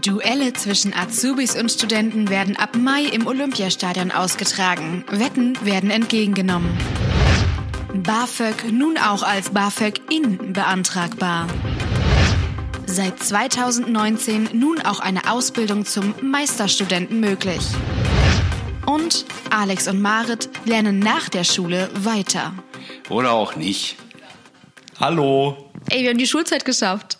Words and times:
Duelle 0.00 0.52
zwischen 0.52 0.94
Azubis 0.94 1.56
und 1.56 1.70
Studenten 1.70 2.30
werden 2.30 2.56
ab 2.56 2.76
Mai 2.76 3.02
im 3.02 3.26
Olympiastadion 3.26 4.10
ausgetragen. 4.10 5.04
Wetten 5.10 5.58
werden 5.64 5.90
entgegengenommen. 5.90 6.70
BAföG 7.94 8.72
nun 8.72 8.96
auch 8.96 9.22
als 9.22 9.50
BAföG 9.50 10.00
in 10.10 10.52
beantragbar. 10.52 11.46
Seit 12.86 13.22
2019 13.22 14.50
nun 14.54 14.80
auch 14.80 15.00
eine 15.00 15.30
Ausbildung 15.30 15.84
zum 15.84 16.14
Meisterstudenten 16.22 17.20
möglich. 17.20 17.62
Und 18.86 19.24
Alex 19.50 19.88
und 19.88 20.00
Marit 20.00 20.48
lernen 20.64 20.98
nach 20.98 21.28
der 21.28 21.44
Schule 21.44 21.90
weiter. 21.94 22.54
Oder 23.08 23.32
auch 23.32 23.56
nicht. 23.56 23.96
Hallo. 24.98 25.70
Ey, 25.90 26.02
wir 26.02 26.10
haben 26.10 26.18
die 26.18 26.26
Schulzeit 26.26 26.64
geschafft. 26.64 27.18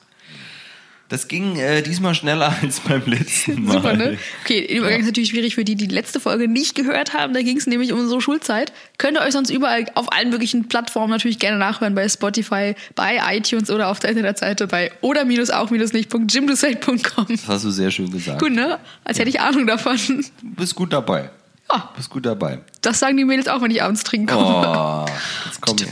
Das 1.13 1.29
ging 1.29 1.57
äh, 1.57 1.83
diesmal 1.83 2.15
schneller 2.15 2.57
als 2.63 2.81
beim 2.81 3.03
letzten 3.05 3.65
Mal. 3.65 3.75
Super, 3.75 3.93
ne? 3.93 4.17
Okay, 4.43 4.61
im 4.61 4.79
Übergang 4.79 5.01
ist 5.01 5.07
natürlich 5.07 5.29
schwierig 5.29 5.55
für 5.55 5.63
die, 5.63 5.75
die 5.75 5.87
die 5.87 5.95
letzte 5.95 6.21
Folge 6.21 6.49
nicht 6.49 6.75
gehört 6.75 7.13
haben. 7.13 7.35
Da 7.35 7.43
ging 7.43 7.59
es 7.59 7.67
nämlich 7.67 7.93
um 7.93 8.01
unsere 8.01 8.23
Schulzeit. 8.23 8.73
Könnt 8.97 9.19
ihr 9.19 9.21
euch 9.21 9.35
sonst 9.35 9.51
überall 9.51 9.85
auf 9.95 10.11
allen 10.11 10.31
möglichen 10.31 10.69
Plattformen 10.69 11.11
natürlich 11.11 11.39
gerne 11.39 11.59
nachhören, 11.59 11.95
bei 11.95 12.09
Spotify, 12.09 12.75
bei 12.95 13.21
iTunes 13.37 13.71
oder 13.71 13.89
auf 13.89 14.01
der 14.01 14.09
Internetseite 14.09 14.67
bei 14.67 14.91
oder-auch-nicht.jimdosate.com. 15.03 17.27
Das 17.29 17.47
hast 17.47 17.65
du 17.67 17.71
sehr 17.71 17.91
schön 17.91 18.11
gesagt. 18.11 18.41
Gut, 18.41 18.53
ne? 18.53 18.79
Als 19.05 19.19
hätte 19.19 19.29
ich 19.29 19.39
Ahnung 19.39 19.67
davon. 19.67 19.99
Du 20.41 20.55
bist 20.57 20.75
gut 20.75 20.95
dabei. 20.95 21.29
Ja, 21.71 21.91
Bist 21.95 22.09
gut 22.09 22.25
dabei. 22.25 22.61
das 22.81 23.01
sagen 23.01 23.19
die 23.19 23.27
Mädels 23.27 23.49
auch, 23.49 23.61
wenn 23.61 23.71
ich 23.71 23.83
abends 23.83 24.03
trinken 24.03 24.29
komme. 24.29 24.67
Oh, 24.67 25.05
jetzt 25.45 25.61
komm 25.61 25.77
her. 25.77 25.89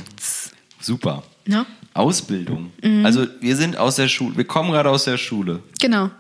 Super. 0.81 1.25
Ja, 1.47 1.67
Ausbildung. 1.95 2.71
Mhm. 2.83 3.05
Also 3.07 3.27
wir 3.41 3.57
sind 3.57 3.77
aus 3.77 3.97
der 3.97 4.09
Schule, 4.09 4.37
wir 4.37 4.45
kommen 4.45 4.71
gerade 4.71 4.91
aus 4.91 5.05
der 5.05 5.19
Schule. 5.19 5.61
genau. 5.81 6.11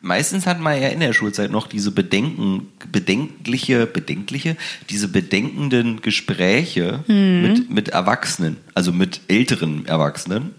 Meistens 0.00 0.46
hat 0.46 0.60
man 0.60 0.80
ja 0.80 0.88
in 0.90 1.00
der 1.00 1.12
Schulzeit 1.12 1.50
noch 1.50 1.66
diese 1.66 1.90
Bedenken, 1.90 2.68
bedenkliche, 2.92 3.84
bedenkliche, 3.84 4.56
diese 4.90 5.08
bedenkenden 5.08 6.02
Gespräche 6.02 7.02
Mhm. 7.08 7.42
mit, 7.42 7.70
mit 7.70 7.88
Erwachsenen, 7.88 8.58
also 8.74 8.92
mit 8.92 9.22
älteren 9.26 9.86
Erwachsenen, 9.86 10.54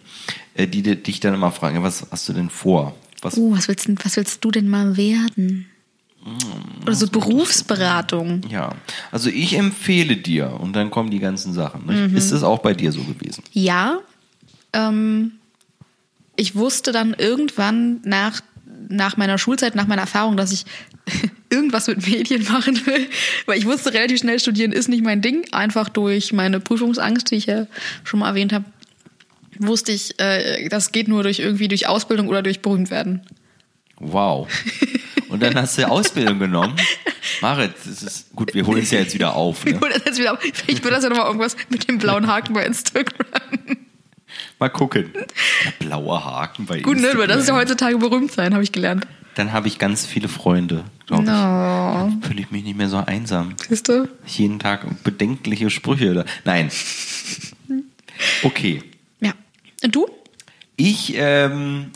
äh, 0.56 0.68
die 0.68 0.82
di- 0.82 0.98
dich 0.98 1.22
dann 1.22 1.34
immer 1.36 1.52
fragen, 1.54 1.82
was 1.84 2.06
hast 2.12 2.28
du 2.28 2.34
denn 2.34 2.50
vor? 2.50 2.98
Was, 3.22 3.38
Oh, 3.38 3.54
was 3.56 3.70
willst, 3.70 3.88
was 4.04 4.18
willst 4.18 4.44
du 4.44 4.52
denn 4.52 4.68
mal 4.68 4.98
werden? 4.98 5.68
Oder 6.84 6.95
so 6.95 7.08
Berufsberatung. 7.08 8.42
Ja, 8.50 8.76
also 9.10 9.30
ich 9.30 9.58
empfehle 9.58 10.18
dir 10.18 10.52
und 10.60 10.73
dann 10.76 10.92
kommen 10.92 11.12
die 11.12 11.20
ganzen 11.20 11.54
Sachen. 11.54 11.86
Mhm. 11.86 12.16
Ist 12.18 12.34
das 12.34 12.44
auch 12.44 12.60
bei 12.60 12.73
dir 12.73 12.92
so 12.92 13.02
gewesen? 13.04 13.42
Ja, 13.54 14.00
ähm, 14.73 15.34
ich 16.36 16.56
wusste 16.56 16.92
dann 16.92 17.14
irgendwann 17.14 18.02
nach, 18.03 18.42
nach 18.88 19.17
meiner 19.17 19.38
Schulzeit, 19.38 19.76
nach 19.76 19.88
meiner 19.88 20.02
Erfahrung, 20.02 20.38
dass 20.38 20.52
ich 20.52 20.66
irgendwas 21.50 21.88
mit 21.88 22.08
Medien 22.08 22.44
machen 22.44 22.86
will, 22.86 23.08
weil 23.45 23.58
ich 23.58 23.66
wusste 23.66 23.94
relativ 23.94 24.20
schnell, 24.20 24.39
studieren 24.39 24.72
ist 24.72 24.88
nicht 24.88 25.03
mein 25.03 25.22
Ding, 25.22 25.45
einfach 25.52 25.89
durch 25.89 26.31
meine 26.31 26.59
Prüfungsangst, 26.59 27.31
die 27.31 27.36
ich 27.36 27.48
ja 27.48 27.67
schon 28.03 28.22
mal 28.22 28.30
erwähnt 28.30 28.53
habe, 28.53 28.66
wusste 29.58 29.92
ich, 29.92 30.20
äh, 30.20 30.70
das 30.70 30.92
geht 30.92 31.08
nur 31.08 31.23
durch 31.23 31.39
irgendwie 31.39 31.67
durch 31.67 31.88
Ausbildung 31.88 32.30
oder 32.30 32.42
durch 32.42 32.61
berühmt 32.61 32.89
werden. 32.92 33.22
Wow. 34.00 34.48
Und 35.28 35.44
dann 35.44 35.56
hast 35.56 35.78
du 35.78 35.88
Ausbildung 35.88 36.39
genommen. 36.39 36.76
Marit, 37.42 37.73
das 37.86 38.02
ist 38.02 38.36
gut, 38.36 38.54
wir 38.54 38.66
holen 38.66 38.81
es 38.81 38.92
ja 38.92 39.00
jetzt 39.00 39.14
wieder 39.14 39.36
auf. 39.36 39.66
Ne? 39.66 39.73
Gut, 39.73 39.92
das 39.94 40.14
ist 40.14 40.20
wieder, 40.20 40.38
vielleicht 40.38 40.83
wird 40.83 40.94
das 40.94 41.04
ja 41.04 41.09
nochmal 41.09 41.28
irgendwas 41.28 41.56
mit 41.70 41.88
dem 41.88 41.98
blauen 41.98 42.28
Haken 42.28 42.54
bei 42.54 42.66
Instagram. 42.66 43.23
Mal 44.60 44.70
gucken. 44.70 45.12
Der 45.14 45.86
blaue 45.86 46.24
Haken 46.24 46.66
bei 46.66 46.80
Gut, 46.82 46.96
ne, 46.98 47.00
Instagram. 47.04 47.20
weil 47.22 47.28
das 47.28 47.42
ist 47.42 47.48
ja 47.48 47.56
heutzutage 47.56 47.98
berühmt 47.98 48.32
sein, 48.32 48.54
habe 48.54 48.64
ich 48.64 48.72
gelernt. 48.72 49.08
Dann 49.36 49.54
habe 49.54 49.68
ich 49.70 49.80
ganz 49.80 50.06
viele 50.06 50.28
Freunde, 50.28 50.84
glaube 51.08 51.24
ich. 51.24 51.30
No. 51.30 51.34
Dann 51.34 52.22
fühle 52.22 52.42
ich 52.42 52.52
mich 52.52 52.64
nicht 52.66 52.78
mehr 52.78 52.90
so 52.90 52.98
einsam. 52.98 53.54
Siehst 53.70 53.88
du? 53.88 54.10
Ich 54.26 54.38
jeden 54.38 54.60
Tag 54.60 54.86
bedenkliche 55.04 55.70
Sprüche. 55.70 56.14
Da. 56.14 56.26
Nein. 56.44 56.70
Okay. 58.44 58.83
Ja. 59.22 59.32
Und 59.83 59.95
du? 59.95 60.08
Ich, 60.76 61.14
ähm, 61.16 61.92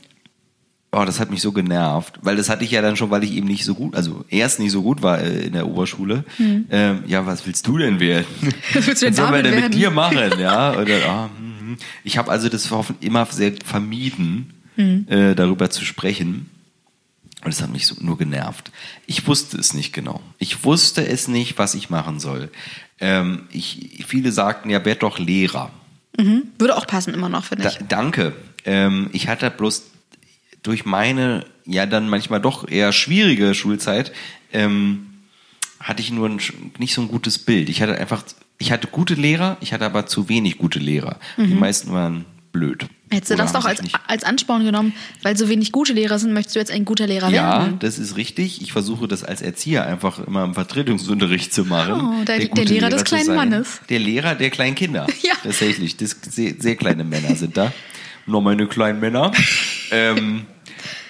oh, 0.94 1.04
das 1.06 1.20
hat 1.20 1.32
mich 1.32 1.42
so 1.42 1.52
genervt, 1.52 2.20
weil 2.22 2.38
das 2.38 2.50
hatte 2.50 2.64
ich 2.64 2.72
ja 2.72 2.82
dann 2.82 2.96
schon, 2.96 3.10
weil 3.10 3.24
ich 3.26 3.34
eben 3.34 3.48
nicht 3.48 3.66
so 3.66 3.76
gut, 3.76 3.96
also 3.96 4.24
erst 4.30 4.60
nicht 4.60 4.72
so 4.72 4.84
gut 4.84 5.02
war 5.02 5.20
äh, 5.20 5.48
in 5.48 5.54
der 5.54 5.68
Oberschule. 5.68 6.24
Ähm, 6.40 7.04
ja, 7.08 7.26
was 7.26 7.46
willst 7.46 7.68
du 7.68 7.78
denn 7.78 8.00
werden? 8.00 8.26
Hm. 8.42 8.54
Was 8.74 8.88
willst 8.88 9.02
du 9.02 9.06
denn 9.08 9.18
was 9.18 9.20
wir 9.20 9.26
damit 9.26 9.46
denn 9.46 9.52
mit 9.56 9.62
werden? 9.64 9.72
dir 9.74 9.92
machen? 9.92 10.40
Ja, 10.40 10.72
oder, 10.74 10.86
hm, 10.86 11.30
hm. 11.38 11.43
Ich 12.04 12.18
habe 12.18 12.32
also 12.32 12.50
das 12.50 12.70
hoffen- 12.72 12.98
immer 13.00 13.26
sehr 13.28 13.54
vermieden, 13.66 14.54
Hm. 14.76 15.06
äh, 15.08 15.36
darüber 15.36 15.70
zu 15.70 15.86
sprechen. 15.86 16.50
Und 17.44 17.54
das 17.54 17.62
hat 17.62 17.72
mich 17.72 17.86
so 17.86 17.96
nur 18.00 18.18
genervt. 18.18 18.72
Ich 19.06 19.28
wusste 19.28 19.58
es 19.58 19.74
nicht 19.74 19.94
genau. 19.94 20.22
Ich 20.40 20.64
wusste 20.64 21.06
es 21.06 21.28
nicht, 21.28 21.58
was 21.60 21.76
ich 21.76 21.90
machen 21.90 22.20
soll. 22.20 22.50
Ähm, 23.00 23.44
ich, 23.52 24.04
viele 24.08 24.32
sagten 24.32 24.70
ja, 24.70 24.84
werd 24.86 25.04
doch 25.04 25.20
Lehrer. 25.20 25.72
Würde 26.58 26.78
auch 26.78 26.88
passen 26.88 27.14
immer 27.14 27.28
noch, 27.30 27.44
finde 27.44 27.64
Da, 27.66 27.70
ich. 27.72 27.78
danke. 27.90 28.34
Ähm, 28.66 29.10
ich 29.14 29.28
hatte 29.28 29.50
bloß 29.52 29.84
durch 30.64 30.86
meine, 30.86 31.46
ja 31.66 31.86
dann 31.86 32.08
manchmal 32.08 32.40
doch 32.40 32.68
eher 32.68 32.94
schwierige 32.94 33.54
Schulzeit, 33.54 34.12
ähm, 34.54 35.08
hatte 35.80 36.02
ich 36.02 36.12
nur 36.12 36.30
ein, 36.30 36.40
nicht 36.78 36.94
so 36.94 37.02
ein 37.02 37.10
gutes 37.10 37.40
Bild. 37.40 37.68
Ich 37.68 37.82
hatte 37.82 37.98
einfach, 37.98 38.24
ich 38.63 38.72
hatte 38.72 38.88
gute 38.88 39.16
Lehrer, 39.16 39.57
ich 39.59 39.74
hatte 39.74 39.84
aber 39.85 40.06
zu 40.06 40.29
wenig 40.29 40.57
gute 40.57 40.79
Lehrer. 40.79 41.18
Die 41.38 41.53
meisten 41.53 41.91
waren 41.91 42.24
blöd. 42.53 42.84
Mhm. 42.84 42.88
Hättest 43.12 43.29
du 43.31 43.34
Oder 43.35 43.44
das 43.44 43.51
doch 43.53 43.66
als, 43.66 43.81
als 44.07 44.24
Ansporn 44.24 44.63
genommen, 44.63 44.94
weil 45.22 45.35
so 45.38 45.50
wenig 45.50 45.72
gute 45.74 45.91
Lehrer 45.94 46.18
sind, 46.18 46.34
möchtest 46.34 46.56
du 46.56 46.59
jetzt 46.59 46.72
ein 46.72 46.85
guter 46.85 47.06
Lehrer 47.06 47.29
Ja, 47.29 47.59
werden? 47.63 47.79
das 47.79 48.00
ist 48.00 48.16
richtig. 48.16 48.62
Ich 48.62 48.72
versuche 48.72 49.07
das 49.09 49.24
als 49.25 49.41
Erzieher 49.41 49.85
einfach 49.85 50.25
immer 50.25 50.46
im 50.46 50.53
Vertretungsunterricht 50.53 51.53
zu 51.53 51.66
machen. 51.66 51.94
Oh, 52.22 52.24
der- 52.24 52.38
der 52.40 52.47
gute 52.47 52.63
Lehrer 52.63 52.90
des 52.90 53.00
zu 53.03 53.16
kleinen. 53.16 53.35
Mannes. 53.35 53.81
Der 53.90 54.00
Lehrer 54.00 54.35
der 54.35 54.50
kleinen 54.50 54.75
Kinder. 54.75 55.07
Ja. 55.24 55.34
Tatsächlich. 55.44 55.97
Das, 55.97 56.16
sehr, 56.30 56.53
sehr 56.57 56.75
kleine 56.78 57.03
Männer 57.03 57.35
sind 57.35 57.57
da. 57.57 57.74
Nur 58.25 58.41
meine 58.41 58.66
kleinen 58.68 59.00
Männer. 59.01 59.31
ähm, 59.91 60.45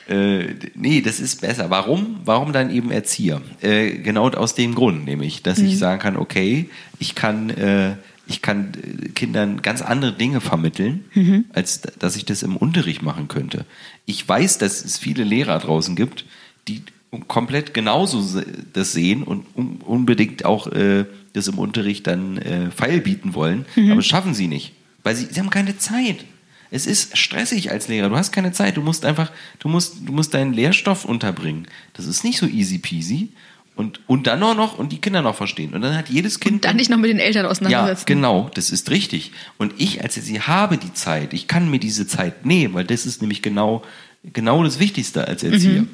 äh, 0.08 0.48
nee, 0.76 1.02
das 1.02 1.20
ist 1.20 1.42
besser. 1.42 1.70
Warum? 1.70 2.18
Warum 2.26 2.54
dann 2.54 2.70
eben 2.70 2.92
Erzieher? 2.92 3.42
Äh, 3.62 3.92
genau 4.00 4.30
aus 4.30 4.56
dem 4.56 4.76
Grund, 4.76 5.06
nämlich, 5.06 5.44
dass 5.44 5.60
Mhm. 5.60 5.66
ich 5.68 5.78
sagen 5.78 6.02
kann, 6.02 6.18
okay, 6.18 6.70
ich 7.00 7.16
kann, 7.16 7.50
äh, 7.52 7.96
ich 8.28 8.42
kann 8.42 8.72
äh, 8.74 9.10
Kindern 9.10 9.62
ganz 9.62 9.82
andere 9.82 10.14
Dinge 10.14 10.42
vermitteln, 10.42 11.06
Mhm. 11.14 11.46
als 11.54 11.82
dass 11.82 12.16
ich 12.16 12.26
das 12.26 12.44
im 12.44 12.58
Unterricht 12.58 13.02
machen 13.02 13.28
könnte. 13.28 13.66
Ich 14.06 14.28
weiß, 14.28 14.58
dass 14.58 14.84
es 14.84 14.98
viele 14.98 15.24
Lehrer 15.24 15.60
draußen 15.60 15.96
gibt, 15.96 16.26
die 16.68 16.82
komplett 17.28 17.74
genauso 17.74 18.42
das 18.74 18.92
sehen 18.94 19.24
und 19.24 19.46
un 19.56 19.78
unbedingt 19.86 20.46
auch 20.46 20.68
äh, 20.68 21.06
das 21.34 21.48
im 21.48 21.60
Unterricht 21.60 22.08
dann 22.08 22.38
äh, 22.40 22.72
feil 22.72 23.02
bieten 23.02 23.34
wollen, 23.36 23.66
aber 23.76 23.96
das 23.98 24.06
schaffen 24.08 24.34
sie 24.34 24.48
nicht, 24.48 24.74
weil 25.04 25.16
sie, 25.16 25.28
sie 25.30 25.40
haben 25.40 25.50
keine 25.52 25.78
Zeit. 25.78 26.26
Es 26.74 26.88
ist 26.88 27.16
stressig 27.16 27.70
als 27.70 27.88
Lehrer. 27.88 28.10
Du 28.10 28.16
hast 28.16 28.32
keine 28.32 28.52
Zeit. 28.52 28.78
Du 28.78 28.82
musst 28.82 29.06
einfach, 29.06 29.32
du 29.60 29.70
musst, 29.70 29.98
du 30.08 30.12
musst 30.12 30.34
deinen 30.34 30.54
Lehrstoff 30.54 31.06
unterbringen. 31.06 31.68
Das 31.94 32.08
ist 32.08 32.24
nicht 32.24 32.40
so 32.40 32.48
easy 32.48 32.80
peasy. 32.80 33.30
Und, 33.76 34.00
und 34.08 34.26
dann 34.26 34.42
auch 34.42 34.56
noch, 34.56 34.80
und 34.80 34.92
die 34.92 34.98
Kinder 34.98 35.22
noch 35.22 35.36
verstehen. 35.36 35.76
Und 35.76 35.82
dann 35.82 35.96
hat 35.96 36.10
jedes 36.10 36.40
Kind. 36.40 36.66
Dann 36.66 36.78
nicht 36.78 36.90
noch 36.90 36.98
mit 36.98 37.12
den 37.12 37.20
Eltern 37.20 37.46
ja, 37.46 37.52
auseinandersetzen. 37.52 38.06
genau, 38.08 38.50
das 38.56 38.72
ist 38.72 38.90
richtig. 38.90 39.34
Und 39.60 39.76
ich 39.78 40.04
als 40.04 40.16
sie 40.16 40.42
habe 40.42 40.78
die 40.78 40.94
Zeit. 40.94 41.34
Ich 41.34 41.48
kann 41.48 41.70
mir 41.70 41.78
diese 41.78 42.08
Zeit 42.08 42.44
nehmen, 42.44 42.74
weil 42.74 42.86
das 42.86 43.06
ist 43.06 43.22
nämlich 43.22 43.44
genau, 43.44 43.84
genau 44.24 44.64
das 44.64 44.80
Wichtigste 44.80 45.28
als 45.28 45.44
Erzieher. 45.44 45.86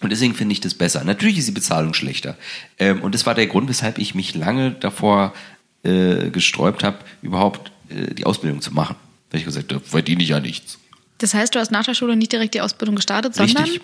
Und 0.00 0.10
deswegen 0.10 0.34
finde 0.34 0.54
ich 0.54 0.62
das 0.62 0.72
besser. 0.72 1.04
Natürlich 1.04 1.36
ist 1.36 1.48
die 1.48 1.52
Bezahlung 1.52 1.92
schlechter. 1.92 2.38
Ähm, 2.78 3.02
und 3.02 3.14
das 3.14 3.26
war 3.26 3.34
der 3.34 3.48
Grund, 3.48 3.68
weshalb 3.68 3.98
ich 3.98 4.14
mich 4.14 4.34
lange 4.34 4.70
davor 4.72 5.34
äh, 5.82 6.30
gesträubt 6.30 6.84
habe, 6.84 6.98
überhaupt 7.20 7.70
äh, 7.90 8.14
die 8.14 8.24
Ausbildung 8.24 8.62
zu 8.62 8.72
machen. 8.72 8.96
Ich 9.36 9.44
gesagt 9.44 9.72
habe, 9.72 9.80
da 9.82 9.88
verdiene 9.88 10.22
ich 10.22 10.30
ja 10.30 10.40
nichts. 10.40 10.78
Das 11.18 11.32
heißt, 11.34 11.54
du 11.54 11.58
hast 11.58 11.70
nach 11.70 11.84
der 11.84 11.94
Schule 11.94 12.16
nicht 12.16 12.32
direkt 12.32 12.54
die 12.54 12.60
Ausbildung 12.60 12.96
gestartet, 12.96 13.34
sondern 13.34 13.64
Richtig. 13.64 13.80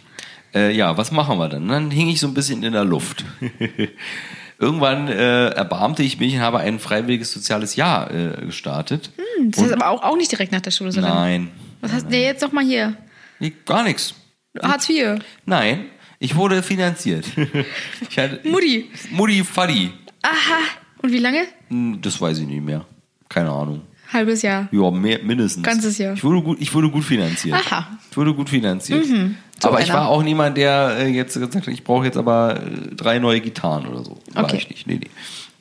Äh, 0.55 0.77
ja, 0.77 0.97
was 0.99 1.13
machen 1.13 1.39
wir 1.39 1.49
dann? 1.49 1.67
Dann 1.69 1.91
hing 1.91 2.09
ich 2.09 2.21
so 2.21 2.27
ein 2.27 2.35
bisschen 2.35 2.63
in 2.63 2.73
der 2.75 2.85
Luft. 2.85 3.25
Irgendwann 4.59 5.09
äh, 5.09 5.49
erbarmte 5.49 6.03
ich 6.03 6.21
mich 6.21 6.35
und 6.35 6.41
habe 6.41 6.59
ein 6.61 6.79
freiwilliges 6.79 7.33
soziales 7.33 7.75
Jahr 7.75 8.11
äh, 8.13 8.45
gestartet. 8.47 9.11
das 9.49 9.63
heißt 9.63 9.73
aber 9.73 9.89
auch, 9.89 10.03
auch 10.03 10.17
nicht 10.17 10.31
direkt 10.31 10.53
nach 10.53 10.61
der 10.61 10.71
Schule, 10.71 10.93
sondern 10.93 11.15
Nein, 11.15 11.49
was 11.81 11.93
hast 11.93 12.05
du 12.07 12.11
denn 12.11 12.21
jetzt 12.23 12.43
noch 12.43 12.53
mal 12.53 12.65
hier? 12.65 12.97
nee, 13.41 13.53
gar 13.65 13.83
nichts. 13.83 14.15
Hartz 14.63 14.89
IV. 14.89 15.19
Nein, 15.47 15.87
ich 16.19 16.37
wurde 16.37 16.63
finanziert. 16.63 17.25
ich 18.11 18.19
hatte, 18.19 18.47
Mutti. 18.49 18.91
Mutti 19.11 19.43
Faddi. 19.43 19.91
Aha. 20.23 20.59
Und 21.03 21.11
wie 21.13 21.19
lange? 21.19 21.45
Hm, 21.69 22.01
Das 22.01 22.21
weiß 22.21 22.39
ich 22.39 22.47
nicht 22.47 22.63
mehr. 22.63 22.85
Keine 23.29 23.51
Ahnung. 23.51 23.83
Halbes 24.13 24.43
Jahr. 24.43 24.69
Ja, 24.73 24.91
mehr, 24.91 25.21
mindestens. 25.23 25.63
Ganzes 25.65 25.99
Jahr. 25.99 26.15
Ich 26.15 26.23
wurde 26.25 26.43
gut, 26.43 26.59
ich 26.61 26.73
wurde 26.75 26.91
gut 26.91 27.05
finanziert. 27.05 27.57
Aha. 27.57 27.87
Ich 28.11 28.17
wurde 28.17 28.35
gut 28.35 28.51
finanziert. 28.51 29.05
So 29.07 29.69
aber 29.69 29.81
ich 29.81 29.91
einer. 29.91 30.01
war 30.01 30.09
auch 30.09 30.23
niemand, 30.23 30.57
der 30.57 30.97
äh, 30.99 31.09
jetzt 31.09 31.35
gesagt 31.35 31.55
hat, 31.55 31.69
ich 31.69 31.85
brauche 31.85 32.05
jetzt 32.05 32.17
aber 32.17 32.61
äh, 32.63 32.95
drei 32.95 33.19
neue 33.19 33.41
Gitarren 33.41 33.87
oder 33.87 34.05
so. 34.05 34.19
War 34.35 34.45
Okay. 34.45 34.57
ich 34.59 34.69
nicht. 34.69 34.87
Nee, 34.87 34.97
nee. 35.01 35.11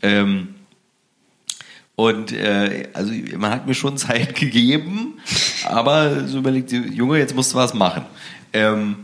Ähm, 0.02 0.50
und 1.96 2.32
äh, 2.32 2.88
also 2.94 3.14
man 3.38 3.52
hat 3.52 3.68
mir 3.68 3.74
schon 3.76 3.98
Zeit 3.98 4.36
gegeben, 4.36 5.20
aber 5.70 6.28
so 6.28 6.40
überlegt, 6.40 6.72
Junge, 6.72 7.18
jetzt 7.20 7.36
musst 7.36 7.54
du 7.54 7.58
was 7.58 7.74
machen. 7.74 8.04
Ähm, 8.54 8.96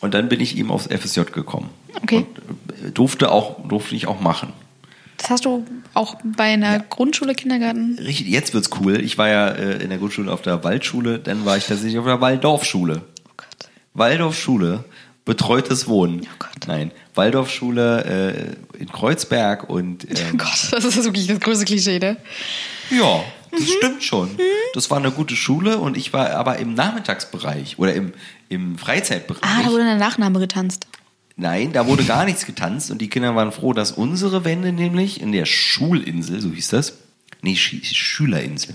Und 0.00 0.14
dann 0.14 0.28
bin 0.28 0.40
ich 0.40 0.56
eben 0.56 0.70
aufs 0.70 0.86
FSJ 0.86 1.22
gekommen. 1.32 1.68
Okay. 2.02 2.24
Und 2.78 2.86
äh, 2.88 2.90
durfte, 2.92 3.30
auch, 3.32 3.66
durfte 3.68 3.94
ich 3.96 4.06
auch 4.06 4.20
machen. 4.20 4.52
Das 5.18 5.30
hast 5.30 5.44
du 5.44 5.66
auch 5.94 6.16
bei 6.24 6.44
einer 6.44 6.78
Grundschule, 6.80 7.34
Kindergarten? 7.34 7.98
Richtig, 7.98 8.28
jetzt 8.28 8.54
wird's 8.54 8.70
cool. 8.80 9.00
Ich 9.00 9.18
war 9.18 9.28
ja 9.28 9.48
äh, 9.48 9.82
in 9.82 9.90
der 9.90 9.98
Grundschule 9.98 10.32
auf 10.32 10.42
der 10.42 10.62
Waldschule, 10.64 11.18
dann 11.18 11.44
war 11.44 11.56
ich 11.56 11.66
tatsächlich 11.66 11.98
auf 11.98 12.04
der 12.06 12.20
Waldorfschule. 12.20 13.02
Oh 13.26 13.30
Gott. 13.36 13.68
Waldorfschule, 13.94 14.84
betreutes 15.24 15.88
Wohnen. 15.88 16.20
Oh 16.24 16.36
Gott. 16.38 16.48
Nein, 16.68 16.92
Waldorfschule 17.14 18.56
äh, 18.76 18.78
in 18.80 18.88
Kreuzberg 18.90 19.68
und 19.68 20.04
Oh 20.10 20.14
ähm, 20.16 20.38
Gott, 20.38 20.68
das 20.72 20.84
ist 20.84 21.04
wirklich 21.04 21.26
das 21.26 21.40
größte 21.40 21.64
Klischee, 21.64 21.98
ne? 21.98 22.16
ja, 22.90 23.22
das 23.50 23.60
Mhm. 23.60 23.64
stimmt 23.78 24.04
schon. 24.04 24.30
Das 24.74 24.90
war 24.90 24.98
eine 24.98 25.10
gute 25.10 25.34
Schule 25.34 25.78
und 25.78 25.96
ich 25.96 26.12
war 26.12 26.30
aber 26.32 26.58
im 26.58 26.74
Nachmittagsbereich 26.74 27.78
oder 27.78 27.94
im, 27.94 28.12
im 28.50 28.76
Freizeitbereich. 28.78 29.42
Ah, 29.42 29.62
da 29.64 29.70
wurde 29.70 29.84
der 29.84 29.96
Nachname 29.96 30.38
getanzt. 30.38 30.86
Nein, 31.40 31.72
da 31.72 31.86
wurde 31.86 32.02
gar 32.02 32.24
nichts 32.24 32.46
getanzt 32.46 32.90
und 32.90 33.00
die 33.00 33.08
Kinder 33.08 33.36
waren 33.36 33.52
froh, 33.52 33.72
dass 33.72 33.92
unsere 33.92 34.44
Wände 34.44 34.72
nämlich 34.72 35.20
in 35.20 35.30
der 35.30 35.46
Schulinsel, 35.46 36.40
so 36.40 36.50
hieß 36.50 36.68
das, 36.68 36.98
nee, 37.42 37.54
Sch 37.54 37.76
Schülerinsel, 37.84 38.74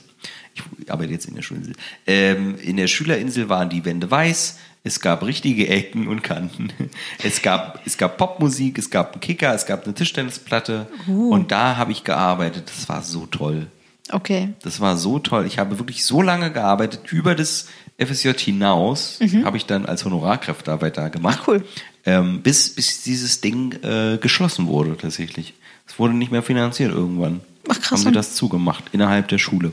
ich 0.53 0.89
arbeite 0.89 1.11
jetzt 1.11 1.27
in 1.27 1.35
der 1.35 1.41
Schulinsel, 1.41 1.75
ähm, 2.07 2.57
in 2.57 2.77
der 2.77 2.87
Schülerinsel 2.87 3.49
waren 3.49 3.69
die 3.69 3.83
Wände 3.83 4.09
weiß, 4.09 4.59
es 4.85 5.01
gab 5.01 5.23
richtige 5.23 5.67
Ecken 5.67 6.07
und 6.07 6.23
Kanten, 6.23 6.69
es 7.23 7.41
gab, 7.41 7.85
es 7.85 7.97
gab 7.97 8.17
Popmusik, 8.17 8.77
es 8.77 8.89
gab 8.89 9.11
einen 9.11 9.19
Kicker, 9.19 9.53
es 9.53 9.65
gab 9.65 9.83
eine 9.83 9.93
Tischtennisplatte 9.93 10.87
und 11.07 11.51
da 11.51 11.75
habe 11.75 11.91
ich 11.91 12.05
gearbeitet, 12.05 12.71
das 12.73 12.87
war 12.87 13.03
so 13.03 13.25
toll. 13.25 13.67
Okay. 14.09 14.53
Das 14.61 14.79
war 14.79 14.97
so 14.97 15.19
toll. 15.19 15.45
Ich 15.47 15.59
habe 15.59 15.79
wirklich 15.79 16.05
so 16.05 16.21
lange 16.21 16.51
gearbeitet, 16.51 17.11
über 17.11 17.35
das 17.35 17.67
FSJ 17.97 18.31
hinaus 18.37 19.19
habe 19.43 19.57
ich 19.57 19.65
dann 19.65 19.85
als 19.85 20.03
Honorarkräftearbeit 20.05 20.97
da 20.97 21.07
gemacht. 21.09 21.39
Ach, 21.41 21.47
cool. 21.47 21.63
Ähm, 22.05 22.41
bis, 22.41 22.75
bis 22.75 23.03
dieses 23.03 23.41
Ding 23.41 23.73
äh, 23.83 24.17
geschlossen 24.17 24.67
wurde 24.67 24.97
tatsächlich. 24.97 25.53
Es 25.87 25.99
wurde 25.99 26.13
nicht 26.13 26.31
mehr 26.31 26.43
finanziert 26.43 26.91
irgendwann. 26.91 27.41
Ach, 27.69 27.79
krass. 27.79 27.91
Haben 27.91 28.09
sie 28.09 28.11
das 28.11 28.35
zugemacht 28.35 28.85
innerhalb 28.91 29.29
der 29.29 29.37
Schule. 29.37 29.71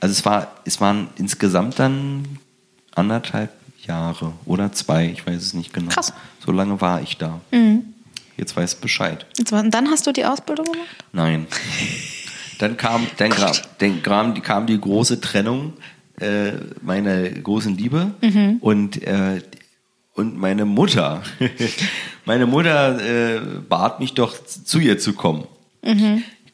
Also 0.00 0.12
es 0.12 0.24
war, 0.24 0.52
es 0.64 0.80
waren 0.80 1.08
insgesamt 1.16 1.78
dann 1.78 2.38
anderthalb 2.94 3.50
Jahre 3.86 4.32
oder 4.44 4.72
zwei, 4.72 5.06
ich 5.06 5.26
weiß 5.26 5.42
es 5.42 5.54
nicht 5.54 5.72
genau. 5.72 5.90
Krass. 5.90 6.10
Mhm. 6.10 6.44
So 6.44 6.52
lange 6.52 6.80
war 6.80 7.02
ich 7.02 7.16
da. 7.16 7.40
Jetzt 8.36 8.56
weiß 8.56 8.74
ich 8.74 8.80
Bescheid. 8.80 9.26
Jetzt 9.36 9.52
Und 9.52 9.70
dann 9.72 9.88
hast 9.88 10.06
du 10.06 10.12
die 10.12 10.24
Ausbildung 10.24 10.66
gemacht? 10.66 11.04
Nein. 11.12 11.46
Dann 12.58 12.78
kam, 12.78 13.06
dann 13.18 13.28
kam, 13.28 13.52
dann 13.76 14.02
kam, 14.02 14.34
die, 14.34 14.40
kam 14.40 14.66
die 14.66 14.80
große 14.80 15.20
Trennung 15.20 15.74
äh, 16.18 16.52
meiner 16.80 17.28
großen 17.28 17.76
Liebe 17.76 18.14
und, 18.60 19.02
äh, 19.02 19.42
und 20.16 20.38
meine 20.38 20.64
Mutter. 20.64 21.22
meine 22.24 22.46
Mutter 22.46 22.98
äh, 23.00 23.40
bat 23.68 24.00
mich 24.00 24.14
doch, 24.14 24.34
zu 24.44 24.78
ihr 24.78 24.98
zu 24.98 25.12
kommen. 25.12 25.44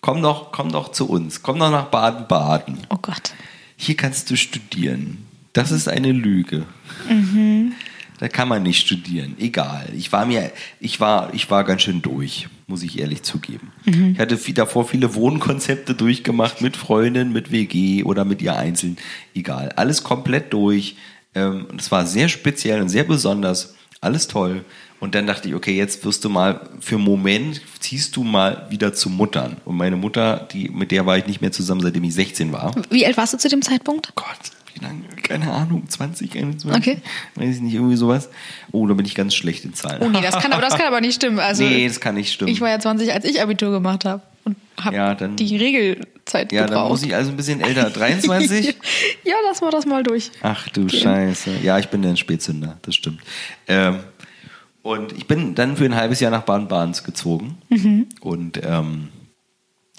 Komm 0.01 0.21
doch, 0.21 0.53
komm 0.53 0.73
doch 0.73 0.91
zu 0.91 1.09
uns. 1.09 1.43
Komm 1.43 1.59
doch 1.59 1.71
nach 1.71 1.87
Baden-Baden. 1.87 2.79
Oh 2.91 2.99
Gott. 3.01 3.35
Hier 3.77 3.97
kannst 3.97 4.31
du 4.31 4.37
studieren. 4.37 5.19
Das 5.53 5.71
ist 5.71 5.89
eine 5.89 6.13
Lüge. 6.13 6.67
Da 8.19 8.29
kann 8.29 8.49
man 8.49 8.63
nicht 8.63 8.81
studieren. 8.81 9.37
Egal. 9.39 9.89
Ich 9.97 10.13
war 10.13 10.27
mir, 10.27 10.53
ich 10.81 11.01
war, 11.01 11.35
ich 11.35 11.51
war 11.51 11.65
ganz 11.65 11.83
schön 11.83 12.03
durch, 12.03 12.49
muss 12.67 12.83
ich 12.83 12.99
ehrlich 12.99 13.23
zugeben. 13.23 13.73
Ich 14.13 14.19
hatte 14.19 14.39
viel, 14.39 14.55
davor 14.55 14.87
viele 14.87 15.15
Wohnkonzepte 15.15 15.95
durchgemacht 15.95 16.61
mit 16.61 16.77
Freundinnen, 16.77 17.33
mit 17.33 17.51
WG 17.51 18.05
oder 18.05 18.25
mit 18.25 18.41
ihr 18.41 18.57
einzeln. 18.57 18.97
Egal. 19.35 19.71
Alles 19.71 20.05
komplett 20.05 20.53
durch. 20.53 20.97
Ähm, 21.35 21.67
Und 21.71 21.81
es 21.81 21.91
war 21.91 22.07
sehr 22.07 22.29
speziell 22.29 22.81
und 22.81 22.89
sehr 22.89 23.05
besonders. 23.05 23.75
Alles 24.01 24.27
toll. 24.29 24.65
Und 25.01 25.15
dann 25.15 25.27
dachte 25.27 25.49
ich, 25.49 25.55
okay, 25.55 25.77
jetzt 25.77 26.05
wirst 26.05 26.25
du 26.25 26.29
mal, 26.29 26.61
für 26.81 26.95
einen 26.97 27.05
Moment 27.05 27.61
ziehst 27.81 28.15
du 28.17 28.23
mal 28.23 28.67
wieder 28.71 28.93
zu 28.93 29.11
Muttern. 29.11 29.57
Und 29.65 29.77
meine 29.77 29.97
Mutter, 29.97 30.47
die, 30.53 30.69
mit 30.69 30.91
der 30.93 31.07
war 31.07 31.19
ich 31.19 31.27
nicht 31.27 31.41
mehr 31.41 31.51
zusammen, 31.53 31.81
seitdem 31.81 32.05
ich 32.05 32.15
16 32.15 32.53
war. 32.53 32.73
Wie 32.91 33.05
alt 33.07 33.17
warst 33.17 33.33
du 33.35 33.39
zu 33.39 33.49
dem 33.49 33.63
Zeitpunkt? 33.63 34.13
Gott, 34.15 34.27
wie 34.75 34.81
lange? 34.85 35.03
Keine 35.23 35.51
Ahnung, 35.53 35.89
20, 35.89 36.37
21? 36.37 36.81
Okay. 36.81 37.03
Weiß 37.35 37.57
ich 37.57 37.63
nicht, 37.63 37.75
irgendwie 37.75 37.97
sowas. 37.97 38.29
Oh, 38.71 38.87
da 38.87 38.95
bin 38.95 39.07
ich 39.07 39.15
ganz 39.15 39.35
schlecht 39.35 39.65
in 39.65 39.75
Zahlen. 39.75 40.03
Oh 40.03 40.09
nee, 40.09 40.21
das 40.21 40.39
kann 40.41 40.53
aber, 40.53 40.63
das 40.63 40.75
kann 40.77 40.87
aber 40.87 41.01
nicht 41.01 41.15
stimmen. 41.17 41.39
Also, 41.41 41.65
nee, 41.65 41.87
das 41.89 42.01
kann 42.01 42.15
nicht 42.15 42.33
stimmen. 42.33 42.51
ich 42.53 42.61
war 42.61 42.69
ja 42.69 42.79
20, 42.79 43.13
als 43.13 43.25
ich 43.25 43.41
Abitur 43.41 43.71
gemacht 43.73 44.05
habe. 44.05 44.23
Und 44.45 44.57
habe 44.81 44.97
Ja, 44.97 45.15
dann- 45.15 45.37
die 45.37 45.57
Regelzeit 46.23 46.53
ja, 46.53 46.63
dann 46.63 46.71
gebraucht. 46.71 46.91
muss 46.91 47.03
ich 47.03 47.15
also 47.15 47.31
ein 47.31 47.37
bisschen 47.37 47.61
älter. 47.61 47.91
23? 47.91 48.67
ja, 49.25 49.35
lass 49.45 49.61
mal 49.61 49.71
das 49.71 49.87
mal 49.87 50.03
durch. 50.03 50.31
Ach 50.43 50.69
du 50.69 50.89
Scheiße. 50.89 51.59
Ja, 51.63 51.79
ich 51.79 51.89
bin 51.89 52.03
der 52.03 52.17
Spätzünder, 52.17 52.79
das 52.83 52.95
stimmt. 52.95 53.21
Ähm, 53.69 54.01
und 54.83 55.13
ich 55.13 55.27
bin 55.27 55.55
dann 55.55 55.77
für 55.77 55.85
ein 55.85 55.95
halbes 55.95 56.21
Jahr 56.21 56.31
nach 56.31 56.43
Baden-Baden 56.43 56.95
gezogen. 57.05 57.59
Und 58.21 58.61
ähm, 58.65 59.09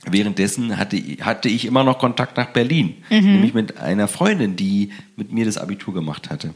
währenddessen 0.06 0.78
hatte, 0.78 0.98
hatte 1.22 1.48
ich 1.48 1.66
immer 1.66 1.86
noch 1.86 2.00
Kontakt 2.00 2.36
nach 2.36 2.50
Berlin. 2.50 2.96
Nämlich 3.10 3.54
mit 3.54 3.78
einer 3.78 4.10
Freundin, 4.10 4.58
die 4.58 4.92
mit 5.16 5.32
mir 5.32 5.46
das 5.46 5.58
Abitur 5.58 5.94
gemacht 5.94 6.30
hatte. 6.30 6.54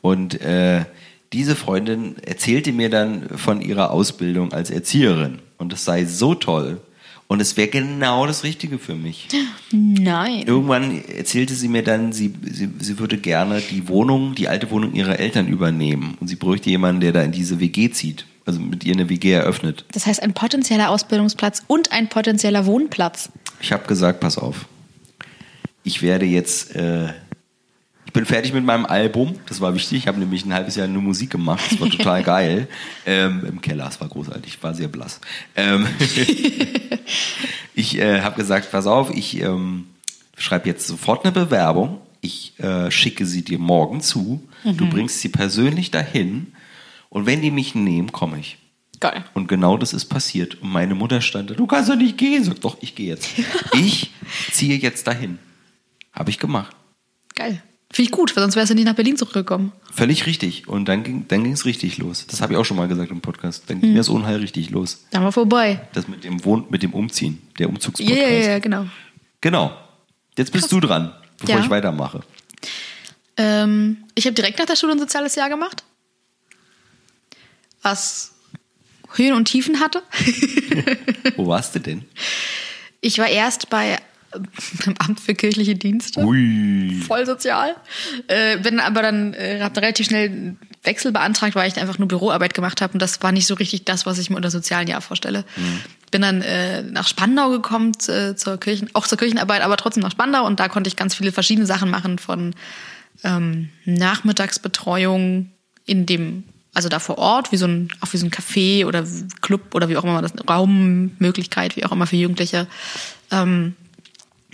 Und 0.00 0.40
äh, 0.40 0.86
diese 1.34 1.54
Freundin 1.54 2.16
erzählte 2.22 2.72
mir 2.72 2.88
dann 2.88 3.28
von 3.36 3.60
ihrer 3.60 3.90
Ausbildung 3.90 4.54
als 4.54 4.70
Erzieherin. 4.70 5.40
Und 5.58 5.74
es 5.74 5.84
sei 5.84 6.06
so 6.06 6.34
toll. 6.34 6.80
Und 7.30 7.40
es 7.40 7.56
wäre 7.56 7.68
genau 7.68 8.26
das 8.26 8.42
Richtige 8.42 8.80
für 8.80 8.96
mich. 8.96 9.28
Nein. 9.70 10.48
Irgendwann 10.48 11.00
erzählte 11.04 11.54
sie 11.54 11.68
mir 11.68 11.84
dann, 11.84 12.12
sie, 12.12 12.34
sie, 12.42 12.68
sie 12.80 12.98
würde 12.98 13.18
gerne 13.18 13.60
die 13.60 13.86
Wohnung, 13.86 14.34
die 14.34 14.48
alte 14.48 14.68
Wohnung 14.72 14.94
ihrer 14.94 15.20
Eltern 15.20 15.46
übernehmen. 15.46 16.16
Und 16.18 16.26
sie 16.26 16.34
bräuchte 16.34 16.70
jemanden, 16.70 17.00
der 17.00 17.12
da 17.12 17.22
in 17.22 17.30
diese 17.30 17.60
WG 17.60 17.88
zieht. 17.92 18.26
Also 18.46 18.58
mit 18.58 18.82
ihr 18.82 18.94
eine 18.94 19.08
WG 19.08 19.30
eröffnet. 19.30 19.84
Das 19.92 20.06
heißt, 20.06 20.20
ein 20.24 20.32
potenzieller 20.32 20.90
Ausbildungsplatz 20.90 21.62
und 21.68 21.92
ein 21.92 22.08
potenzieller 22.08 22.66
Wohnplatz. 22.66 23.30
Ich 23.60 23.70
habe 23.70 23.86
gesagt, 23.86 24.18
pass 24.18 24.36
auf. 24.36 24.66
Ich 25.84 26.02
werde 26.02 26.26
jetzt, 26.26 26.74
äh, 26.74 27.10
ich 28.10 28.14
bin 28.14 28.26
fertig 28.26 28.52
mit 28.52 28.64
meinem 28.64 28.86
Album. 28.86 29.38
Das 29.46 29.60
war 29.60 29.72
wichtig. 29.72 29.98
Ich 29.98 30.08
habe 30.08 30.18
nämlich 30.18 30.44
ein 30.44 30.52
halbes 30.52 30.74
Jahr 30.74 30.88
nur 30.88 31.00
Musik 31.00 31.30
gemacht. 31.30 31.64
Das 31.70 31.80
war 31.80 31.88
total 31.88 32.24
geil. 32.24 32.66
Ähm, 33.06 33.44
Im 33.46 33.60
Keller, 33.60 33.88
es 33.88 34.00
war 34.00 34.08
großartig. 34.08 34.54
Ich 34.54 34.62
war 34.62 34.74
sehr 34.74 34.88
blass. 34.88 35.20
Ähm, 35.56 35.86
ich 37.74 37.98
äh, 37.98 38.20
habe 38.20 38.36
gesagt, 38.36 38.70
pass 38.70 38.86
auf, 38.86 39.10
ich 39.10 39.40
ähm, 39.40 39.86
schreibe 40.36 40.68
jetzt 40.68 40.86
sofort 40.86 41.24
eine 41.24 41.32
Bewerbung. 41.32 42.00
Ich 42.20 42.58
äh, 42.58 42.90
schicke 42.90 43.26
sie 43.26 43.42
dir 43.42 43.58
morgen 43.58 44.00
zu. 44.00 44.42
Du 44.64 44.88
bringst 44.88 45.20
sie 45.20 45.28
persönlich 45.28 45.90
dahin. 45.90 46.52
Und 47.08 47.26
wenn 47.26 47.40
die 47.42 47.50
mich 47.50 47.74
nehmen, 47.74 48.12
komme 48.12 48.38
ich. 48.38 48.58
Geil. 48.98 49.24
Und 49.34 49.48
genau 49.48 49.76
das 49.76 49.92
ist 49.92 50.06
passiert. 50.06 50.60
Und 50.60 50.70
meine 50.70 50.94
Mutter 50.94 51.20
stand 51.20 51.50
da, 51.50 51.54
du 51.54 51.66
kannst 51.66 51.88
doch 51.88 51.96
nicht 51.96 52.18
gehen. 52.18 52.44
Sag, 52.44 52.60
doch, 52.60 52.76
ich 52.80 52.94
gehe 52.96 53.08
jetzt. 53.08 53.28
Ich 53.72 54.10
ziehe 54.52 54.76
jetzt 54.76 55.06
dahin. 55.06 55.38
Habe 56.12 56.30
ich 56.30 56.38
gemacht. 56.38 56.76
Geil. 57.34 57.62
Finde 57.92 58.08
ich 58.08 58.12
gut, 58.12 58.36
weil 58.36 58.42
sonst 58.44 58.54
wärst 58.54 58.70
du 58.70 58.74
nicht 58.76 58.84
nach 58.84 58.94
Berlin 58.94 59.16
zurückgekommen. 59.16 59.72
Völlig 59.92 60.24
richtig. 60.26 60.68
Und 60.68 60.84
dann 60.86 61.02
ging 61.02 61.26
dann 61.26 61.44
es 61.50 61.64
richtig 61.64 61.98
los. 61.98 62.24
Das 62.28 62.40
habe 62.40 62.52
ich 62.52 62.58
auch 62.58 62.64
schon 62.64 62.76
mal 62.76 62.86
gesagt 62.86 63.10
im 63.10 63.20
Podcast. 63.20 63.64
Dann 63.66 63.76
Hm. 63.78 63.80
ging 63.82 63.94
das 63.96 64.08
Unheil 64.08 64.36
richtig 64.36 64.70
los. 64.70 65.04
Dann 65.10 65.24
war 65.24 65.32
vorbei. 65.32 65.88
Das 65.92 66.06
mit 66.06 66.22
dem 66.22 66.44
Wohn 66.44 66.66
mit 66.70 66.82
dem 66.84 66.94
Umziehen, 66.94 67.42
der 67.58 67.68
Umzugspodcast. 67.68 68.16
ja, 68.20 68.28
ja, 68.28 68.50
ja, 68.52 68.58
genau. 68.60 68.86
Genau. 69.40 69.76
Jetzt 70.38 70.52
bist 70.52 70.70
du 70.70 70.78
dran, 70.78 71.12
bevor 71.38 71.56
Ja. 71.56 71.64
ich 71.64 71.70
weitermache. 71.70 72.20
Ähm, 73.36 73.96
ich 74.14 74.24
habe 74.26 74.34
direkt 74.34 74.58
nach 74.60 74.66
der 74.66 74.76
Schule 74.76 74.92
ein 74.92 74.98
soziales 75.00 75.34
Jahr 75.34 75.48
gemacht. 75.48 75.82
Was 77.82 78.32
Höhen 79.14 79.32
und 79.34 79.46
Tiefen 79.46 79.80
hatte. 79.80 80.02
Wo 81.36 81.46
warst 81.48 81.74
du 81.74 81.80
denn? 81.80 82.04
Ich 83.00 83.18
war 83.18 83.26
erst 83.28 83.70
bei 83.70 83.98
dem 84.86 84.94
Amt 84.98 85.20
für 85.20 85.34
kirchliche 85.34 85.74
Dienste. 85.74 86.20
Ui. 86.20 87.02
Voll 87.06 87.26
sozial. 87.26 87.74
Äh, 88.28 88.58
bin 88.58 88.80
aber 88.80 89.02
dann 89.02 89.34
äh, 89.34 89.60
hab 89.62 89.76
relativ 89.76 90.06
schnell 90.06 90.28
einen 90.28 90.58
Wechsel 90.82 91.12
beantragt, 91.12 91.54
weil 91.54 91.68
ich 91.68 91.78
einfach 91.78 91.98
nur 91.98 92.08
Büroarbeit 92.08 92.54
gemacht 92.54 92.80
habe 92.80 92.94
und 92.94 93.02
das 93.02 93.22
war 93.22 93.32
nicht 93.32 93.46
so 93.46 93.54
richtig 93.54 93.84
das, 93.84 94.06
was 94.06 94.18
ich 94.18 94.30
mir 94.30 94.36
unter 94.36 94.50
sozialen 94.50 94.88
Jahr 94.88 95.00
vorstelle. 95.00 95.44
Bin 96.10 96.22
dann 96.22 96.42
äh, 96.42 96.82
nach 96.82 97.06
Spandau 97.06 97.50
gekommen 97.50 97.92
äh, 98.08 98.34
zur 98.34 98.58
Kirchen, 98.58 98.88
auch 98.94 99.06
zur 99.06 99.18
Kirchenarbeit, 99.18 99.62
aber 99.62 99.76
trotzdem 99.76 100.02
nach 100.02 100.12
Spandau 100.12 100.46
und 100.46 100.58
da 100.58 100.68
konnte 100.68 100.88
ich 100.88 100.96
ganz 100.96 101.14
viele 101.14 101.32
verschiedene 101.32 101.66
Sachen 101.66 101.90
machen 101.90 102.18
von 102.18 102.54
ähm, 103.24 103.68
Nachmittagsbetreuung 103.84 105.50
in 105.84 106.06
dem, 106.06 106.44
also 106.72 106.88
da 106.88 106.98
vor 106.98 107.18
Ort, 107.18 107.52
wie 107.52 107.56
so 107.56 107.66
ein, 107.66 107.90
auch 108.00 108.12
wie 108.12 108.16
so 108.16 108.26
ein 108.26 108.30
Café 108.30 108.86
oder 108.86 109.04
Club 109.42 109.74
oder 109.74 109.88
wie 109.88 109.96
auch 109.96 110.04
immer 110.04 110.22
das, 110.22 110.32
Raummöglichkeit, 110.48 111.76
wie 111.76 111.84
auch 111.84 111.92
immer 111.92 112.06
für 112.06 112.16
Jugendliche. 112.16 112.66
Ähm, 113.30 113.74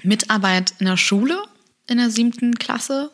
Mitarbeit 0.07 0.75
in 0.79 0.87
der 0.87 0.97
Schule 0.97 1.43
in 1.89 1.99
der 1.99 2.11
siebten 2.11 2.55
Klasse 2.57 3.11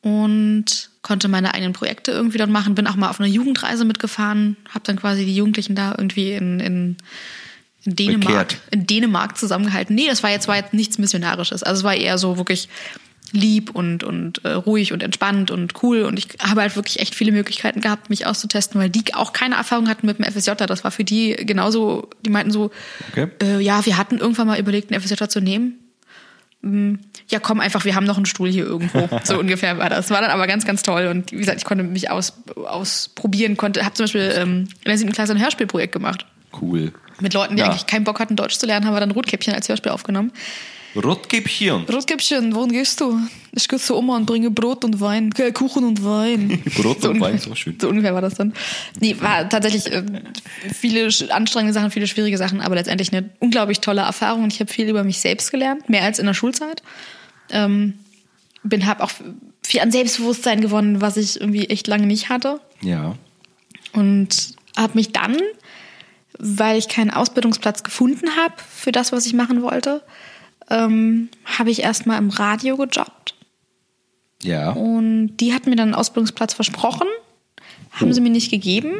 und 0.00 0.90
konnte 1.02 1.28
meine 1.28 1.54
eigenen 1.54 1.72
Projekte 1.72 2.12
irgendwie 2.12 2.38
dort 2.38 2.50
machen. 2.50 2.74
Bin 2.74 2.86
auch 2.86 2.96
mal 2.96 3.10
auf 3.10 3.20
einer 3.20 3.28
Jugendreise 3.28 3.84
mitgefahren, 3.84 4.56
habe 4.68 4.84
dann 4.84 4.96
quasi 4.96 5.24
die 5.24 5.34
Jugendlichen 5.34 5.74
da 5.74 5.94
irgendwie 5.96 6.32
in, 6.32 6.60
in, 6.60 6.96
in 7.84 7.96
Dänemark, 7.96 8.48
Bekehrt. 8.48 8.56
in 8.70 8.86
Dänemark 8.86 9.36
zusammengehalten. 9.36 9.94
Nee, 9.94 10.06
das 10.06 10.22
war 10.22 10.30
jetzt, 10.30 10.48
war 10.48 10.56
jetzt 10.56 10.74
nichts 10.74 10.98
Missionarisches. 10.98 11.62
Also 11.62 11.80
es 11.80 11.84
war 11.84 11.94
eher 11.94 12.18
so 12.18 12.36
wirklich 12.36 12.68
lieb 13.32 13.70
und, 13.74 14.04
und 14.04 14.44
äh, 14.44 14.50
ruhig 14.52 14.92
und 14.92 15.02
entspannt 15.02 15.50
und 15.50 15.82
cool. 15.82 16.02
Und 16.02 16.18
ich 16.18 16.28
habe 16.40 16.60
halt 16.60 16.76
wirklich 16.76 17.00
echt 17.00 17.14
viele 17.14 17.32
Möglichkeiten 17.32 17.80
gehabt, 17.80 18.10
mich 18.10 18.26
auszutesten, 18.26 18.80
weil 18.80 18.90
die 18.90 19.14
auch 19.14 19.32
keine 19.32 19.54
Erfahrung 19.56 19.88
hatten 19.88 20.06
mit 20.06 20.18
dem 20.18 20.24
FSJ. 20.24 20.52
Das 20.66 20.84
war 20.84 20.90
für 20.90 21.04
die 21.04 21.34
genauso, 21.34 22.08
die 22.24 22.30
meinten 22.30 22.50
so, 22.52 22.70
Okay. 23.10 23.28
äh, 23.42 23.60
ja, 23.60 23.84
wir 23.86 23.96
hatten 23.96 24.18
irgendwann 24.18 24.46
mal 24.46 24.58
überlegt, 24.60 24.92
einen 24.92 25.00
FSJ 25.00 25.24
zu 25.28 25.40
nehmen. 25.40 25.78
Mm, 26.60 26.94
Ja, 27.28 27.40
komm 27.40 27.58
einfach, 27.60 27.84
wir 27.84 27.94
haben 27.96 28.04
noch 28.06 28.16
einen 28.18 28.26
Stuhl 28.26 28.50
hier 28.50 28.64
irgendwo. 28.64 29.08
So 29.24 29.38
ungefähr 29.38 29.78
war 29.78 29.88
das. 29.90 30.10
War 30.10 30.20
dann 30.20 30.30
aber 30.30 30.46
ganz, 30.46 30.64
ganz 30.64 30.82
toll. 30.82 31.06
Und 31.06 31.32
wie 31.32 31.36
gesagt, 31.38 31.58
ich 31.58 31.64
konnte 31.64 31.82
mich 31.84 32.10
aus, 32.10 32.34
ausprobieren, 32.54 33.56
konnte, 33.56 33.84
habe 33.84 33.94
zum 33.94 34.04
Beispiel 34.04 34.32
ähm, 34.36 34.68
in 34.84 34.86
der 34.86 34.98
siebten 34.98 35.12
Klasse 35.14 35.32
ein 35.32 35.40
Hörspielprojekt 35.42 35.92
gemacht. 35.92 36.26
Cool. 36.60 36.92
Mit 37.20 37.34
Leuten, 37.34 37.56
die 37.56 37.60
Ja. 37.62 37.68
eigentlich 37.68 37.86
keinen 37.86 38.04
Bock 38.04 38.20
hatten, 38.20 38.36
Deutsch 38.36 38.58
zu 38.58 38.66
lernen, 38.66 38.86
haben 38.86 38.94
wir 38.94 39.00
dann 39.00 39.10
Rotkäppchen 39.12 39.54
als 39.54 39.68
Hörspiel 39.68 39.92
aufgenommen. 39.92 40.32
Rotkäppchen. 40.94 41.84
Rotkäppchen, 41.84 42.54
wohin 42.54 42.72
gehst 42.72 43.00
du? 43.00 43.18
Ich 43.54 43.68
gehe 43.68 43.78
zu 43.78 43.96
Oma 43.96 44.16
und 44.16 44.26
bringe 44.26 44.50
Brot 44.50 44.84
und 44.84 45.00
Wein, 45.00 45.32
äh, 45.38 45.52
Kuchen 45.52 45.84
und 45.84 46.04
Wein. 46.04 46.62
Brot 46.76 46.96
und 47.04 47.10
ungefähr- 47.10 47.20
Wein 47.20 47.34
ist 47.36 47.50
auch 47.50 47.56
schön. 47.56 47.76
So 47.80 47.88
ungefähr 47.88 48.14
war 48.14 48.20
das 48.22 48.34
dann. 48.34 48.52
Nee, 49.00 49.16
war 49.20 49.48
tatsächlich 49.48 49.86
äh, 49.92 50.02
viele 50.72 51.08
anstrengende 51.30 51.72
Sachen, 51.72 51.90
viele 51.90 52.06
schwierige 52.06 52.38
Sachen, 52.38 52.60
aber 52.60 52.74
letztendlich 52.74 53.12
eine 53.12 53.30
unglaublich 53.40 53.80
tolle 53.80 54.02
Erfahrung 54.02 54.44
und 54.44 54.52
ich 54.52 54.60
habe 54.60 54.72
viel 54.72 54.88
über 54.88 55.04
mich 55.04 55.18
selbst 55.18 55.50
gelernt, 55.50 55.88
mehr 55.88 56.02
als 56.04 56.18
in 56.18 56.26
der 56.26 56.34
Schulzeit. 56.34 56.82
Ähm, 57.50 57.94
bin, 58.62 58.86
habe 58.86 59.02
auch 59.02 59.10
viel 59.62 59.80
an 59.80 59.90
Selbstbewusstsein 59.92 60.60
gewonnen, 60.60 61.00
was 61.00 61.16
ich 61.16 61.40
irgendwie 61.40 61.66
echt 61.68 61.86
lange 61.88 62.06
nicht 62.06 62.28
hatte 62.28 62.60
Ja. 62.80 63.16
und 63.92 64.54
habe 64.76 64.92
mich 64.94 65.12
dann, 65.12 65.36
weil 66.38 66.78
ich 66.78 66.88
keinen 66.88 67.10
Ausbildungsplatz 67.10 67.82
gefunden 67.82 68.36
habe 68.36 68.54
für 68.74 68.92
das, 68.92 69.12
was 69.12 69.26
ich 69.26 69.34
machen 69.34 69.62
wollte, 69.62 70.02
ähm, 70.72 71.28
habe 71.44 71.70
ich 71.70 71.82
erstmal 71.82 72.18
im 72.18 72.30
Radio 72.30 72.76
gejobbt. 72.76 73.34
Ja. 74.42 74.70
Und 74.70 75.36
die 75.36 75.52
hatten 75.54 75.70
mir 75.70 75.76
dann 75.76 75.88
einen 75.90 75.94
Ausbildungsplatz 75.94 76.54
versprochen, 76.54 77.06
haben 77.92 78.12
sie 78.12 78.20
mir 78.20 78.30
nicht 78.30 78.50
gegeben. 78.50 78.92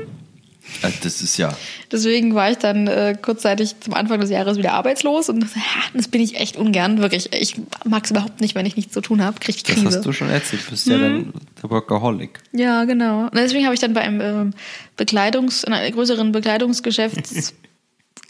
Also 0.82 0.96
das 1.02 1.20
ist 1.22 1.36
ja. 1.38 1.52
Deswegen 1.90 2.36
war 2.36 2.50
ich 2.52 2.58
dann 2.58 2.86
äh, 2.86 3.16
kurzzeitig 3.20 3.74
zum 3.80 3.94
Anfang 3.94 4.20
des 4.20 4.30
Jahres 4.30 4.56
wieder 4.58 4.72
arbeitslos 4.74 5.28
und 5.28 5.40
das, 5.40 5.56
ja, 5.56 5.60
das 5.92 6.06
bin 6.06 6.20
ich 6.20 6.36
echt 6.36 6.56
ungern, 6.56 6.98
wirklich. 6.98 7.32
Ich 7.32 7.56
mag 7.84 8.04
es 8.04 8.12
überhaupt 8.12 8.40
nicht, 8.40 8.54
wenn 8.54 8.64
ich 8.64 8.76
nichts 8.76 8.92
zu 8.94 9.00
tun 9.00 9.22
habe, 9.24 9.40
kriege 9.40 9.56
ich 9.56 9.64
Das 9.64 9.74
Krise. 9.74 9.86
hast 9.98 10.06
du 10.06 10.12
schon 10.12 10.30
erzählt. 10.30 10.62
Du 10.66 10.70
bist 10.70 10.86
ja 10.86 10.96
Mhm. 10.98 11.02
dann 11.02 11.32
der 11.62 11.70
Workaholic. 11.70 12.38
Ja, 12.52 12.84
genau. 12.84 13.24
Und 13.24 13.34
deswegen 13.34 13.64
habe 13.64 13.74
ich 13.74 13.80
dann 13.80 13.92
bei 13.92 14.02
einem 14.02 14.20
ähm, 14.20 14.54
Bekleidungs-, 14.96 15.64
in 15.66 15.72
einer 15.72 15.90
größeren 15.90 16.30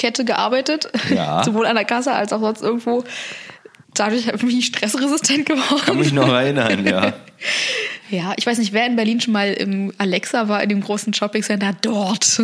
Bekleidungsgeschäftskette 0.03 0.25
gearbeitet. 0.25 0.89
Ja. 1.15 1.45
Sowohl 1.45 1.67
an 1.67 1.77
der 1.77 1.85
Kasse 1.85 2.12
als 2.12 2.33
auch 2.33 2.41
sonst 2.41 2.62
irgendwo. 2.62 3.05
Dadurch 3.95 4.27
bin 4.33 4.51
ich 4.51 4.67
stressresistent 4.67 5.47
geworden. 5.47 5.83
Kann 5.85 5.99
mich 5.99 6.12
noch 6.12 6.29
erinnern, 6.29 6.87
ja. 6.87 7.12
Ja, 8.11 8.35
ich 8.37 8.47
weiß 8.47 8.59
nicht, 8.59 8.75
wer 8.75 8.85
in 8.85 8.95
Berlin 8.95 9.23
schon 9.23 9.33
mal 9.33 9.55
im 9.55 9.91
Alexa 9.97 10.47
war, 10.47 10.62
in 10.62 10.69
dem 10.69 10.83
großen 10.83 11.15
Shoppingcenter 11.15 11.75
dort. 11.81 12.43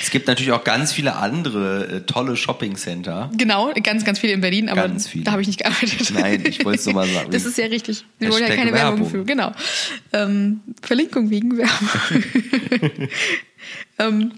Es 0.00 0.10
gibt 0.12 0.28
natürlich 0.28 0.52
auch 0.52 0.62
ganz 0.62 0.92
viele 0.92 1.16
andere 1.16 1.96
äh, 1.96 2.00
tolle 2.02 2.36
Shopping-Center. 2.36 3.28
genau, 3.36 3.72
ganz, 3.82 4.04
ganz 4.04 4.20
viele 4.20 4.34
in 4.34 4.40
Berlin, 4.40 4.68
aber 4.68 4.82
Ganz 4.82 5.08
viele. 5.08 5.24
da 5.24 5.32
habe 5.32 5.42
ich 5.42 5.48
nicht 5.48 5.58
gearbeitet. 5.58 6.12
Nein, 6.12 6.44
ich 6.46 6.64
wollte 6.64 6.78
es 6.78 6.86
nur 6.86 6.94
mal 6.94 7.08
sagen. 7.08 7.32
Das 7.32 7.44
ist 7.44 7.58
ja 7.58 7.66
richtig. 7.66 8.04
Wir 8.20 8.30
wollen 8.30 8.44
ja 8.44 8.54
keine 8.54 8.72
Werbung 8.72 9.00
Werbung. 9.00 9.10
für. 9.10 9.24
Genau. 9.24 9.52
Ähm, 10.12 10.60
Verlinkung 10.80 11.28
wegen 11.28 11.58
Werbung. 11.58 13.08
ähm, 13.98 14.32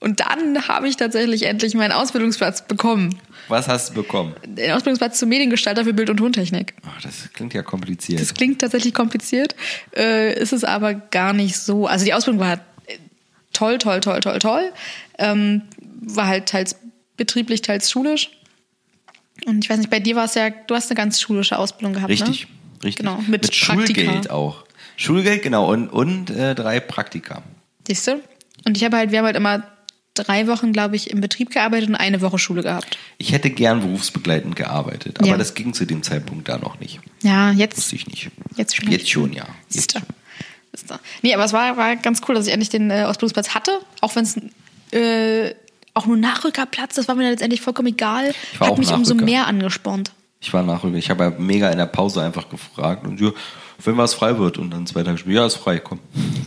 und 0.00 0.20
dann 0.20 0.68
habe 0.68 0.88
ich 0.88 0.96
tatsächlich 0.96 1.44
endlich 1.44 1.74
meinen 1.74 1.92
Ausbildungsplatz 1.92 2.66
bekommen. 2.66 3.18
Was 3.48 3.66
hast 3.66 3.90
du 3.90 3.94
bekommen? 3.94 4.34
Den 4.46 4.72
Ausbildungsplatz 4.72 5.18
zum 5.18 5.28
Mediengestalter 5.28 5.84
für 5.84 5.92
Bild- 5.92 6.10
und 6.10 6.18
Tontechnik. 6.18 6.74
Ach, 6.86 7.00
das 7.02 7.30
klingt 7.32 7.54
ja 7.54 7.62
kompliziert. 7.62 8.20
Das 8.20 8.34
klingt 8.34 8.60
tatsächlich 8.60 8.94
kompliziert, 8.94 9.56
äh, 9.96 10.38
ist 10.38 10.52
es 10.52 10.64
aber 10.64 10.94
gar 10.94 11.32
nicht 11.32 11.56
so. 11.56 11.86
Also 11.86 12.04
die 12.04 12.14
Ausbildung 12.14 12.40
war 12.40 12.54
äh, 12.86 12.98
toll, 13.52 13.78
toll, 13.78 14.00
toll, 14.00 14.20
toll, 14.20 14.38
toll. 14.38 14.72
Ähm, 15.18 15.62
war 16.00 16.26
halt 16.26 16.46
teils 16.46 16.76
betrieblich, 17.16 17.62
teils 17.62 17.90
schulisch. 17.90 18.30
Und 19.46 19.64
ich 19.64 19.70
weiß 19.70 19.78
nicht, 19.78 19.90
bei 19.90 20.00
dir 20.00 20.14
war 20.14 20.24
es 20.26 20.34
ja, 20.34 20.50
du 20.50 20.74
hast 20.74 20.90
eine 20.90 20.96
ganz 20.96 21.20
schulische 21.20 21.58
Ausbildung 21.58 21.94
gehabt, 21.94 22.10
Richtig, 22.10 22.46
ne? 22.46 22.84
richtig. 22.84 22.96
Genau, 22.96 23.18
mit, 23.22 23.42
mit 23.42 23.60
Praktika. 23.60 24.00
Schulgeld 24.00 24.30
auch. 24.30 24.64
Schulgeld, 24.96 25.42
genau. 25.42 25.70
Und, 25.70 25.88
und 25.88 26.30
äh, 26.30 26.54
drei 26.54 26.80
Praktika. 26.80 27.42
Siehst 27.86 28.06
du? 28.08 28.20
Und 28.66 28.76
ich 28.76 28.84
habe 28.84 28.96
halt, 28.96 29.12
wir 29.12 29.18
haben 29.18 29.26
halt 29.26 29.36
immer 29.36 29.62
drei 30.18 30.46
Wochen, 30.46 30.72
glaube 30.72 30.96
ich, 30.96 31.10
im 31.10 31.20
Betrieb 31.20 31.50
gearbeitet 31.50 31.88
und 31.90 31.94
eine 31.96 32.20
Woche 32.20 32.38
Schule 32.38 32.62
gehabt. 32.62 32.98
Ich 33.18 33.32
hätte 33.32 33.50
gern 33.50 33.80
berufsbegleitend 33.80 34.56
gearbeitet, 34.56 35.18
aber 35.18 35.28
Ja. 35.28 35.36
das 35.36 35.54
ging 35.54 35.72
zu 35.74 35.84
dem 35.86 36.02
Zeitpunkt 36.02 36.48
da 36.48 36.58
noch 36.58 36.78
nicht. 36.80 37.00
Ja, 37.22 37.50
jetzt, 37.52 37.76
Wusste 37.78 37.96
ich 37.96 38.06
nicht. 38.06 38.30
jetzt 38.56 38.76
schon. 38.76 38.90
Jetzt 38.90 39.10
schon, 39.10 39.32
ja. 39.32 39.44
Siehst 39.68 39.94
du. 39.94 40.00
Siehst 40.74 40.90
du. 40.90 40.94
Nee, 41.22 41.34
aber 41.34 41.44
es 41.44 41.52
war, 41.52 41.76
war 41.76 41.96
ganz 41.96 42.20
cool, 42.28 42.34
dass 42.34 42.46
ich 42.46 42.52
endlich 42.52 42.68
den 42.70 42.90
äh, 42.90 43.04
Ausbildungsplatz 43.06 43.54
hatte, 43.54 43.78
auch 44.00 44.14
wenn 44.16 44.24
es 44.24 44.36
äh, 44.92 45.54
auch 45.94 46.06
nur 46.06 46.16
Nachrückerplatz, 46.16 46.94
das 46.94 47.08
war 47.08 47.14
mir 47.14 47.22
dann 47.22 47.32
letztendlich 47.32 47.60
vollkommen 47.60 47.88
egal. 47.88 48.32
Ich 48.52 48.60
war 48.60 48.68
Hat 48.68 48.74
auch 48.74 48.78
mich 48.78 48.92
umso 48.92 49.14
Nachrücker. 49.14 49.24
mehr 49.30 49.46
angespornt. 49.46 50.12
Ich 50.40 50.52
war 50.52 50.62
nachrüber. 50.62 50.96
Ich 50.96 51.10
habe 51.10 51.24
ja 51.24 51.30
mega 51.30 51.68
in 51.70 51.78
der 51.78 51.86
Pause 51.86 52.22
einfach 52.22 52.48
gefragt 52.48 53.04
und 53.06 53.20
ja, 53.20 53.30
wenn 53.84 53.96
was 53.96 54.14
frei 54.14 54.38
wird 54.38 54.58
und 54.58 54.70
dann 54.70 54.86
zwei 54.86 55.02
Tage 55.04 55.18
später, 55.18 55.36
ja, 55.36 55.46
ist 55.46 55.54
frei, 55.54 55.78
komm. 55.78 56.00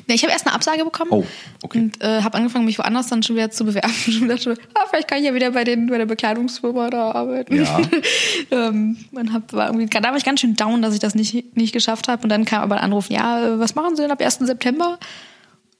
Nee, 0.07 0.15
ich 0.15 0.23
habe 0.23 0.33
erst 0.33 0.45
eine 0.45 0.53
Absage 0.53 0.83
bekommen 0.83 1.11
Oh, 1.11 1.25
okay. 1.63 1.79
und 1.79 2.01
äh, 2.01 2.21
habe 2.21 2.37
angefangen, 2.37 2.65
mich 2.65 2.77
woanders 2.77 3.07
dann 3.07 3.23
schon 3.23 3.37
wieder 3.37 3.49
zu 3.49 3.63
bewerben. 3.63 3.93
schon 4.05 4.27
dachte, 4.27 4.55
ah, 4.73 4.81
vielleicht 4.89 5.07
kann 5.07 5.19
ich 5.19 5.25
ja 5.25 5.33
wieder 5.33 5.51
bei, 5.51 5.63
den, 5.63 5.87
bei 5.87 5.97
der 5.97 6.05
Bekleidungsfirma 6.05 6.89
da 6.89 7.11
arbeiten. 7.11 7.55
Ja. 7.55 7.79
ähm, 8.51 8.97
man 9.11 9.31
hab, 9.31 9.53
war 9.53 9.67
irgendwie, 9.67 9.87
da 9.87 10.03
war 10.03 10.17
ich 10.17 10.25
ganz 10.25 10.41
schön 10.41 10.55
down, 10.55 10.81
dass 10.81 10.93
ich 10.93 10.99
das 10.99 11.15
nicht, 11.15 11.55
nicht 11.55 11.71
geschafft 11.71 12.09
habe. 12.09 12.23
Und 12.23 12.29
dann 12.29 12.43
kam 12.43 12.63
aber 12.63 12.75
ein 12.77 12.83
Anruf, 12.83 13.09
ja, 13.09 13.45
äh, 13.45 13.59
was 13.59 13.75
machen 13.75 13.95
Sie 13.95 14.01
denn 14.01 14.11
ab 14.11 14.21
1. 14.21 14.39
September? 14.39 14.99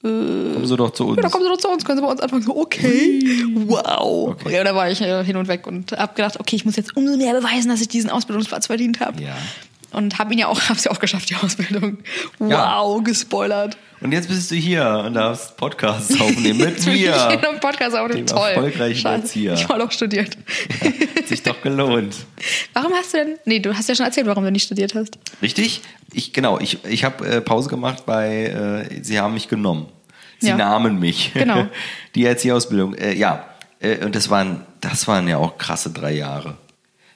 Kommen 0.02 0.66
Sie 0.66 0.76
doch 0.76 0.90
zu 0.90 1.06
uns. 1.06 1.16
Ja, 1.16 1.22
dann 1.22 1.30
kommen 1.30 1.44
Sie 1.44 1.50
doch 1.50 1.58
zu 1.58 1.68
uns, 1.68 1.84
können 1.84 1.98
Sie 1.98 2.04
bei 2.04 2.10
uns 2.10 2.20
anfangen. 2.20 2.42
So, 2.42 2.56
okay, 2.56 3.22
wow. 3.54 4.30
Okay. 4.30 4.52
Ja, 4.52 4.64
da 4.64 4.74
war 4.74 4.90
ich 4.90 5.00
äh, 5.00 5.22
hin 5.22 5.36
und 5.36 5.46
weg 5.46 5.66
und 5.68 5.92
habe 5.92 6.14
gedacht, 6.14 6.40
okay, 6.40 6.56
ich 6.56 6.64
muss 6.64 6.74
jetzt 6.74 6.96
umso 6.96 7.16
mehr 7.16 7.34
beweisen, 7.34 7.68
dass 7.68 7.80
ich 7.80 7.86
diesen 7.86 8.10
Ausbildungsplatz 8.10 8.66
verdient 8.66 8.98
habe. 8.98 9.22
Ja. 9.22 9.36
Und 9.92 10.18
habe 10.18 10.32
ihn 10.32 10.38
ja 10.38 10.46
auch, 10.48 10.60
habe 10.68 10.78
es 10.78 10.84
ja 10.84 10.90
auch 10.90 10.98
geschafft, 11.00 11.30
die 11.30 11.36
Ausbildung. 11.36 11.98
Wow, 12.38 12.50
Ja. 12.50 12.98
gespoilert. 13.04 13.76
Und 14.00 14.10
jetzt 14.10 14.28
bist 14.28 14.50
du 14.50 14.56
hier 14.56 15.04
und 15.06 15.14
darfst 15.14 15.56
Podcasts 15.56 16.20
aufnehmen 16.20 16.58
mit 16.58 16.78
Ich 16.86 16.86
mir. 16.86 17.28
einen 17.28 17.60
Podcast 17.60 17.94
auf 17.94 18.10
Dem 18.10 18.26
toll. 18.26 18.48
erfolgreichen 18.50 19.06
Erzieher. 19.06 19.52
Ich 19.54 19.68
habe 19.68 19.84
auch 19.84 19.92
studiert. 19.92 20.36
Hat 21.16 21.28
sich 21.28 21.42
doch 21.44 21.62
gelohnt. 21.62 22.16
Warum 22.72 22.92
hast 22.94 23.14
du 23.14 23.18
denn? 23.18 23.36
Nee, 23.44 23.60
du 23.60 23.76
hast 23.76 23.88
ja 23.88 23.94
schon 23.94 24.06
erzählt, 24.06 24.26
warum 24.26 24.42
du 24.42 24.50
nicht 24.50 24.64
studiert 24.64 24.94
hast. 24.96 25.18
Richtig? 25.40 25.82
Ich, 26.12 26.32
genau, 26.32 26.58
ich, 26.58 26.84
ich 26.84 27.04
habe 27.04 27.24
äh, 27.26 27.40
Pause 27.40 27.68
gemacht 27.68 28.04
bei 28.04 28.46
äh, 28.90 29.02
Sie 29.04 29.20
haben 29.20 29.34
mich 29.34 29.48
genommen. 29.48 29.86
Sie 30.40 30.48
Ja. 30.48 30.56
nahmen 30.56 30.98
mich. 30.98 31.30
Genau. 31.34 31.66
Die 32.16 32.24
Erzieherausbildung. 32.26 32.94
Äh, 32.94 33.14
ja, 33.14 33.44
äh, 33.78 34.04
und 34.04 34.16
das 34.16 34.28
waren, 34.30 34.62
das 34.80 35.06
waren 35.06 35.28
ja 35.28 35.36
auch 35.38 35.58
krasse 35.58 35.90
drei 35.90 36.12
Jahre. 36.14 36.56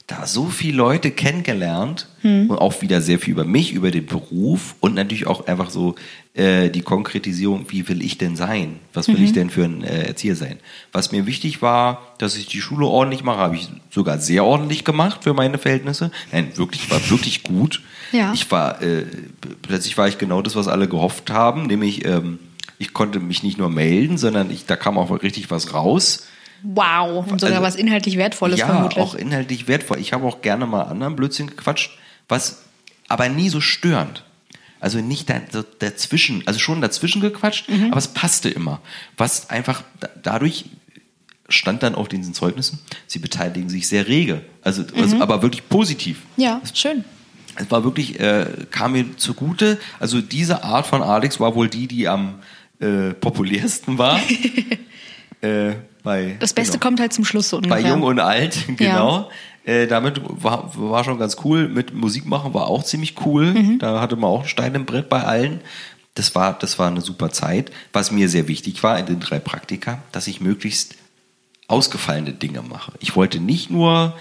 Da 0.08 0.24
so 0.26 0.46
viele 0.46 0.76
Leute 0.76 1.10
kennengelernt 1.10 2.06
Hm. 2.22 2.48
und 2.50 2.58
auch 2.58 2.80
wieder 2.80 3.00
sehr 3.00 3.18
viel 3.18 3.32
über 3.32 3.44
mich, 3.44 3.72
über 3.72 3.90
den 3.90 4.06
Beruf 4.06 4.76
und 4.78 4.94
natürlich 4.94 5.26
auch 5.26 5.46
einfach 5.48 5.68
so 5.70 5.96
äh, 6.34 6.70
die 6.70 6.82
Konkretisierung, 6.82 7.66
wie 7.70 7.88
will 7.88 8.00
ich 8.02 8.16
denn 8.16 8.36
sein? 8.36 8.78
Was 8.94 9.08
will 9.08 9.20
ich 9.22 9.30
Mhm. 9.30 9.34
denn 9.34 9.50
für 9.50 9.64
ein 9.64 9.82
äh, 9.82 10.04
Erzieher 10.06 10.36
sein? 10.36 10.58
Was 10.92 11.10
mir 11.10 11.26
wichtig 11.26 11.60
war, 11.60 12.02
dass 12.18 12.36
ich 12.36 12.46
die 12.46 12.60
Schule 12.60 12.86
ordentlich 12.86 13.24
mache, 13.24 13.38
habe 13.38 13.56
ich 13.56 13.68
sogar 13.90 14.18
sehr 14.20 14.44
ordentlich 14.44 14.84
gemacht 14.84 15.24
für 15.24 15.34
meine 15.34 15.58
Verhältnisse. 15.58 16.12
Nein, 16.30 16.52
wirklich, 16.54 16.88
war 16.88 17.00
wirklich 17.10 17.42
gut. 17.42 17.82
Ja. 18.12 18.32
Ich 18.32 18.48
war, 18.52 18.80
äh, 18.82 19.06
plötzlich 19.62 19.98
war 19.98 20.06
ich 20.06 20.18
genau 20.18 20.40
das, 20.40 20.54
was 20.54 20.68
alle 20.68 20.86
gehofft 20.88 21.30
haben, 21.30 21.66
nämlich 21.66 22.04
ähm, 22.04 22.38
ich 22.78 22.92
konnte 22.92 23.18
mich 23.18 23.42
nicht 23.42 23.58
nur 23.58 23.70
melden, 23.70 24.18
sondern 24.18 24.50
ich, 24.52 24.66
da 24.66 24.76
kam 24.76 24.98
auch 24.98 25.10
richtig 25.22 25.50
was 25.50 25.74
raus. 25.74 26.26
Wow. 26.74 27.26
Und 27.30 27.40
sogar 27.40 27.56
Also- 27.56 27.66
was 27.66 27.76
inhaltlich 27.76 28.16
Wertvolles 28.16 28.58
ja, 28.60 28.66
vermutlich. 28.66 28.98
auch 29.02 29.14
inhaltlich 29.14 29.68
wertvoll. 29.68 29.98
Ich 29.98 30.12
habe 30.12 30.24
auch 30.26 30.40
gerne 30.42 30.66
mal 30.66 30.82
anderen 30.82 31.16
Blödsinn 31.16 31.46
gequatscht, 31.48 31.90
was 32.28 32.62
aber 33.08 33.28
nie 33.28 33.48
so 33.48 33.60
störend. 33.60 34.24
Also 34.80 34.98
nicht 34.98 35.28
dazwischen, 35.78 36.42
also 36.46 36.58
schon 36.58 36.80
dazwischen 36.80 37.20
gequatscht, 37.20 37.68
Mhm. 37.68 37.86
aber 37.92 37.98
es 37.98 38.08
passte 38.08 38.48
immer. 38.50 38.80
Was 39.16 39.48
einfach 39.50 39.82
da, 40.00 40.08
dadurch 40.22 40.66
stand 41.48 41.82
dann 41.82 41.94
auf 41.94 42.08
diesen 42.08 42.34
Zeugnissen, 42.34 42.80
sie 43.06 43.18
beteiligen 43.20 43.68
sich 43.68 43.86
sehr 43.88 44.06
rege. 44.08 44.42
Also, 44.62 44.82
Mhm. 44.82 45.00
also 45.02 45.20
aber 45.20 45.42
wirklich 45.42 45.68
positiv. 45.68 46.18
ja, 46.36 46.60
schön. 46.74 47.04
Es 47.58 47.70
war 47.70 47.84
wirklich, 47.84 48.20
äh, 48.20 48.46
kam 48.70 48.92
mir 48.92 49.16
zugute. 49.16 49.78
Also 49.98 50.20
diese 50.20 50.62
Art 50.62 50.86
von 50.86 51.02
Alex 51.02 51.40
war 51.40 51.54
wohl 51.54 51.68
die, 51.70 51.86
die 51.86 52.06
am 52.08 52.40
äh, 52.78 53.14
populärsten 53.14 53.96
war. 53.96 54.20
äh, 55.40 55.72
bei, 56.06 56.36
Das 56.38 56.54
Beste 56.54 56.78
genau, 56.78 56.86
kommt 56.86 57.00
halt 57.00 57.12
zum 57.12 57.24
Schluss 57.24 57.48
so 57.48 57.60
Bei 57.60 57.68
ungefähr. 57.68 57.90
Jung 57.90 58.02
und 58.04 58.20
Alt, 58.20 58.64
genau. 58.76 59.28
Äh, 59.64 59.88
damit 59.88 60.20
war, 60.22 60.70
war 60.76 61.02
schon 61.02 61.18
ganz 61.18 61.38
cool. 61.44 61.68
Mit 61.68 61.92
Musik 61.92 62.24
machen 62.26 62.54
war 62.54 62.68
auch 62.68 62.84
ziemlich 62.84 63.14
cool. 63.26 63.52
Mhm. 63.52 63.78
Da 63.80 64.00
hatte 64.00 64.14
man 64.14 64.30
auch 64.30 64.40
einen 64.40 64.48
Stein 64.48 64.74
im 64.76 64.86
Brett 64.86 65.08
bei 65.08 65.24
allen. 65.24 65.60
Das 66.14 66.36
war, 66.36 66.56
das 66.56 66.78
war 66.78 66.86
eine 66.86 67.00
super 67.00 67.30
Zeit. 67.30 67.72
Was 67.92 68.12
mir 68.12 68.28
sehr 68.28 68.46
wichtig 68.46 68.84
war 68.84 68.96
in 68.98 69.06
den 69.06 69.18
drei 69.18 69.40
Praktika, 69.40 69.98
dass 70.12 70.28
ich 70.28 70.40
möglichst 70.40 70.94
ausgefallene 71.66 72.32
Dinge 72.32 72.62
mache. 72.62 72.92
Ich 73.00 73.16
wollte 73.16 73.40
nicht 73.40 73.70
nur 73.70 74.16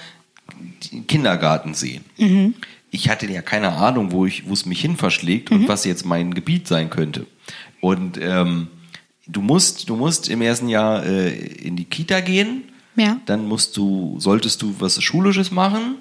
den 0.91 1.05
Kindergarten 1.05 1.75
sehen. 1.75 2.03
Mhm. 2.17 2.55
ich 2.89 3.09
hatte 3.09 3.27
ja 3.27 3.43
keine 3.43 3.73
Ahnung, 3.73 4.11
wo 4.11 4.25
ich, 4.25 4.49
wo 4.49 4.53
es 4.53 4.65
mich 4.65 4.81
hin 4.81 4.97
verschlägt 4.97 5.51
und 5.51 5.67
was 5.67 5.85
jetzt 5.85 6.05
mein 6.05 6.33
Gebiet 6.33 6.67
sein 6.67 6.89
könnte. 6.89 7.27
Und 7.79 8.17
ähm, 8.19 8.69
du 9.27 9.41
musst, 9.41 9.89
du 9.89 9.95
musst 9.95 10.29
im 10.29 10.41
ersten 10.41 10.69
Jahr 10.69 11.05
äh, 11.05 11.29
in 11.29 11.75
die 11.75 11.85
Kita 11.85 12.19
gehen. 12.21 12.63
Ja. 12.95 13.17
Dann 13.25 13.47
musst 13.47 13.75
du, 13.77 14.15
solltest 14.19 14.61
du 14.61 14.73
was 14.79 15.01
Schulisches 15.03 15.51
machen 15.51 15.95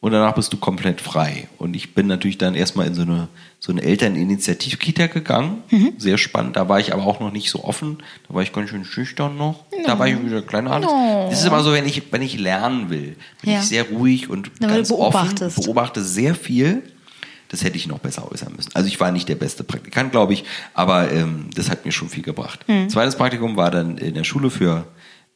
und 0.00 0.12
danach 0.12 0.34
bist 0.34 0.52
du 0.52 0.58
komplett 0.58 1.00
frei. 1.00 1.48
Und 1.56 1.74
ich 1.74 1.94
bin 1.94 2.06
natürlich 2.06 2.36
dann 2.36 2.54
erstmal 2.54 2.86
in 2.86 2.94
so 2.94 3.00
eine, 3.02 3.28
so 3.58 3.72
eine 3.72 3.82
Elterninitiativ-Kita 3.82 5.06
gegangen. 5.06 5.62
Sehr 5.96 6.18
spannend. 6.18 6.56
Da 6.56 6.68
war 6.68 6.80
ich 6.80 6.92
aber 6.92 7.06
auch 7.06 7.20
noch 7.20 7.32
nicht 7.32 7.48
so 7.50 7.64
offen. 7.64 7.98
Da 8.28 8.34
war 8.34 8.42
ich 8.42 8.52
ganz 8.52 8.68
schön 8.68 8.84
schüchtern 8.84 9.38
noch. 9.38 9.64
Da 9.86 9.98
war 9.98 10.06
ich 10.06 10.22
wieder 10.22 10.42
kleiner 10.42 10.72
Alex. 10.72 10.92
No. 10.92 11.28
Das 11.30 11.40
ist 11.40 11.46
immer 11.46 11.62
so, 11.62 11.72
wenn 11.72 11.86
ich, 11.86 12.02
wenn 12.12 12.20
ich 12.20 12.38
lernen 12.38 12.90
will, 12.90 13.16
bin 13.40 13.52
Ja. 13.52 13.60
ich 13.60 13.64
sehr 13.66 13.84
ruhig 13.88 14.28
und 14.28 14.50
du 14.60 14.66
ganz 14.66 14.90
offen, 14.90 15.34
beobachte 15.56 16.02
sehr 16.04 16.34
viel. 16.34 16.82
Das 17.54 17.62
hätte 17.62 17.76
ich 17.76 17.86
noch 17.86 18.00
besser 18.00 18.28
äußern 18.32 18.52
müssen. 18.56 18.70
Also 18.74 18.88
ich 18.88 18.98
war 18.98 19.12
nicht 19.12 19.28
der 19.28 19.36
beste 19.36 19.62
Praktikant, 19.62 20.10
glaube 20.10 20.32
ich, 20.32 20.42
aber 20.74 21.12
ähm, 21.12 21.46
das 21.54 21.70
hat 21.70 21.84
mir 21.84 21.92
schon 21.92 22.08
viel 22.08 22.24
gebracht. 22.24 22.64
Mhm. 22.66 22.88
Zweites 22.88 23.14
Praktikum 23.14 23.56
war 23.56 23.70
dann 23.70 23.96
in 23.98 24.14
der 24.14 24.24
Schule 24.24 24.50
für, 24.50 24.84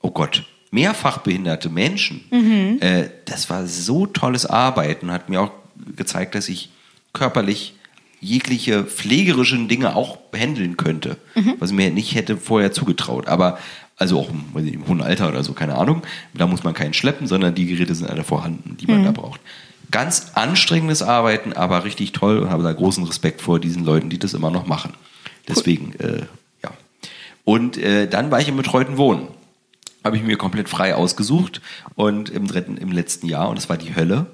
oh 0.02 0.10
Gott, 0.10 0.42
mehrfach 0.72 1.18
behinderte 1.18 1.68
Menschen. 1.68 2.25
Mhm. 2.32 2.78
Äh, 2.80 3.10
das 3.25 3.48
war 3.50 3.68
so 3.68 4.06
tolles 4.06 4.46
Arbeiten, 4.46 5.12
hat 5.12 5.28
mir 5.28 5.40
auch 5.40 5.52
gezeigt, 5.94 6.34
dass 6.34 6.48
ich 6.48 6.70
körperlich 7.12 7.75
jegliche 8.20 8.82
pflegerischen 8.82 9.68
Dinge 9.68 9.94
auch 9.94 10.18
handeln 10.34 10.76
könnte, 10.76 11.18
Mhm. 11.37 11.54
was 11.60 11.70
ich 11.70 11.76
mir 11.76 11.90
nicht 11.92 12.16
hätte 12.16 12.37
vorher 12.37 12.72
zugetraut. 12.72 13.28
Aber 13.28 13.58
also 13.96 14.18
auch 14.18 14.30
im, 14.30 14.66
im 14.66 14.88
hohen 14.88 15.02
Alter 15.02 15.28
oder 15.28 15.44
so, 15.44 15.52
keine 15.52 15.76
Ahnung. 15.76 16.02
Da 16.34 16.48
muss 16.48 16.64
man 16.64 16.75
keinen 16.75 16.94
schleppen, 16.94 17.28
sondern 17.28 17.54
die 17.54 17.66
Geräte 17.66 17.94
sind 17.94 18.10
alle 18.10 18.25
vorhanden, 18.25 18.76
die 18.80 18.87
Mhm. 18.87 18.92
man 18.94 19.04
da 19.04 19.12
braucht. 19.12 19.40
Ganz 19.90 20.33
anstrengendes 20.35 21.02
Arbeiten, 21.02 21.52
aber 21.52 21.85
richtig 21.85 22.12
toll 22.12 22.38
und 22.38 22.50
habe 22.50 22.62
da 22.62 22.73
großen 22.73 23.04
Respekt 23.04 23.40
vor 23.40 23.59
diesen 23.59 23.85
Leuten, 23.85 24.11
die 24.11 24.18
das 24.18 24.35
immer 24.35 24.50
noch 24.50 24.66
machen. 24.66 24.92
Deswegen, 25.49 25.95
äh, 25.95 26.26
ja. 26.62 26.71
Und 27.45 27.78
äh, 27.78 28.07
dann 28.07 28.30
war 28.30 28.40
ich 28.40 28.49
im 28.49 28.57
betreuten 28.57 28.99
Wohnen. 28.99 29.28
Habe 30.04 30.16
ich 30.16 30.23
mir 30.23 30.37
komplett 30.37 30.68
frei 30.68 30.95
ausgesucht 30.95 31.61
und 31.95 32.30
im 32.30 32.47
dritten, 32.47 32.76
im 32.76 32.92
letzten 32.92 33.26
Jahr, 33.26 33.49
und 33.49 33.57
das 33.57 33.68
war 33.68 33.76
die 33.76 33.97
Hölle. 33.97 34.26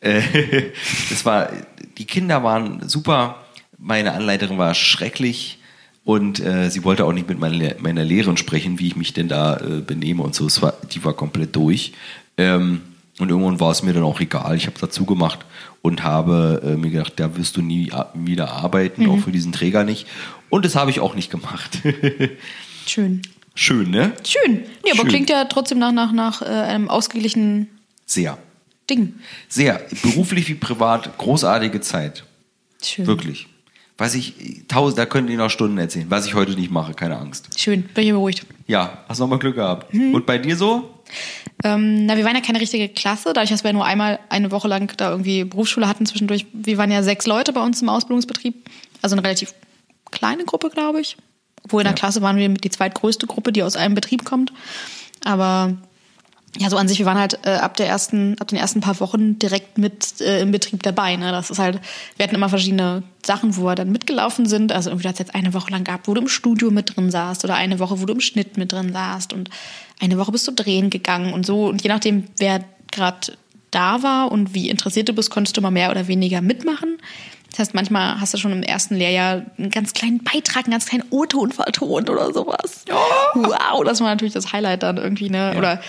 Äh, 0.00 0.22
das 1.10 1.24
war, 1.24 1.50
die 1.98 2.06
Kinder 2.06 2.42
waren 2.42 2.88
super, 2.88 3.44
meine 3.78 4.12
Anleiterin 4.12 4.58
war 4.58 4.74
schrecklich 4.74 5.58
und 6.04 6.40
äh, 6.40 6.70
sie 6.70 6.84
wollte 6.84 7.04
auch 7.04 7.12
nicht 7.12 7.28
mit 7.28 7.38
meiner, 7.38 7.74
meiner 7.78 8.04
Lehrerin 8.04 8.36
sprechen, 8.36 8.78
wie 8.78 8.88
ich 8.88 8.96
mich 8.96 9.12
denn 9.12 9.28
da 9.28 9.56
äh, 9.56 9.80
benehme 9.80 10.22
und 10.22 10.34
so. 10.34 10.46
Es 10.46 10.62
war, 10.62 10.74
die 10.92 11.04
war 11.04 11.14
komplett 11.14 11.54
durch. 11.56 11.92
Ähm, 12.36 12.82
und 13.20 13.28
irgendwann 13.28 13.60
war 13.60 13.70
es 13.70 13.82
mir 13.82 13.92
dann 13.92 14.02
auch 14.02 14.20
egal. 14.20 14.56
Ich 14.56 14.66
habe 14.66 14.76
dazu 14.80 15.04
gemacht 15.04 15.40
und 15.82 16.02
habe 16.02 16.62
äh, 16.64 16.76
mir 16.76 16.90
gedacht, 16.90 17.14
da 17.16 17.36
wirst 17.36 17.56
du 17.56 17.62
nie 17.62 17.92
wieder 18.14 18.52
arbeiten, 18.52 19.08
auch 19.08 19.18
für 19.18 19.32
diesen 19.32 19.52
Träger 19.52 19.84
nicht. 19.84 20.06
Und 20.48 20.64
das 20.64 20.76
habe 20.76 20.90
ich 20.90 21.00
auch 21.00 21.14
nicht 21.14 21.30
gemacht. 21.30 21.78
Schön. 22.86 23.22
Schön, 23.54 23.90
ne? 23.90 24.12
Schön. 24.24 24.64
Nee, 24.84 24.92
aber 24.92 25.02
Schön. 25.02 25.08
klingt 25.08 25.30
ja 25.30 25.44
trotzdem 25.44 25.78
nach, 25.78 25.92
nach, 25.92 26.12
nach 26.12 26.42
äh, 26.42 26.46
einem 26.46 26.88
ausgeglichenen 26.88 27.68
Sehr. 28.06 28.38
Ding. 28.88 29.14
Sehr. 29.48 29.80
Beruflich 30.02 30.48
wie 30.48 30.54
privat, 30.54 31.18
großartige 31.18 31.80
Zeit. 31.80 32.24
Schön. 32.82 33.06
Wirklich. 33.06 33.49
Was 34.00 34.14
ich, 34.14 34.62
tausend, 34.66 34.96
da 34.98 35.04
können 35.04 35.26
die 35.26 35.36
noch 35.36 35.50
Stunden 35.50 35.76
erzählen. 35.76 36.06
Was 36.08 36.24
ich 36.24 36.34
heute 36.34 36.52
nicht 36.52 36.70
mache, 36.70 36.94
keine 36.94 37.18
Angst. 37.18 37.50
Schön. 37.58 37.82
Bin 37.82 38.04
ich 38.04 38.12
beruhigt. 38.12 38.46
Ja, 38.66 39.04
hast 39.06 39.18
nochmal 39.18 39.38
Glück 39.38 39.56
gehabt. 39.56 39.92
Hm. 39.92 40.14
Und 40.14 40.24
bei 40.24 40.38
dir 40.38 40.56
so? 40.56 40.88
Ähm, 41.62 42.06
na, 42.06 42.16
wir 42.16 42.24
waren 42.24 42.34
ja 42.34 42.40
keine 42.40 42.62
richtige 42.62 42.88
Klasse, 42.88 43.34
dadurch, 43.34 43.50
dass 43.50 43.62
wir 43.62 43.74
nur 43.74 43.84
einmal 43.84 44.18
eine 44.30 44.50
Woche 44.52 44.68
lang 44.68 44.90
da 44.96 45.10
irgendwie 45.10 45.44
Berufsschule 45.44 45.86
hatten 45.86 46.06
zwischendurch. 46.06 46.46
Wir 46.54 46.78
waren 46.78 46.90
ja 46.90 47.02
sechs 47.02 47.26
Leute 47.26 47.52
bei 47.52 47.62
uns 47.62 47.82
im 47.82 47.90
Ausbildungsbetrieb. 47.90 48.54
Also 49.02 49.16
eine 49.16 49.22
relativ 49.22 49.52
kleine 50.10 50.46
Gruppe, 50.46 50.70
glaube 50.70 51.02
ich. 51.02 51.18
Obwohl 51.64 51.82
in 51.82 51.84
der 51.84 51.92
Ja. 51.92 51.96
Klasse 51.96 52.22
waren 52.22 52.38
wir 52.38 52.48
mit 52.48 52.64
die 52.64 52.70
zweitgrößte 52.70 53.26
Gruppe, 53.26 53.52
die 53.52 53.62
aus 53.62 53.76
einem 53.76 53.94
Betrieb 53.94 54.24
kommt. 54.24 54.50
Aber 55.24 55.76
ja, 56.58 56.68
so 56.68 56.76
an 56.76 56.88
sich, 56.88 56.98
wir 56.98 57.06
waren 57.06 57.18
halt 57.18 57.38
äh, 57.44 57.50
ab 57.50 57.76
der 57.76 57.86
ersten, 57.86 58.36
ab 58.40 58.48
den 58.48 58.58
ersten 58.58 58.80
paar 58.80 58.98
Wochen 58.98 59.38
direkt 59.38 59.78
mit 59.78 60.20
äh, 60.20 60.40
im 60.40 60.50
Betrieb 60.50 60.82
dabei. 60.82 61.14
Ne? 61.16 61.30
Das 61.30 61.50
ist 61.50 61.60
halt, 61.60 61.80
wir 62.16 62.24
hatten 62.24 62.34
immer 62.34 62.48
verschiedene 62.48 63.04
Sachen, 63.24 63.56
wo 63.56 63.64
wir 63.64 63.76
dann 63.76 63.92
mitgelaufen 63.92 64.46
sind. 64.46 64.72
Also 64.72 64.90
irgendwie 64.90 65.08
hat 65.08 65.14
es 65.14 65.20
jetzt 65.20 65.34
eine 65.34 65.54
Woche 65.54 65.70
lang 65.70 65.84
gehabt, 65.84 66.08
wo 66.08 66.14
du 66.14 66.22
im 66.22 66.28
Studio 66.28 66.70
mit 66.70 66.96
drin 66.96 67.10
saßt 67.10 67.44
oder 67.44 67.54
eine 67.54 67.78
Woche, 67.78 68.00
wo 68.00 68.06
du 68.06 68.14
im 68.14 68.20
Schnitt 68.20 68.56
mit 68.56 68.72
drin 68.72 68.92
saßt 68.92 69.32
und 69.32 69.48
eine 70.00 70.18
Woche 70.18 70.32
bist 70.32 70.48
du 70.48 70.52
drehen 70.52 70.90
gegangen 70.90 71.32
und 71.32 71.46
so. 71.46 71.66
Und 71.66 71.82
je 71.82 71.88
nachdem, 71.88 72.24
wer 72.38 72.64
gerade 72.90 73.34
da 73.70 74.02
war 74.02 74.32
und 74.32 74.52
wie 74.52 74.68
interessiert 74.68 75.08
du 75.08 75.12
bist, 75.12 75.30
konntest 75.30 75.56
du 75.56 75.60
mal 75.60 75.70
mehr 75.70 75.90
oder 75.90 76.08
weniger 76.08 76.40
mitmachen. 76.40 76.98
Das 77.50 77.60
heißt, 77.60 77.74
manchmal 77.74 78.20
hast 78.20 78.32
du 78.32 78.38
schon 78.38 78.52
im 78.52 78.62
ersten 78.62 78.94
Lehrjahr 78.94 79.42
einen 79.58 79.70
ganz 79.70 79.92
kleinen 79.92 80.22
Beitrag, 80.22 80.64
einen 80.64 80.72
ganz 80.72 80.86
kleinen 80.86 81.04
O-Ton 81.10 81.52
vertont 81.52 82.08
oder 82.08 82.32
sowas. 82.32 82.84
Wow, 83.34 83.84
das 83.84 84.00
war 84.00 84.08
natürlich 84.08 84.34
das 84.34 84.52
Highlight 84.52 84.84
dann 84.84 84.98
irgendwie, 84.98 85.30
ne? 85.30 85.54
Oder 85.58 85.80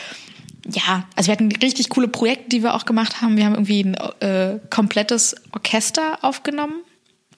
ja, 0.69 1.05
also 1.15 1.27
wir 1.27 1.33
hatten 1.33 1.51
richtig 1.51 1.89
coole 1.89 2.07
Projekte, 2.07 2.49
die 2.49 2.63
wir 2.63 2.75
auch 2.75 2.85
gemacht 2.85 3.21
haben. 3.21 3.37
Wir 3.37 3.45
haben 3.45 3.53
irgendwie 3.53 3.83
ein 3.83 3.95
äh, 4.19 4.59
komplettes 4.69 5.35
Orchester 5.51 6.19
aufgenommen 6.21 6.75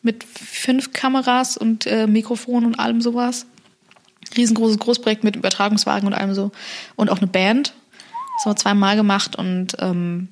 mit 0.02 0.24
fünf 0.24 0.92
Kameras 0.92 1.58
und 1.58 1.88
äh, 1.88 2.08
Mikrofon 2.08 2.66
und 2.66 2.80
allem 2.80 3.02
sowas. 3.02 3.46
Riesengroßes 4.36 4.80
Großprojekt 4.80 5.24
mit 5.24 5.36
Übertragungswagen 5.36 6.08
und 6.08 6.14
allem 6.14 6.34
so. 6.34 6.52
Und 6.96 7.10
auch 7.10 7.20
eine 7.20 7.28
Band. 7.28 7.74
Das 8.38 8.46
haben 8.46 8.52
wir 8.52 8.56
zweimal 8.58 8.96
gemacht 8.96 9.36
und 9.36 9.76
ähm, 9.80 10.28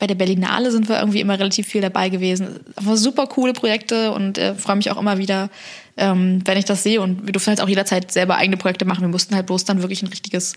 bei 0.00 0.06
der 0.06 0.14
Berlinale 0.14 0.72
sind 0.72 0.88
wir 0.88 0.98
irgendwie 0.98 1.20
immer 1.20 1.38
relativ 1.38 1.66
viel 1.68 1.82
dabei 1.82 2.08
gewesen. 2.08 2.60
Aber 2.74 2.96
super 2.96 3.26
coole 3.26 3.52
Projekte 3.52 4.12
und 4.12 4.38
äh, 4.38 4.54
freue 4.54 4.76
mich 4.76 4.90
auch 4.90 4.96
immer 4.96 5.18
wieder, 5.18 5.50
ähm, 5.98 6.40
wenn 6.46 6.56
ich 6.56 6.64
das 6.64 6.82
sehe. 6.82 7.02
Und 7.02 7.26
wir 7.26 7.32
durften 7.32 7.50
halt 7.50 7.60
auch 7.60 7.68
jederzeit 7.68 8.10
selber 8.10 8.36
eigene 8.36 8.56
Projekte 8.56 8.86
machen. 8.86 9.02
Wir 9.02 9.08
mussten 9.08 9.34
halt 9.34 9.46
bloß 9.46 9.66
dann 9.66 9.82
wirklich 9.82 10.02
ein 10.02 10.08
richtiges 10.08 10.54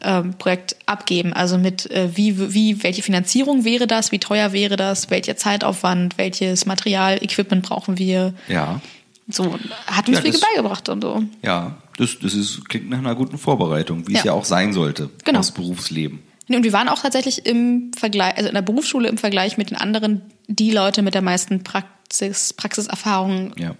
ähm, 0.00 0.34
Projekt 0.38 0.76
abgeben. 0.86 1.32
Also 1.32 1.58
mit 1.58 1.90
äh, 1.90 2.16
wie, 2.16 2.52
wie, 2.54 2.82
welche 2.82 3.02
Finanzierung 3.02 3.64
wäre 3.64 3.86
das, 3.86 4.12
wie 4.12 4.18
teuer 4.18 4.52
wäre 4.52 4.76
das, 4.76 5.10
welcher 5.10 5.36
Zeitaufwand, 5.36 6.18
welches 6.18 6.66
Material, 6.66 7.22
Equipment 7.22 7.64
brauchen 7.64 7.98
wir. 7.98 8.34
Ja. 8.48 8.80
So, 9.28 9.58
hat 9.86 10.06
uns 10.08 10.18
Ja, 10.18 10.22
viel 10.22 10.32
das- 10.32 10.40
beigebracht 10.40 10.88
und 10.90 11.00
so. 11.02 11.22
Ja, 11.42 11.76
das, 11.96 12.18
das 12.20 12.34
ist, 12.34 12.68
klingt 12.68 12.90
nach 12.90 12.98
einer 12.98 13.14
guten 13.14 13.38
Vorbereitung, 13.38 14.06
wie 14.08 14.12
es 14.14 14.18
Ja. 14.24 14.26
ja 14.26 14.32
auch 14.32 14.44
sein 14.44 14.72
sollte 14.74 15.08
Genau. 15.24 15.38
aus 15.38 15.52
Berufsleben. 15.52 16.20
Und 16.50 16.62
wir 16.62 16.74
waren 16.74 16.88
auch 16.90 17.00
tatsächlich 17.00 17.46
im 17.46 17.90
Vergleich, 17.96 18.36
also 18.36 18.48
in 18.50 18.54
der 18.54 18.60
Berufsschule 18.60 19.08
im 19.08 19.16
Vergleich 19.16 19.56
mit 19.56 19.70
den 19.70 19.78
anderen, 19.78 20.20
die 20.46 20.70
Leute 20.72 21.00
mit 21.00 21.14
der 21.14 21.22
meisten 21.22 21.64
Praxis, 21.64 22.52
Praxiserfahrung 22.52 23.54
Ja. 23.56 23.74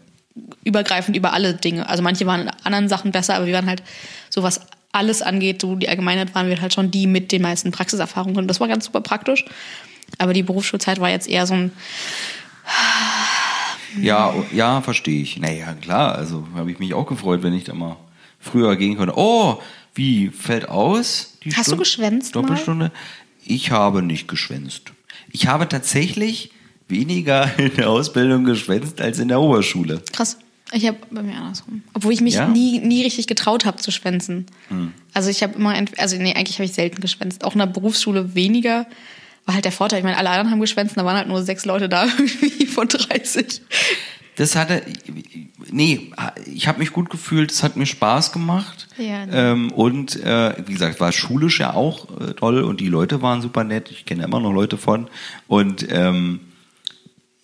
übergreifend 0.64 1.14
über 1.14 1.34
alle 1.34 1.52
Dinge. 1.52 1.86
Also 1.88 2.02
manche 2.02 2.24
waren 2.26 2.42
in 2.42 2.50
anderen 2.64 2.88
Sachen 2.88 3.12
besser, 3.12 3.34
aber 3.34 3.44
wir 3.46 3.52
waren 3.54 3.66
halt, 3.68 3.82
so 4.30 4.42
was 4.42 4.62
alles 4.94 5.22
angeht, 5.22 5.60
so 5.60 5.74
die 5.76 5.88
Allgemeinheit 5.88 6.34
waren 6.34 6.48
wir 6.48 6.60
halt 6.60 6.72
schon 6.72 6.90
die 6.90 7.06
mit 7.06 7.32
den 7.32 7.42
meisten 7.42 7.70
Praxiserfahrungen. 7.72 8.36
Und 8.36 8.48
das 8.48 8.60
war 8.60 8.68
ganz 8.68 8.86
super 8.86 9.00
praktisch. 9.00 9.44
Aber 10.18 10.32
die 10.32 10.42
Berufsschulzeit 10.42 11.00
war 11.00 11.10
jetzt 11.10 11.28
eher 11.28 11.46
so 11.46 11.54
ein, 11.54 11.72
Ja, 14.00 14.34
ja, 14.52 14.80
verstehe 14.82 15.22
ich. 15.22 15.38
Naja, 15.38 15.74
klar, 15.74 16.14
also 16.14 16.46
habe 16.54 16.70
ich 16.70 16.78
mich 16.78 16.94
auch 16.94 17.06
gefreut, 17.06 17.42
wenn 17.42 17.52
ich 17.52 17.64
da 17.64 17.74
mal 17.74 17.96
früher 18.40 18.76
gehen 18.76 18.96
konnte. 18.96 19.14
Oh, 19.16 19.60
wie, 19.94 20.30
fällt 20.30 20.68
aus? 20.68 21.38
Hast 21.54 21.70
du 21.70 21.76
geschwänzt 21.76 22.34
mal? 22.34 22.42
Doppelstunde? 22.42 22.90
Ich 23.44 23.70
habe 23.70 24.02
nicht 24.02 24.28
geschwänzt. 24.28 24.92
Ich 25.30 25.46
habe 25.46 25.68
tatsächlich 25.68 26.50
weniger 26.88 27.50
in 27.58 27.74
der 27.76 27.90
Ausbildung 27.90 28.44
geschwänzt 28.44 29.00
als 29.00 29.18
in 29.18 29.28
der 29.28 29.40
Oberschule. 29.40 30.02
krass. 30.12 30.38
Ich 30.74 30.86
habe 30.88 30.98
bei 31.10 31.22
mir 31.22 31.36
andersrum. 31.36 31.82
Obwohl 31.92 32.12
ich 32.12 32.20
mich 32.20 32.34
Ja? 32.34 32.46
Hm. 32.46 32.52
nie, 32.52 32.80
nie 32.80 33.02
richtig 33.02 33.28
getraut 33.28 33.64
habe 33.64 33.76
zu 33.76 33.92
schwänzen. 33.92 34.46
Also 35.12 35.30
ich 35.30 35.42
habe 35.44 35.54
immer, 35.54 35.74
also 35.98 36.16
nee, 36.16 36.34
eigentlich 36.34 36.58
habe 36.58 36.64
ich 36.64 36.72
selten 36.72 37.00
geschwänzt. 37.00 37.44
Auch 37.44 37.52
in 37.52 37.60
der 37.60 37.66
Berufsschule 37.66 38.34
weniger. 38.34 38.86
War 39.46 39.54
halt 39.54 39.64
der 39.64 39.72
Vorteil. 39.72 40.00
Ich 40.00 40.04
meine, 40.04 40.16
alle 40.16 40.30
anderen 40.30 40.50
haben 40.50 40.60
geschwänzt, 40.60 40.96
da 40.96 41.04
waren 41.04 41.16
halt 41.16 41.28
nur 41.28 41.42
sechs 41.42 41.64
Leute 41.64 41.88
da 41.88 42.04
irgendwie 42.18 42.66
von 42.66 42.88
30. 42.88 43.62
Das 44.36 44.56
hatte, 44.56 44.82
nee, 45.70 46.10
ich 46.46 46.66
habe 46.66 46.80
mich 46.80 46.92
gut 46.92 47.08
gefühlt, 47.08 47.52
es 47.52 47.62
hat 47.62 47.76
mir 47.76 47.86
Spaß 47.86 48.32
gemacht. 48.32 48.88
Ja, 48.98 49.26
ne. 49.26 49.32
ähm, 49.32 49.70
und 49.70 50.16
äh, 50.24 50.54
wie 50.66 50.72
gesagt, 50.72 50.98
war 50.98 51.12
schulisch 51.12 51.60
ja 51.60 51.74
auch 51.74 52.08
äh, 52.20 52.32
toll 52.32 52.62
und 52.62 52.80
die 52.80 52.88
Leute 52.88 53.22
waren 53.22 53.42
super 53.42 53.62
nett. 53.62 53.92
Ich 53.92 54.06
kenne 54.06 54.24
immer 54.24 54.40
noch 54.40 54.52
Leute 54.52 54.76
von. 54.76 55.08
Und 55.46 55.86
ähm, 55.88 56.40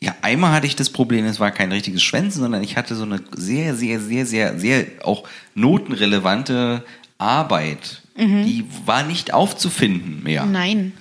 ja, 0.02 0.14
einmal 0.22 0.52
hatte 0.52 0.66
ich 0.66 0.76
das 0.76 0.90
Problem, 0.90 1.26
es 1.26 1.40
war 1.40 1.50
kein 1.50 1.70
richtiges 1.72 2.02
Schwänzen, 2.02 2.40
sondern 2.40 2.62
ich 2.62 2.76
hatte 2.76 2.94
so 2.94 3.04
eine 3.04 3.20
sehr, 3.36 3.74
sehr, 3.74 4.00
sehr, 4.00 4.24
sehr, 4.24 4.58
sehr 4.58 4.86
auch 5.02 5.28
notenrelevante 5.54 6.84
Arbeit. 7.18 8.02
Die 8.16 8.66
war 8.84 9.02
nicht 9.02 9.32
aufzufinden 9.32 10.22
mehr. 10.22 10.44
Nein. 10.44 10.92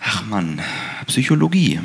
Ach 0.00 0.24
man, 0.26 0.60
Psychologie. 1.06 1.80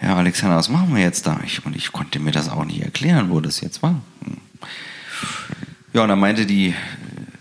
Ja, 0.00 0.16
Alexander, 0.16 0.56
was 0.56 0.68
machen 0.68 0.94
wir 0.94 1.02
jetzt 1.02 1.26
da? 1.26 1.40
Ich, 1.44 1.64
und 1.64 1.74
ich 1.74 1.92
konnte 1.92 2.20
mir 2.20 2.30
das 2.30 2.48
auch 2.48 2.64
nicht 2.64 2.82
erklären, 2.82 3.30
wo 3.30 3.40
das 3.40 3.60
jetzt 3.60 3.82
war. 3.82 4.00
Hm. 4.24 4.36
Ja, 5.92 6.02
und 6.02 6.08
dann 6.08 6.20
meinte 6.20 6.46
die 6.46 6.68
äh, 6.68 6.74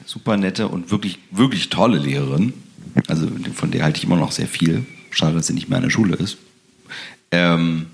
super 0.05 0.37
nette 0.37 0.67
und 0.67 0.89
wirklich, 0.89 1.19
wirklich 1.29 1.69
tolle 1.69 1.99
Lehrerin, 1.99 2.53
also 3.07 3.27
von 3.53 3.71
der 3.71 3.83
halte 3.83 3.99
ich 3.99 4.05
immer 4.05 4.15
noch 4.15 4.31
sehr 4.31 4.47
viel, 4.47 4.85
schade, 5.11 5.35
dass 5.35 5.47
sie 5.47 5.53
nicht 5.53 5.69
mehr 5.69 5.77
an 5.77 5.83
der 5.83 5.89
Schule 5.89 6.15
ist. 6.15 6.37
Ähm, 7.31 7.87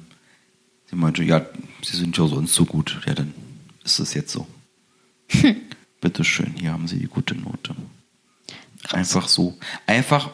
sie 0.90 0.96
meinte, 0.96 1.24
ja, 1.24 1.46
sie 1.82 1.98
sind 1.98 2.18
ja 2.18 2.28
sonst 2.28 2.54
so 2.54 2.66
gut. 2.66 3.02
Ja, 3.06 3.14
dann 3.14 3.34
ist 3.84 4.00
das 4.00 4.14
jetzt 4.14 4.32
so. 4.32 4.48
Hm. 5.30 5.56
Bitteschön, 6.02 6.54
hier 6.60 6.72
haben 6.74 6.88
Sie 6.88 7.00
die 7.00 7.08
gute 7.08 7.34
Note. 7.36 7.76
Einfach 8.90 9.28
so. 9.30 9.58
Einfach, 9.88 10.30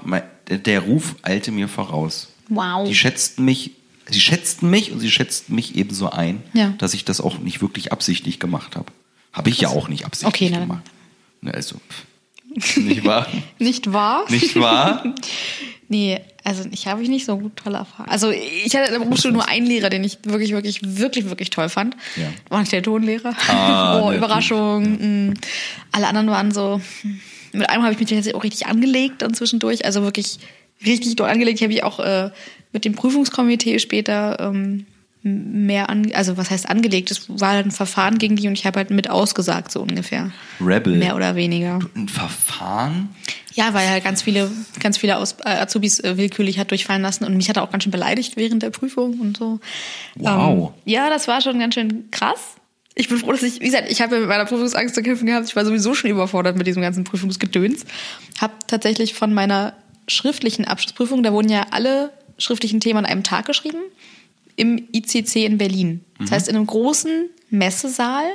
der- 0.50 0.80
Ruf 0.80 1.16
eilte 1.22 1.52
mir 1.52 1.68
voraus. 1.68 2.30
Wow. 2.50 2.88
Die 2.88 2.96
schätzten 2.96 3.46
mich, 3.46 3.72
sie 4.10 4.20
schätzten 4.20 4.70
mich 4.72 4.92
und 4.92 5.00
sie 5.00 5.12
schätzten 5.12 5.54
mich 5.54 5.76
ebenso 5.76 6.10
ein, 6.10 6.42
Ja. 6.54 6.70
dass 6.80 6.96
ich 6.96 7.06
das 7.06 7.22
auch 7.22 7.38
nicht 7.38 7.62
wirklich 7.62 7.92
absichtlich 7.92 8.40
gemacht 8.40 8.76
habe. 8.76 8.92
Habe 9.32 9.52
ich 9.52 9.62
ja 9.62 9.70
auch 9.70 9.88
nicht 9.88 10.06
absichtlich 10.06 10.50
Okay, 10.50 10.50
na 10.52 10.60
gemacht. 10.62 10.84
Ne, 11.42 11.54
also, 11.54 11.80
pff, 12.58 12.78
nicht 12.78 13.06
wahr? 13.06 13.28
Nicht 13.60 13.94
wahr? 13.94 14.26
Nicht 14.30 14.56
wahr? 14.60 15.04
Nee, 15.92 16.22
also 16.44 16.64
ich 16.72 16.88
habe 16.88 17.04
ich 17.04 17.10
nicht 17.10 17.26
so 17.26 17.38
gut 17.38 17.56
tolle 17.56 17.78
Erfahrungen. 17.78 18.10
Also 18.10 18.32
ich 18.32 18.76
hatte 18.76 18.88
in 18.88 18.94
der 18.94 19.00
Berufsschule 19.00 19.34
nur 19.34 19.48
einen 19.48 19.66
Lehrer, 19.66 19.90
den 19.90 20.04
ich 20.04 20.20
wirklich, 20.24 20.52
wirklich, 20.52 20.80
wirklich, 20.84 21.30
wirklich 21.30 21.50
toll 21.50 21.70
fand. 21.70 21.96
Ja. 22.16 22.32
War 22.50 22.60
nicht 22.60 22.72
der 22.72 22.84
Tonlehrer. 22.84 23.36
Ah, 23.48 24.02
oh. 24.04 24.12
Überraschung. 24.12 25.30
mm. 25.30 25.34
Alle 25.92 26.08
anderen 26.08 26.28
waren 26.30 26.52
so. 26.52 26.82
Mit 27.52 27.70
einem 27.70 27.84
habe 27.84 27.94
ich 27.94 28.00
mich 28.00 28.10
jetzt 28.10 28.34
auch 28.34 28.44
richtig 28.44 28.68
angelegt 28.68 29.22
dann 29.22 29.34
zwischendurch. 29.34 29.86
Also 29.86 30.04
wirklich 30.04 30.40
richtig 30.86 31.16
doll 31.16 31.30
angelegt. 31.30 31.60
Ich 31.60 31.64
habe 31.64 31.74
mich 31.74 31.84
auch 31.84 32.00
äh, 32.00 32.32
mit 32.72 32.86
dem 32.86 32.94
Prüfungskomitee 32.94 33.80
später 33.80 34.40
ähm, 34.40 34.86
mehr 35.22 35.90
an, 35.90 36.12
also 36.14 36.38
was 36.38 36.50
heißt 36.50 36.70
angelegt? 36.70 37.12
Es 37.12 37.28
war 37.28 37.52
halt 37.52 37.66
ein 37.66 37.72
Verfahren 37.72 38.18
gegen 38.18 38.36
die 38.36 38.48
und 38.48 38.54
ich 38.54 38.66
habe 38.66 38.78
halt 38.78 38.90
mit 38.90 39.10
ausgesagt, 39.10 39.72
so 39.72 39.82
ungefähr. 39.82 40.32
Rebel. 40.62 40.96
Mehr 40.96 41.16
oder 41.16 41.36
weniger. 41.36 41.80
Ein 41.96 42.08
Verfahren? 42.08 43.10
Ja, 43.54 43.74
weil 43.74 43.86
er 43.86 43.92
halt 43.92 44.04
ganz 44.04 44.22
viele, 44.22 44.52
ganz 44.80 44.98
viele 44.98 45.18
Aus, 45.18 45.38
äh, 45.44 45.50
Azubis 45.50 46.00
äh, 46.00 46.18
willkürlich 46.18 46.60
hat 46.60 46.72
durchfallen 46.72 47.02
lassen 47.02 47.26
und 47.26 47.36
mich 47.36 47.50
hat 47.50 47.58
er 47.58 47.64
auch 47.64 47.72
ganz 47.72 47.84
schön 47.84 47.92
beleidigt 47.92 48.38
während 48.38 48.64
der 48.64 48.70
Prüfung 48.70 49.20
und 49.20 49.38
so. 49.38 49.60
Wow. 50.16 50.74
Ähm, 50.86 50.92
ja, 50.92 51.10
das 51.10 51.28
war 51.28 51.42
schon 51.42 51.60
ganz 51.60 51.74
schön 51.74 52.10
krass. 52.12 52.56
Ich 52.96 53.08
bin 53.08 53.18
froh, 53.18 53.32
dass 53.32 53.44
ich, 53.44 53.62
wie 53.62 53.66
gesagt, 53.66 53.90
ich 53.90 54.02
habe 54.02 54.16
ja 54.16 54.20
mit 54.20 54.30
meiner 54.30 54.46
Prüfungsangst 54.46 54.94
zu 54.94 55.02
kämpfen 55.02 55.26
gehabt. 55.26 55.48
Ich 55.48 55.56
war 55.56 55.66
sowieso 55.66 55.94
schon 55.94 56.10
überfordert 56.10 56.58
mit 56.58 56.68
diesem 56.68 56.82
ganzen 56.82 57.04
Prüfungsgedöns. 57.06 57.86
Hab 58.42 58.68
tatsächlich 58.68 59.14
von 59.14 59.34
meiner 59.34 59.74
schriftlichen 60.08 60.66
Abschlussprüfung, 60.66 61.24
da 61.24 61.32
wurden 61.32 61.50
ja 61.50 61.68
alle 61.72 62.12
schriftlichen 62.38 62.80
Themen 62.80 63.00
an 63.00 63.06
einem 63.06 63.24
Tag 63.24 63.46
geschrieben, 63.46 63.80
im 64.56 64.90
ICC 64.92 65.46
in 65.46 65.58
Berlin. 65.58 66.04
Das 66.20 66.32
heißt, 66.32 66.50
in 66.50 66.56
einem 66.58 66.68
großen 66.68 67.30
Messesaal, 67.50 68.26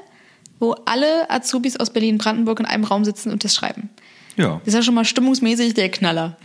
wo 0.58 0.72
alle 0.86 1.30
Azubis 1.30 1.76
aus 1.76 1.90
Berlin-Brandenburg 1.90 2.60
in 2.60 2.66
einem 2.66 2.84
Raum 2.84 3.04
sitzen 3.04 3.30
und 3.30 3.44
das 3.44 3.54
schreiben. 3.54 3.90
Ja. 4.36 4.58
Das 4.64 4.68
ist 4.68 4.74
ja 4.74 4.82
schon 4.82 4.94
mal 4.94 5.04
stimmungsmäßig 5.04 5.74
der 5.74 5.88
Knaller. 5.90 6.36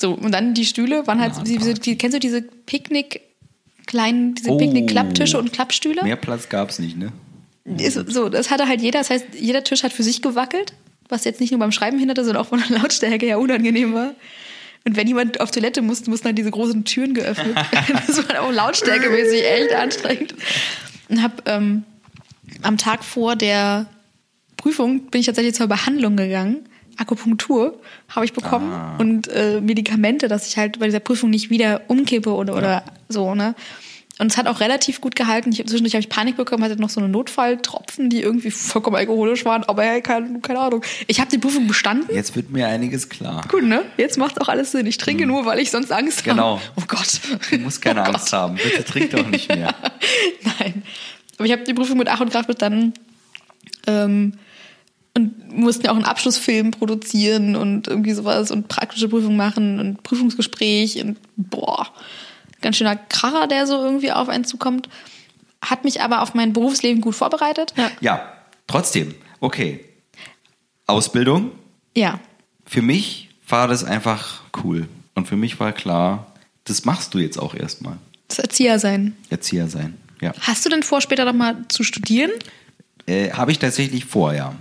So, 0.00 0.12
und 0.12 0.32
dann 0.32 0.54
die 0.54 0.64
Stühle 0.66 1.06
waren 1.06 1.20
halt, 1.20 1.32
wie, 1.44 1.58
so- 1.58 1.72
die, 1.72 1.96
kennst 1.96 2.14
du 2.14 2.20
diese 2.20 2.42
Picknick, 2.42 3.20
kleinen, 3.86 4.34
diese 4.34 4.50
Oh. 4.50 4.58
Picknick-Klapptische 4.58 5.38
und 5.38 5.52
Klappstühle? 5.52 6.02
Mehr 6.02 6.16
Platz 6.16 6.48
gab 6.48 6.70
es 6.70 6.78
nicht, 6.78 6.96
ne? 6.96 7.12
Ist, 7.78 7.94
so, 8.12 8.28
das 8.28 8.50
hatte 8.50 8.68
halt 8.68 8.80
jeder. 8.80 9.00
Das 9.00 9.10
heißt, 9.10 9.26
jeder 9.38 9.64
Tisch 9.64 9.82
hat 9.82 9.92
für 9.92 10.02
sich 10.04 10.22
gewackelt, 10.22 10.72
was 11.08 11.24
jetzt 11.24 11.40
nicht 11.40 11.50
nur 11.50 11.58
beim 11.58 11.72
Schreiben 11.72 11.98
hinderte, 11.98 12.24
sondern 12.24 12.42
auch 12.44 12.48
von 12.48 12.62
der 12.68 12.78
Lautstärke 12.78 13.26
her 13.26 13.38
unangenehm 13.40 13.92
war. 13.94 14.14
Und 14.84 14.94
wenn 14.96 15.08
jemand 15.08 15.40
auf 15.40 15.50
Toilette 15.50 15.82
musste, 15.82 16.10
mussten 16.10 16.26
halt 16.26 16.38
diese 16.38 16.50
großen 16.52 16.84
Türen 16.84 17.12
geöffnet. 17.14 17.56
das 18.06 18.28
war 18.28 18.40
auch 18.42 18.52
lautstärkemäßig 18.52 19.44
echt 19.44 19.72
anstrengend. 19.74 20.34
Und 21.08 21.22
hab 21.22 21.48
ähm, 21.48 21.82
am 22.62 22.76
Tag 22.78 23.02
vor 23.04 23.34
der 23.34 23.86
Prüfung 24.56 25.06
bin 25.10 25.20
ich 25.20 25.26
tatsächlich 25.26 25.54
zur 25.56 25.66
Behandlung 25.66 26.16
gegangen. 26.16 26.68
Akupunktur 26.96 27.78
habe 28.08 28.24
ich 28.24 28.32
bekommen 28.32 28.72
Ah. 28.72 28.96
und 28.98 29.28
äh, 29.28 29.60
Medikamente, 29.60 30.28
dass 30.28 30.48
ich 30.48 30.56
halt 30.56 30.78
bei 30.78 30.86
dieser 30.86 31.00
Prüfung 31.00 31.30
nicht 31.30 31.50
wieder 31.50 31.82
umkippe 31.88 32.32
oder, 32.34 32.56
oder 32.56 32.82
so, 33.08 33.34
ne? 33.34 33.54
Und 34.18 34.28
es 34.32 34.38
hat 34.38 34.46
auch 34.46 34.60
relativ 34.60 35.02
gut 35.02 35.14
gehalten. 35.14 35.52
Ich, 35.52 35.58
zwischendurch 35.66 35.92
habe 35.92 36.00
ich 36.00 36.08
Panik 36.08 36.38
bekommen, 36.38 36.64
hatte 36.64 36.80
noch 36.80 36.88
so 36.88 37.00
eine 37.00 37.08
Notfalltropfen, 37.10 38.08
die 38.08 38.22
irgendwie 38.22 38.50
vollkommen 38.50 38.96
alkoholisch 38.96 39.44
waren, 39.44 39.62
aber 39.64 39.82
hey, 39.82 40.00
keine, 40.00 40.40
keine 40.40 40.58
Ahnung. 40.60 40.82
Ich 41.06 41.20
habe 41.20 41.30
die 41.30 41.36
Prüfung 41.36 41.66
bestanden. 41.66 42.14
Jetzt 42.14 42.34
wird 42.34 42.50
mir 42.50 42.66
einiges 42.66 43.10
klar. 43.10 43.42
Gut, 43.50 43.64
ne? 43.64 43.82
Jetzt 43.98 44.16
macht 44.16 44.40
auch 44.40 44.48
alles 44.48 44.72
Sinn. 44.72 44.86
Ich 44.86 44.96
trinke 44.96 45.26
nur, 45.26 45.44
weil 45.44 45.58
ich 45.58 45.70
sonst 45.70 45.92
Angst 45.92 46.24
Genau. 46.24 46.60
habe. 46.60 46.62
Oh 46.76 46.82
Gott. 46.88 47.20
Du 47.50 47.58
musst 47.58 47.82
keine 47.82 48.00
oh 48.04 48.04
Angst 48.04 48.30
Gott. 48.30 48.32
haben. 48.40 48.54
Bitte 48.56 48.84
trink 48.84 49.10
doch 49.10 49.26
nicht 49.28 49.50
mehr. 49.50 49.74
Nein. 50.60 50.82
Aber 51.36 51.44
ich 51.44 51.52
habe 51.52 51.64
die 51.64 51.74
Prüfung 51.74 51.98
mit 51.98 52.08
Ach 52.08 52.20
und 52.20 52.30
Krach 52.32 52.46
bestanden. 52.46 52.94
Ähm, 53.86 54.32
und 55.16 55.56
mussten 55.56 55.86
ja 55.86 55.92
auch 55.92 55.96
einen 55.96 56.04
Abschlussfilm 56.04 56.70
produzieren 56.70 57.56
und 57.56 57.88
irgendwie 57.88 58.12
sowas 58.12 58.50
und 58.50 58.68
praktische 58.68 59.08
Prüfung 59.08 59.36
machen 59.36 59.80
und 59.80 60.02
Prüfungsgespräch 60.02 61.02
und 61.02 61.16
boah, 61.36 61.88
ganz 62.60 62.76
schöner 62.76 62.96
Kracher, 62.96 63.46
der 63.46 63.66
so 63.66 63.82
irgendwie 63.82 64.12
auf 64.12 64.28
einen 64.28 64.44
zukommt. 64.44 64.88
Hat 65.62 65.84
mich 65.84 66.02
aber 66.02 66.22
auf 66.22 66.34
mein 66.34 66.52
Berufsleben 66.52 67.00
gut 67.00 67.14
vorbereitet. 67.14 67.72
Ja. 67.76 67.90
Ja, 68.00 68.32
trotzdem. 68.66 69.14
Okay. 69.40 69.80
Ausbildung. 70.86 71.50
Ja. 71.96 72.20
Für 72.64 72.82
mich 72.82 73.30
war 73.48 73.68
das 73.68 73.82
einfach 73.82 74.42
cool. 74.62 74.86
Und 75.14 75.26
für 75.26 75.36
mich 75.36 75.58
war 75.58 75.72
klar, 75.72 76.26
das 76.64 76.84
machst 76.84 77.14
du 77.14 77.18
jetzt 77.18 77.38
auch 77.38 77.54
erstmal. 77.54 77.96
Das 78.28 78.38
Erzieher 78.38 78.78
sein. 78.78 79.16
Erzieher 79.30 79.68
sein. 79.68 79.96
Ja. 80.20 80.32
Hast 80.40 80.64
du 80.64 80.68
denn 80.68 80.82
vor, 80.82 81.00
später 81.00 81.24
noch 81.24 81.32
mal 81.32 81.56
zu 81.68 81.84
studieren? 81.84 82.30
Äh, 83.06 83.30
Habe 83.30 83.52
ich 83.52 83.58
tatsächlich 83.58 84.04
vor, 84.04 84.34
ja. 84.34 84.54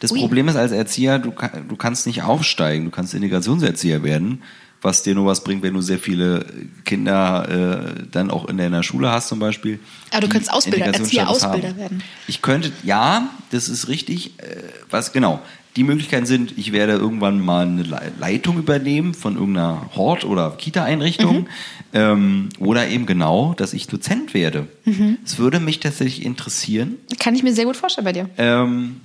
Das 0.00 0.12
Ui. 0.12 0.18
Problem 0.20 0.48
ist 0.48 0.56
als 0.56 0.72
Erzieher, 0.72 1.18
du, 1.18 1.32
du 1.68 1.76
kannst 1.76 2.06
nicht 2.06 2.22
aufsteigen, 2.22 2.84
du 2.86 2.90
kannst 2.90 3.14
Integrationserzieher 3.14 4.02
werden, 4.02 4.42
was 4.82 5.02
dir 5.02 5.14
nur 5.14 5.26
was 5.26 5.44
bringt, 5.44 5.62
wenn 5.62 5.74
du 5.74 5.82
sehr 5.82 5.98
viele 5.98 6.46
Kinder 6.84 7.94
äh, 7.98 8.02
dann 8.10 8.30
auch 8.30 8.48
in 8.48 8.56
deiner 8.56 8.82
Schule 8.82 9.10
hast 9.10 9.28
zum 9.28 9.38
Beispiel. 9.38 9.78
Aber 10.10 10.22
du 10.22 10.26
die 10.26 10.32
könntest 10.32 10.52
Ausbilder, 10.52 10.86
Integrationsstatus 10.86 11.42
Erzieher-Ausbilder 11.42 11.68
haben. 11.68 11.78
werden. 11.78 12.02
Ich 12.28 12.40
könnte, 12.40 12.72
ja, 12.82 13.28
das 13.50 13.68
ist 13.68 13.88
richtig. 13.88 14.38
Äh, 14.38 14.56
was 14.90 15.12
genau? 15.12 15.40
Die 15.76 15.84
Möglichkeiten 15.84 16.26
sind, 16.26 16.58
ich 16.58 16.72
werde 16.72 16.94
irgendwann 16.94 17.38
mal 17.40 17.64
eine 17.64 17.84
Le- 17.84 18.10
Leitung 18.18 18.58
übernehmen 18.58 19.14
von 19.14 19.36
irgendeiner 19.36 19.88
Hort- 19.94 20.24
oder 20.24 20.50
Kita-Einrichtung. 20.50 21.42
Mhm. 21.42 21.46
Ähm, 21.92 22.48
oder 22.58 22.88
eben 22.88 23.06
genau, 23.06 23.54
dass 23.56 23.72
ich 23.72 23.86
Dozent 23.86 24.32
werde. 24.34 24.66
Mhm. 24.84 25.18
Es 25.24 25.38
würde 25.38 25.60
mich 25.60 25.78
tatsächlich 25.78 26.24
interessieren. 26.24 26.96
Kann 27.20 27.34
ich 27.36 27.42
mir 27.44 27.52
sehr 27.54 27.66
gut 27.66 27.76
vorstellen 27.76 28.04
bei 28.04 28.12
dir. 28.12 28.30
Ähm, 28.38 28.96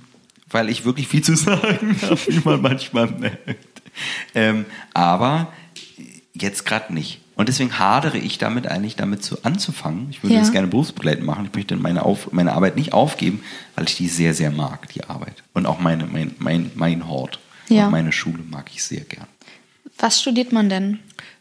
weil 0.50 0.68
ich 0.68 0.84
wirklich 0.84 1.08
viel 1.08 1.22
zu 1.22 1.36
sagen 1.36 1.96
habe, 2.02 2.18
wie 2.28 2.40
man 2.44 2.60
manchmal 2.62 3.06
merkt. 3.08 3.82
Ähm, 4.34 4.64
aber 4.94 5.52
jetzt 6.34 6.64
gerade 6.66 6.92
nicht. 6.94 7.20
Und 7.34 7.48
deswegen 7.50 7.78
hadere 7.78 8.16
ich 8.16 8.38
damit 8.38 8.66
eigentlich, 8.66 8.96
damit 8.96 9.22
zu 9.22 9.42
anzufangen. 9.44 10.08
Ich 10.10 10.22
würde 10.22 10.34
Ja. 10.34 10.40
das 10.40 10.52
gerne 10.52 10.68
berufsbegleitend 10.68 11.26
machen. 11.26 11.46
Ich 11.46 11.54
möchte 11.54 11.76
meine, 11.76 12.02
Auf, 12.04 12.32
meine 12.32 12.52
Arbeit 12.54 12.76
nicht 12.76 12.92
aufgeben, 12.94 13.42
weil 13.74 13.84
ich 13.86 13.96
die 13.96 14.08
sehr, 14.08 14.32
sehr 14.32 14.50
mag, 14.50 14.88
die 14.90 15.04
Arbeit. 15.04 15.42
Und 15.52 15.66
auch 15.66 15.78
meine, 15.78 16.06
mein, 16.06 16.34
mein, 16.38 16.70
mein 16.74 17.08
Hort 17.08 17.38
Ja. 17.68 17.86
und 17.86 17.90
meine 17.92 18.12
Schule 18.12 18.42
mag 18.50 18.70
ich 18.72 18.82
sehr 18.82 19.02
gern. 19.02 19.26
Was 19.98 20.20
studiert 20.20 20.52
man 20.52 20.68
denn? 20.70 20.98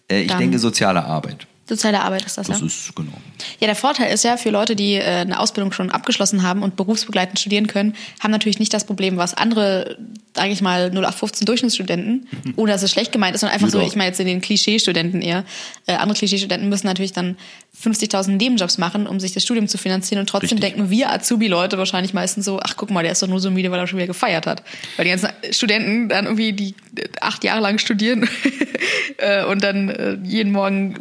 Äh, 0.10 0.22
ich 0.22 0.28
Dann- 0.28 0.40
denke, 0.40 0.60
soziale 0.60 1.06
Arbeit. 1.06 1.48
Soziale 1.68 2.02
Arbeit 2.02 2.26
ist 2.26 2.38
das, 2.38 2.46
Das 2.48 2.60
ja? 2.60 2.66
ist, 2.68 2.96
genau. 2.96 3.14
Ja, 3.60 3.66
der 3.68 3.76
Vorteil 3.76 4.14
ist 4.14 4.24
ja 4.24 4.38
für 4.38 4.52
Leute, 4.52 4.76
die 4.76 4.94
äh, 4.96 5.04
eine 5.04 5.40
Ausbildung 5.40 5.72
schon 5.72 5.90
abgeschlossen 5.90 6.44
haben 6.44 6.62
und 6.62 6.76
berufsbegleitend 6.76 7.40
studieren 7.40 7.66
können, 7.66 7.96
haben 8.22 8.30
natürlich 8.32 8.60
nicht 8.60 8.72
das 8.74 8.86
Problem, 8.86 9.18
was 9.18 9.34
andere, 9.34 9.98
sage 10.36 10.52
ich 10.52 10.62
mal, 10.62 10.90
0815 10.92 11.46
Durchschnittsstudenten, 11.46 12.28
ohne 12.56 12.72
dass 12.72 12.84
es 12.84 12.92
schlecht 12.92 13.12
gemeint 13.12 13.34
ist, 13.34 13.42
sondern 13.42 13.56
einfach 13.56 13.70
so, 13.70 13.80
Genau. 13.80 13.88
ich 13.90 13.96
meine 13.96 14.10
jetzt 14.10 14.20
in 14.20 14.28
den 14.28 14.42
Klischeestudenten 14.42 15.22
eher. 15.24 15.44
Äh, 15.88 15.94
andere 15.96 16.16
Klischeestudenten 16.18 16.70
müssen 16.70 16.86
natürlich 16.86 17.14
dann 17.14 17.36
50.000 17.84 18.32
Nebenjobs 18.32 18.78
machen, 18.78 19.06
um 19.08 19.20
sich 19.20 19.34
das 19.34 19.44
Studium 19.44 19.68
zu 19.68 19.78
finanzieren 19.78 20.22
und 20.22 20.28
trotzdem 20.28 20.58
Richtig. 20.58 20.76
denken 20.76 20.90
wir 20.90 21.12
Azubi-Leute 21.12 21.78
wahrscheinlich 21.78 22.14
meistens 22.14 22.46
so, 22.46 22.60
ach 22.64 22.76
guck 22.78 22.90
mal, 22.90 23.04
der 23.04 23.12
ist 23.12 23.22
doch 23.22 23.28
nur 23.28 23.40
so 23.40 23.52
müde, 23.52 23.70
weil 23.72 23.80
er 23.80 23.88
schon 23.88 23.98
wieder 23.98 24.08
gefeiert 24.08 24.48
hat. 24.48 24.64
Weil 24.96 25.06
die 25.06 25.12
ganzen 25.12 25.30
Studenten 25.52 26.10
dann 26.10 26.26
irgendwie, 26.26 26.54
die 26.54 26.76
acht 27.22 27.44
Jahre 27.44 27.62
lang 27.62 27.78
studieren 27.78 28.28
äh, 29.18 29.44
und 29.46 29.64
dann 29.64 29.90
äh, 29.90 30.18
jeden 30.24 30.52
Morgen, 30.52 31.00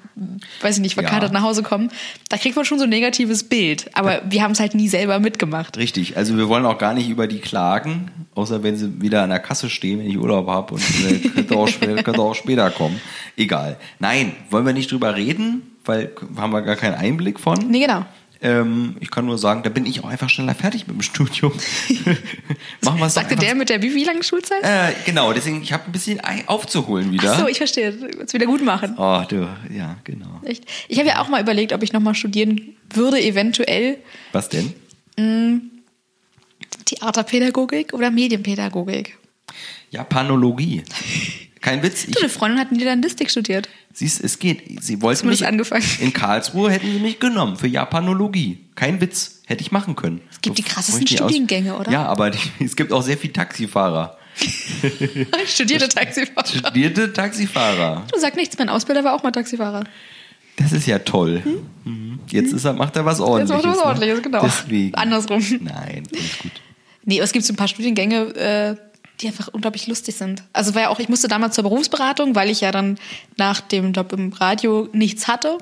weiß 0.61 0.77
ich 0.77 0.83
nicht, 0.83 0.95
verkatert 0.95 1.31
Ja. 1.33 1.39
nach 1.39 1.43
Hause 1.43 1.63
kommen, 1.63 1.91
da 2.29 2.37
kriegt 2.37 2.57
man 2.57 2.65
schon 2.65 2.79
so 2.79 2.85
ein 2.85 2.91
negatives 2.91 3.45
Bild. 3.45 3.91
Aber 3.95 4.23
wir 4.29 4.43
haben 4.43 4.53
es 4.53 4.61
halt 4.61 4.75
nie 4.75 4.89
selber 4.89 5.21
mitgemacht. 5.21 5.77
Richtig, 5.77 6.17
also 6.17 6.37
wir 6.37 6.49
wollen 6.49 6.67
auch 6.67 6.79
gar 6.79 6.95
nicht 6.95 7.09
über 7.09 7.27
die 7.27 7.39
klagen, 7.39 8.11
außer 8.35 8.63
wenn 8.63 8.77
sie 8.77 9.01
wieder 9.01 9.23
an 9.23 9.31
der 9.31 9.39
Kasse 9.41 9.71
stehen, 9.71 10.01
wenn 10.01 10.09
ich 10.09 10.19
Urlaub 10.19 10.49
habe 10.49 10.75
und 10.75 10.83
äh, 11.09 11.19
könnte, 11.29 11.57
auch 11.57 11.69
könnte 11.81 12.21
auch 12.21 12.35
später 12.35 12.71
kommen. 12.71 13.01
Egal. 13.37 13.77
Nein, 14.01 14.33
wollen 14.51 14.67
wir 14.67 14.73
nicht 14.73 14.91
drüber 14.91 15.15
reden, 15.17 15.63
weil 15.85 16.13
haben 16.37 16.53
wir 16.53 16.63
gar 16.63 16.77
keinen 16.77 16.95
Einblick 16.95 17.41
von. 17.41 17.59
Nee, 17.69 17.81
genau. 17.81 18.05
Ähm, 18.43 18.97
ich 19.01 19.11
kann 19.11 19.25
nur 19.25 19.39
sagen, 19.39 19.63
da 19.63 19.71
bin 19.71 19.87
ich 19.87 20.05
auch 20.05 20.09
einfach 20.09 20.29
schneller 20.29 20.55
fertig 20.55 20.87
mit 20.87 20.97
dem 20.97 21.03
Studium. 21.03 21.53
Machen 22.83 22.99
wir 22.99 23.07
es 23.07 23.15
Sagte 23.15 23.37
der 23.37 23.55
mit 23.55 23.71
der 23.71 23.81
wie, 23.81 23.95
wie 23.95 24.05
langen 24.05 24.23
Schulzeit? 24.23 24.63
Äh, 24.63 24.93
genau, 25.07 25.33
deswegen, 25.33 25.63
ich 25.63 25.73
habe 25.73 25.85
ein 25.87 25.93
bisschen 25.93 26.21
aufzuholen 26.47 27.11
wieder. 27.11 27.33
Ach 27.33 27.41
so, 27.41 27.49
ich 27.49 27.57
verstehe. 27.57 27.95
Jetzt 28.19 28.35
wieder 28.35 28.45
gut 28.45 28.63
machen. 28.63 28.97
Oh, 28.99 29.23
du, 29.27 29.49
ja, 29.75 29.97
genau. 30.05 30.41
Echt. 30.45 30.65
Ich 30.89 30.99
habe 30.99 31.09
ja 31.09 31.23
auch 31.23 31.29
mal 31.29 31.41
überlegt, 31.41 31.73
ob 31.73 31.83
ich 31.83 31.95
nochmal 31.95 32.15
studieren 32.15 32.77
würde, 32.93 33.19
eventuell 33.19 33.97
Was 34.33 34.51
denn? 34.51 34.75
Theaterpädagogik 36.85 37.95
oder 37.95 38.11
Medienpädagogik. 38.11 39.17
Japanologie. 39.91 40.83
Kein 41.65 41.83
Witz. 41.83 42.05
Du, 42.05 42.11
Ich, 42.11 42.19
eine 42.19 42.29
Freundin 42.29 42.61
hat 42.61 42.73
Niederlandistik 42.73 43.31
studiert. 43.31 43.71
siehst, 43.95 44.23
es 44.23 44.39
geht. 44.39 44.83
Sie 44.85 45.01
wollten 45.01 45.29
mich, 45.29 45.47
angefangen. 45.47 45.83
in 45.99 46.13
Karlsruhe 46.13 46.71
hätten 46.71 46.93
sie 46.93 46.99
mich 46.99 47.19
genommen 47.19 47.57
für 47.57 47.67
Japanologie. 47.69 48.59
Kein 48.75 49.01
Witz. 49.01 49.41
Hätte 49.47 49.63
ich 49.63 49.73
machen 49.73 49.97
können. 49.97 50.21
Es 50.31 50.43
gibt 50.43 50.59
die 50.59 50.63
krassesten 50.63 51.07
Studiengänge, 51.07 51.75
oder? 51.77 51.91
Ja, 51.91 52.05
aber 52.05 52.31
die, 52.31 52.39
es 52.65 52.77
gibt 52.77 52.93
auch 52.93 53.01
sehr 53.01 53.17
viele 53.17 53.33
Taxifahrer. 53.33 54.19
Studierte 55.47 55.89
Taxifahrer. 55.89 56.47
Studierte 56.47 57.13
Taxifahrer. 57.15 58.05
Du 58.13 58.21
sag 58.21 58.37
nichts, 58.37 58.59
mein 58.59 58.69
Ausbilder 58.69 59.03
war 59.03 59.15
auch 59.15 59.23
mal 59.23 59.33
Taxifahrer. 59.33 59.85
Das 60.57 60.73
ist 60.73 60.87
ja 60.87 60.99
toll. 60.99 61.43
Mhm. 61.85 62.21
Jetzt 62.31 62.53
ist 62.53 62.65
er, 62.67 62.75
macht 62.75 62.95
er 62.97 63.07
was 63.07 63.19
Jetzt 63.21 63.27
ordentliches. 63.27 63.65
macht 63.65 63.65
er 63.65 63.71
was 63.71 63.77
ne? 63.79 63.85
ordentliches, 63.85 64.23
genau. 64.23 64.43
Deswegen. 64.43 64.95
Andersrum. 64.97 65.41
Nein, 65.61 66.03
alles 66.13 66.39
gut. 66.41 66.53
Nee, 67.05 67.17
aber 67.17 67.25
es 67.25 67.33
gibt 67.33 67.45
so 67.47 67.55
ein 67.55 67.57
paar 67.57 67.69
Studiengänge, 67.69 68.35
äh, 68.37 68.77
die 69.21 69.29
einfach 69.29 69.49
unglaublich 69.49 69.87
lustig 69.87 70.17
sind. 70.17 70.43
Also 70.53 70.75
war 70.75 70.83
ja 70.83 70.89
auch, 70.89 70.99
ich 70.99 71.09
musste 71.09 71.29
damals 71.29 71.55
zur 71.55 71.65
Berufsberatung, 71.65 72.35
weil 72.35 72.51
ich 72.51 72.61
ja 72.61 72.73
dann 72.73 72.99
nach 73.37 73.61
dem 73.61 73.93
Job 73.93 74.13
im 74.13 74.33
Radio 74.33 74.89
nichts 74.93 75.29
hatte. 75.29 75.59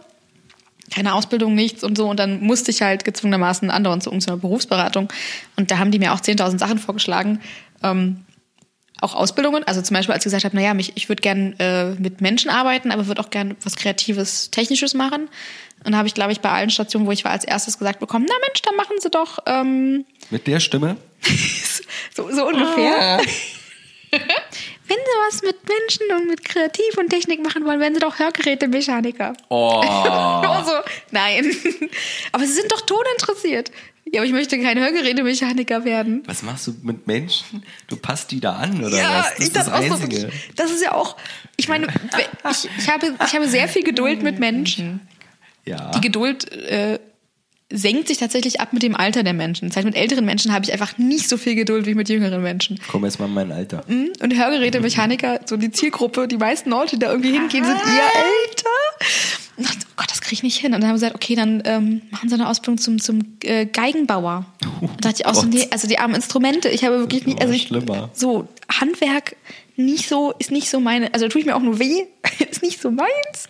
Keine 0.93 1.15
Ausbildung, 1.15 1.55
nichts 1.55 1.85
und 1.85 1.97
so. 1.97 2.09
Und 2.09 2.19
dann 2.19 2.43
musste 2.43 2.71
ich 2.71 2.83
halt 2.83 3.05
gezwungenermaßen 3.05 3.71
anderen 3.71 4.01
zu 4.01 4.11
irgendeiner 4.11 4.39
Berufsberatung. 4.39 5.09
Und 5.57 5.71
da 5.71 5.79
haben 5.79 5.91
die 5.91 5.99
mir 5.99 6.13
auch 6.13 6.21
10.000 6.21 6.59
Sachen 6.59 6.79
vorgeschlagen. 6.79 7.41
Ähm, 7.83 8.25
auch 9.01 9.15
Ausbildungen. 9.15 9.65
Also 9.65 9.83
zum 9.83 9.95
Beispiel, 9.95 10.15
als 10.15 10.23
ich 10.23 10.31
gesagt 10.31 10.45
habe, 10.45 10.57
naja, 10.57 10.75
mich, 10.75 10.93
ich 10.95 11.09
würde 11.09 11.21
gern 11.21 11.55
äh, 11.59 11.95
mit 11.95 12.21
Menschen 12.21 12.51
arbeiten, 12.51 12.91
aber 12.91 13.07
würde 13.07 13.21
auch 13.21 13.31
gern 13.31 13.57
was 13.63 13.77
Kreatives, 13.77 14.51
Technisches 14.51 14.95
machen. 14.95 15.29
Und 15.85 15.93
da 15.93 15.99
habe 15.99 16.09
ich, 16.09 16.15
glaube 16.15 16.33
ich, 16.33 16.41
bei 16.41 16.51
allen 16.51 16.71
Stationen, 16.71 17.07
wo 17.07 17.13
ich 17.13 17.25
war, 17.25 17.33
als 17.33 17.45
erstes 17.45 17.79
gesagt 17.79 17.99
bekommen, 17.99 18.27
na 18.29 18.35
Mensch, 18.47 18.63
dann 18.63 18.77
machen 18.77 18.97
Sie 19.01 19.11
doch 19.11 19.41
ähm, 19.47 20.05
Mit 20.31 20.47
der 20.47 20.61
Stimme? 20.61 20.97
so, 22.15 22.31
so 22.31 22.47
ungefähr. 22.47 23.21
Wenn 24.13 24.99
Sie 24.99 25.19
was 25.29 25.43
mit 25.43 25.57
Menschen 25.67 26.07
und 26.17 26.29
mit 26.29 26.45
Kreativ 26.45 26.99
und 26.99 27.09
Technik 27.09 27.43
machen 27.43 27.65
wollen, 27.65 27.81
werden 27.81 27.95
Sie 27.95 28.01
doch 28.01 28.19
Hörgerätemechaniker. 28.19 29.33
Oh. 29.49 29.81
Also, 30.53 30.73
nein. 31.11 31.51
Aber 32.31 32.45
Sie 32.47 32.53
sind 32.53 32.71
doch 32.71 32.83
toninteressiert. 32.83 33.73
Ja, 34.05 34.21
aber 34.21 34.27
ich 34.27 34.33
möchte 34.33 34.61
kein 34.61 34.79
Hörgerätemechaniker 34.79 35.85
werden. 35.85 36.23
Was 36.27 36.43
machst 36.43 36.67
du 36.67 36.75
mit 36.83 37.07
Menschen? 37.07 37.65
Du 37.89 37.97
passt 37.97 38.31
die 38.31 38.39
da 38.41 38.53
an, 38.57 38.85
oder 38.85 38.97
Ja, 38.99 39.21
was? 39.21 39.31
Das 39.31 39.39
ich 39.39 39.45
ist 39.47 39.57
das 39.57 39.67
so, 39.67 39.73
Einzige. 39.73 40.01
wirklich, 40.23 40.53
das 40.57 40.71
ist 40.71 40.83
ja 40.85 40.93
auch, 40.93 41.17
ich 41.57 41.69
meine, 41.69 41.87
ich, 42.51 42.69
ich, 42.79 42.89
habe, 42.91 43.15
ich 43.27 43.35
habe 43.35 43.49
sehr 43.49 43.69
viel 43.69 43.83
Geduld 43.83 44.23
mit 44.23 44.39
Menschen. 44.39 45.01
ja. 45.65 45.91
Die 45.93 46.01
Geduld 46.01 46.51
äh, 46.53 46.99
senkt 47.73 48.09
sich 48.09 48.19
tatsächlich 48.19 48.61
ab 48.61 48.73
mit 48.73 48.83
dem 48.83 48.95
Alter 48.95 49.23
der 49.23 49.33
Menschen. 49.33 49.69
Das 49.69 49.77
heißt, 49.77 49.87
mit 49.87 49.97
älteren 49.97 50.25
Menschen 50.25 50.53
habe 50.53 50.65
ich 50.65 50.73
einfach 50.73 50.99
nicht 50.99 51.29
so 51.29 51.37
viel 51.37 51.55
Geduld 51.55 51.87
wie 51.87 51.95
mit 51.95 52.09
jüngeren 52.09 52.43
Menschen. 52.43 52.79
Komm 52.91 53.05
jetzt 53.05 53.19
mal 53.19 53.27
in 53.27 53.35
mein 53.35 53.51
Alter. 53.53 53.85
Und 53.89 54.35
Hörgerätemechaniker, 54.35 55.41
so 55.47 55.57
die 55.57 55.71
Zielgruppe, 55.71 56.29
die 56.29 56.37
meisten 56.37 56.71
Leute, 56.71 56.97
die 56.97 57.01
da 57.01 57.11
irgendwie 57.11 57.33
hingehen, 57.33 57.65
sind 57.65 57.77
ihr 57.77 58.03
älter. 58.49 58.71
Und 59.57 59.67
dachte, 59.67 59.79
oh 59.91 59.93
Gott, 59.97 60.11
das 60.11 60.21
kriege 60.21 60.35
ich 60.35 60.43
nicht 60.43 60.59
hin. 60.59 60.75
Und 60.75 60.81
dann 60.81 60.89
haben 60.91 60.97
sie 60.97 61.05
gesagt, 61.07 61.15
okay, 61.17 61.35
dann 61.35 61.63
ähm, 61.65 62.03
machen 62.11 62.29
sie 62.29 62.35
eine 62.35 62.49
Ausbildung 62.49 62.79
zum, 62.79 63.01
zum 63.01 63.39
äh, 63.45 63.67
Geigenbauer. 63.67 64.47
Und 64.81 64.91
da 65.05 65.11
dachte 65.11 65.23
ich 65.23 65.27
auch 65.27 65.35
so, 65.35 65.41
Oh 65.41 65.45
Gott. 65.45 65.55
nee, 65.55 65.69
also 65.71 65.89
die 65.89 65.99
armen 65.99 66.15
Instrumente, 66.15 66.69
ich 66.69 66.85
habe 66.85 66.99
wirklich 66.99 67.27
nicht, 67.27 67.41
also 67.41 67.53
ich, 67.53 67.63
schlimmer. 67.65 68.11
so 68.13 68.49
Handwerk 68.71 69.37
nicht 69.77 70.09
so, 70.09 70.33
ist 70.39 70.51
nicht 70.51 70.69
so 70.69 70.81
meine, 70.81 71.13
also 71.15 71.29
tue 71.29 71.41
ich 71.41 71.47
mir 71.47 71.57
auch 71.57 71.63
nur 71.63 71.79
weh, 71.79 72.05
ist 72.51 72.63
nicht 72.63 72.81
so 72.81 72.91
meins. 72.91 73.49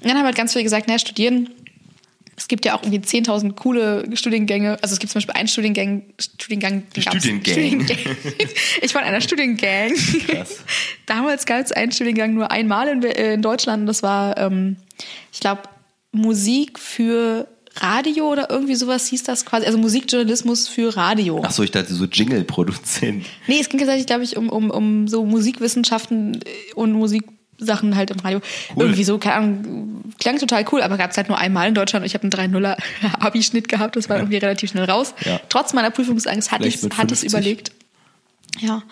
Und 0.00 0.08
dann 0.08 0.16
haben 0.16 0.24
halt 0.24 0.36
ganz 0.36 0.52
viele 0.52 0.64
gesagt, 0.64 0.86
naja, 0.86 0.98
studieren, 0.98 1.50
es 2.36 2.48
gibt 2.48 2.64
ja 2.66 2.76
auch 2.76 2.82
irgendwie 2.82 2.98
10.000 2.98 3.54
coole 3.54 4.04
Studiengänge. 4.14 4.76
Also 4.82 4.92
es 4.92 4.98
gibt 4.98 5.10
zum 5.10 5.18
Beispiel 5.18 5.34
einen 5.34 5.48
Studiengang, 5.48 6.02
Studiengang, 6.20 6.82
den 6.94 7.02
Studiengang. 7.02 7.44
Studiengang. 7.44 7.98
Ich 8.82 8.94
war 8.94 9.02
in 9.02 9.08
einer 9.08 9.22
Studiengang. 9.22 9.94
Krass. 10.26 10.58
Damals 11.06 11.46
gab 11.46 11.64
es 11.64 11.72
einen 11.72 11.92
Studiengang 11.92 12.34
nur 12.34 12.50
einmal 12.50 12.88
in, 12.88 13.02
äh, 13.02 13.34
in 13.34 13.42
Deutschland. 13.42 13.88
Das 13.88 14.02
war, 14.02 14.36
ähm, 14.36 14.76
ich 15.32 15.40
glaube, 15.40 15.62
Musik 16.12 16.78
für 16.78 17.48
Radio 17.76 18.30
oder 18.30 18.50
irgendwie 18.50 18.74
sowas 18.74 19.06
hieß 19.08 19.24
das 19.24 19.44
quasi. 19.44 19.66
Also 19.66 19.78
Musikjournalismus 19.78 20.68
für 20.68 20.96
Radio. 20.96 21.42
Ach 21.44 21.50
so, 21.50 21.62
ich 21.62 21.70
dachte 21.70 21.94
so 21.94 22.04
Jingle-Produzent. 22.04 23.24
Nee, 23.46 23.60
es 23.60 23.68
ging 23.68 23.78
tatsächlich, 23.78 24.06
glaube 24.06 24.24
ich, 24.24 24.36
um, 24.36 24.48
um, 24.48 24.70
um 24.70 25.08
so 25.08 25.24
Musikwissenschaften 25.24 26.40
und 26.74 26.92
Musiksachen 27.58 27.96
halt 27.96 28.10
im 28.10 28.20
Radio. 28.20 28.40
Cool. 28.74 28.84
Irgendwie 28.84 29.04
so, 29.04 29.18
keine 29.18 29.36
Ahnung, 29.36 30.02
klang 30.18 30.38
total 30.38 30.64
cool, 30.72 30.82
aber 30.82 30.96
gab 30.96 31.10
es 31.10 31.16
halt 31.16 31.28
nur 31.28 31.38
einmal 31.38 31.68
in 31.68 31.74
Deutschland 31.74 32.02
und 32.02 32.06
ich 32.06 32.14
habe 32.14 32.24
einen 32.24 32.54
3-0er 32.54 32.76
Abi-Schnitt 33.20 33.68
gehabt, 33.68 33.96
das 33.96 34.08
war 34.08 34.16
irgendwie 34.16 34.36
relativ 34.36 34.70
schnell 34.70 34.84
raus. 34.84 35.14
Ja. 35.24 35.40
Trotz 35.48 35.72
meiner 35.72 35.90
Prüfungsangst 35.90 36.52
hatte 36.52 36.68
ich 36.68 36.78
50. 36.78 37.24
überlegt. 37.24 37.72
Ja. 38.60 38.82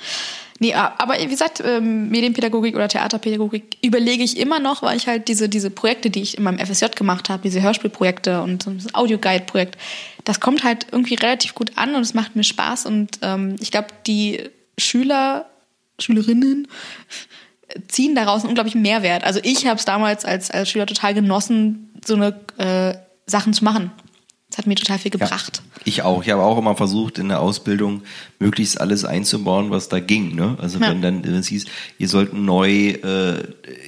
Nee, 0.61 0.73
aber 0.73 1.19
wie 1.19 1.27
gesagt, 1.27 1.63
ähm, 1.65 2.11
Medienpädagogik 2.11 2.77
oder 2.77 2.87
Theaterpädagogik 2.87 3.77
überlege 3.83 4.23
ich 4.23 4.39
immer 4.39 4.61
noch, 4.61 4.83
weil 4.83 4.97
ich 4.97 5.09
halt 5.09 5.27
diese, 5.27 5.49
diese 5.49 5.69
Projekte, 5.69 6.11
die 6.11 6.23
ich 6.23 6.39
in 6.39 6.45
meinem 6.45 6.65
FSJ 6.65 6.87
gemacht 6.95 7.29
habe, 7.29 7.43
diese 7.43 7.61
Hörspielprojekte 7.61 8.41
und 8.41 8.63
so 8.63 8.71
das 8.71 8.95
Audioguide-Projekt, 8.95 9.77
das 10.23 10.39
kommt 10.39 10.63
halt 10.63 10.87
irgendwie 10.93 11.15
relativ 11.15 11.55
gut 11.55 11.73
an 11.75 11.97
und 11.97 12.03
es 12.03 12.15
macht 12.15 12.37
mir 12.37 12.45
Spaß 12.45 12.87
und 12.87 13.19
ähm, 13.23 13.57
ich 13.61 13.73
glaube, 13.73 13.89
die 14.07 14.49
Schüler, 14.79 15.47
Schülerinnen 15.99 16.69
ziehen 17.89 18.15
daraus 18.15 18.41
einen 18.43 18.51
unglaublichen 18.51 18.83
Mehrwert. 18.83 19.25
Also 19.25 19.41
ich 19.43 19.67
habe 19.67 19.79
es 19.79 19.85
damals 19.85 20.25
als, 20.25 20.51
als 20.51 20.71
Schüler 20.71 20.87
total 20.87 21.15
genossen, 21.15 21.91
so 22.05 22.15
eine 22.15 22.35
äh, 22.59 22.95
Sachen 23.27 23.53
zu 23.53 23.65
machen. 23.65 23.91
Das 24.51 24.59
hat 24.59 24.67
mir 24.69 24.77
total 24.77 24.99
viel 25.01 25.11
gebracht. 25.11 25.63
Ich 25.85 26.03
auch. 26.03 26.23
Ich 26.23 26.31
habe 26.31 26.41
auch 26.43 26.57
immer 26.57 26.77
versucht, 26.77 27.19
in 27.19 27.29
der 27.29 27.41
Ausbildung 27.41 28.03
möglichst 28.39 28.81
alles 28.81 29.05
einzubauen, 29.05 29.73
was 29.73 29.89
da 29.89 29.99
ging. 29.99 30.37
Ne? 30.37 30.57
Also 30.61 30.79
Ja. 30.79 30.91
wenn 30.91 31.03
dann 31.03 31.25
es 31.25 31.49
hieß, 31.49 31.65
ihr 31.99 32.09
sollt 32.09 32.33
neu, 32.35 32.69
äh, 32.91 33.43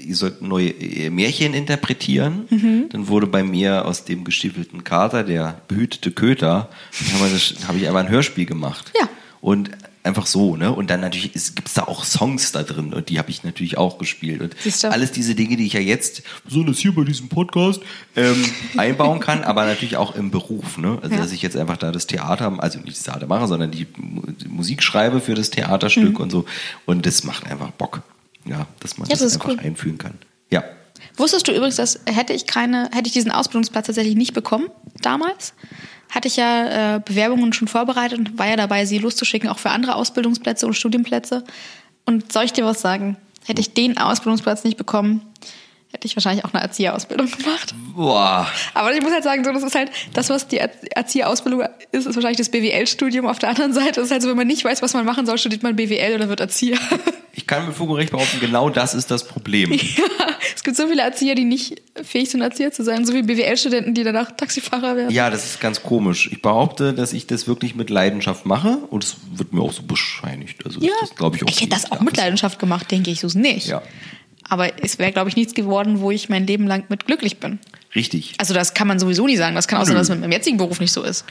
ihr 0.05 0.16
sollt 0.16 0.42
neue 0.42 0.70
äh, 0.70 1.09
Märchen 1.11 1.55
interpretieren, 1.55 2.46
Mhm. 2.51 2.87
dann 2.90 3.07
wurde 3.07 3.29
bei 3.29 3.44
mir 3.44 3.85
aus 3.87 4.05
dem 4.05 4.25
gestiefelten 4.25 4.83
Kater 4.83 5.22
der 5.22 5.61
behütete 5.68 6.11
Köter, 6.11 6.68
dann 7.12 7.20
habe 7.20 7.37
hab 7.68 7.77
ich 7.77 7.87
einfach 7.87 8.01
ein 8.01 8.09
Hörspiel 8.09 8.46
gemacht. 8.46 8.90
Ja. 9.01 9.09
Und 9.40 9.70
einfach 10.07 10.27
so, 10.27 10.57
ne? 10.57 10.73
Und 10.73 10.88
dann 10.88 11.01
natürlich 11.01 11.33
gibt 11.33 11.66
es 11.69 11.75
da 11.75 11.83
auch 11.83 12.05
Songs 12.05 12.53
da 12.53 12.62
drin 12.62 12.95
und 12.95 13.09
die 13.11 13.19
habe 13.19 13.29
ich 13.31 13.45
natürlich 13.45 13.77
auch 13.77 13.99
gespielt. 13.99 14.40
Und 14.40 14.85
alles 14.85 15.12
diese 15.12 15.35
Dinge, 15.35 15.57
die 15.57 15.66
ich 15.66 15.75
ja 15.75 15.81
jetzt, 15.81 16.23
besonders 16.45 16.79
hier 16.79 16.95
bei 16.95 17.05
diesem 17.05 17.29
Podcast, 17.29 17.81
ähm, 18.16 18.42
einbauen 18.77 19.21
kann, 19.21 19.45
aber 19.45 19.66
natürlich 19.66 19.97
auch 19.97 20.14
im 20.14 20.31
Beruf, 20.31 20.79
ne? 20.79 20.99
Also 21.03 21.14
Ja. 21.14 21.21
dass 21.21 21.33
ich 21.33 21.42
jetzt 21.42 21.57
einfach 21.57 21.77
da 21.77 21.92
das 21.92 22.07
Theater, 22.07 22.55
also 22.59 22.79
nicht 22.79 22.97
das 22.97 23.03
Theater 23.05 23.27
mache, 23.27 23.47
sondern 23.47 23.71
die, 23.71 23.87
Mu- 23.99 24.23
die 24.27 24.49
Musik 24.49 24.83
schreibe 24.83 25.21
für 25.21 25.35
das 25.35 25.51
Theaterstück 25.51 26.19
und 26.21 26.31
so. 26.31 26.45
Und 26.87 27.05
das 27.05 27.25
macht 27.25 27.47
einfach 27.51 27.71
Bock. 27.73 28.03
Ja, 28.45 28.66
dass 28.81 28.97
man 28.97 29.09
Ja, 29.09 29.16
das, 29.16 29.21
das 29.25 29.35
einfach 29.35 29.49
cool. 29.51 29.59
einführen 29.59 29.99
kann. 29.99 30.14
Ja. 30.51 30.62
Wusstest 31.16 31.49
du 31.49 31.53
übrigens, 31.53 31.77
dass 31.77 31.99
hätte 32.07 32.33
ich 32.33 32.47
keine, 32.47 32.90
hätte 32.92 33.07
ich 33.09 33.12
diesen 33.12 33.31
Ausbildungsplatz 33.31 33.87
tatsächlich 33.87 34.14
nicht 34.16 34.35
bekommen 34.35 34.69
damals, 35.03 35.53
hatte 36.11 36.29
ich 36.29 36.37
ja 36.37 36.97
äh, 36.97 37.01
Bewerbungen 37.05 37.53
schon 37.53 37.69
vorbereitet 37.69 38.19
und 38.19 38.38
war 38.38 38.49
ja 38.49 38.57
dabei, 38.57 38.85
sie 38.85 38.99
loszuschicken, 38.99 39.49
auch 39.49 39.59
für 39.59 39.71
andere 39.71 39.95
Ausbildungsplätze 39.97 40.66
und 40.66 40.75
Studienplätze. 40.75 41.45
Und 42.05 42.33
soll 42.33 42.45
ich 42.45 42.53
dir 42.53 42.64
was 42.64 42.81
sagen? 42.81 43.16
Hätte 43.45 43.61
ich 43.61 43.75
den 43.75 43.99
Ausbildungsplatz 43.99 44.64
nicht 44.64 44.77
bekommen, 44.77 45.23
hätte 45.92 46.07
ich 46.07 46.16
wahrscheinlich 46.16 46.45
auch 46.45 46.53
eine 46.53 46.62
Erzieherausbildung 46.62 47.31
gemacht. 47.31 47.75
Boah. 47.95 48.47
Aber 48.75 48.92
ich 48.92 49.01
muss 49.03 49.12
halt 49.12 49.25
sagen, 49.25 49.45
so, 49.45 49.53
das 49.53 49.62
ist 49.62 49.75
halt 49.75 49.90
das, 50.12 50.29
was 50.31 50.47
die 50.49 50.61
Erz- 50.61 50.85
Erzieherausbildung 50.90 51.62
ist, 51.92 52.07
ist 52.07 52.14
wahrscheinlich 52.14 52.38
das 52.38 52.51
BWL-Studium. 52.51 53.27
Auf 53.27 53.38
der 53.38 53.51
anderen 53.51 53.73
Seite 53.73 54.01
ist 54.01 54.11
halt 54.11 54.23
so, 54.23 54.29
wenn 54.29 54.37
man 54.37 54.47
nicht 54.47 54.64
weiß, 54.64 54.83
was 54.83 54.95
man 54.95 55.05
machen 55.05 55.27
soll, 55.27 55.38
studiert 55.38 55.62
man 55.62 55.77
BWL 55.77 56.16
oder 56.16 56.29
wird 56.29 56.40
Erzieher. 56.40 56.79
Ich 57.33 57.47
kann 57.47 57.66
mit 57.66 57.77
Fug 57.77 57.88
und 57.90 57.97
Recht 57.97 58.11
behaupten, 58.11 58.40
genau 58.40 58.69
das 58.71 58.95
ist 58.95 59.11
das 59.11 59.27
Problem. 59.27 59.71
es 60.57 60.64
gibt 60.64 60.77
so 60.77 60.88
viele 60.88 61.03
Erzieher, 61.03 61.35
die 61.35 61.45
nicht 61.45 61.83
fähig 62.03 62.31
sind, 62.31 62.40
Erzieher 62.40 62.73
zu 62.73 62.83
sein. 62.83 63.05
So 63.05 63.12
wie 63.14 63.23
BWL-Studenten, 63.23 63.95
die 63.95 64.03
danach 64.03 64.33
Taxifahrer 64.33 64.97
werden. 64.97 65.11
Ja, 65.11 65.31
das 65.31 65.45
ist 65.45 65.61
ganz 65.61 65.83
komisch. 65.83 66.29
Ich 66.33 66.42
behaupte, 66.42 66.95
dass 66.95 67.12
ich 67.12 67.27
das 67.27 67.47
wirklich 67.47 67.75
mit 67.77 67.90
Leidenschaft 67.90 68.47
mache 68.47 68.79
und 68.90 69.05
es 69.05 69.16
wird 69.35 69.53
mir 69.53 69.61
auch 69.62 69.73
so 69.73 69.83
bescheinigt. 69.83 70.64
Also 70.64 70.81
Ja, 70.81 70.90
das 71.01 71.14
glaube 71.14 71.37
ich 71.37 71.45
auch. 71.45 71.49
ich 71.49 71.61
hätte 71.61 71.71
das 71.71 71.92
auch 71.92 72.01
mit 72.01 72.16
Leidenschaft 72.16 72.59
gemacht, 72.59 72.90
denke 72.90 73.11
ich, 73.11 73.21
so 73.21 73.29
nicht. 73.38 73.69
Ja. 73.69 73.83
Aber 74.49 74.83
es 74.83 74.99
wäre, 74.99 75.12
glaube 75.12 75.29
ich, 75.29 75.37
nichts 75.37 75.55
geworden, 75.55 76.01
wo 76.01 76.11
ich 76.11 76.29
mein 76.29 76.47
Leben 76.47 76.66
lang 76.66 76.85
mit 76.88 77.05
glücklich 77.07 77.38
bin. 77.38 77.59
Richtig. 77.95 78.35
Also 78.38 78.55
das 78.55 78.75
kann 78.75 78.88
man 78.88 78.99
sowieso 78.99 79.27
nie 79.27 79.37
sagen. 79.37 79.55
Das 79.57 79.69
kann 79.69 79.81
auch 79.81 79.85
sein, 79.87 79.95
dass 79.97 80.05
es 80.05 80.11
mit 80.11 80.21
meinem 80.21 80.33
jetzigen 80.33 80.57
Beruf 80.57 80.81
nicht 80.81 80.92
so 80.92 81.03
ist. 81.03 81.25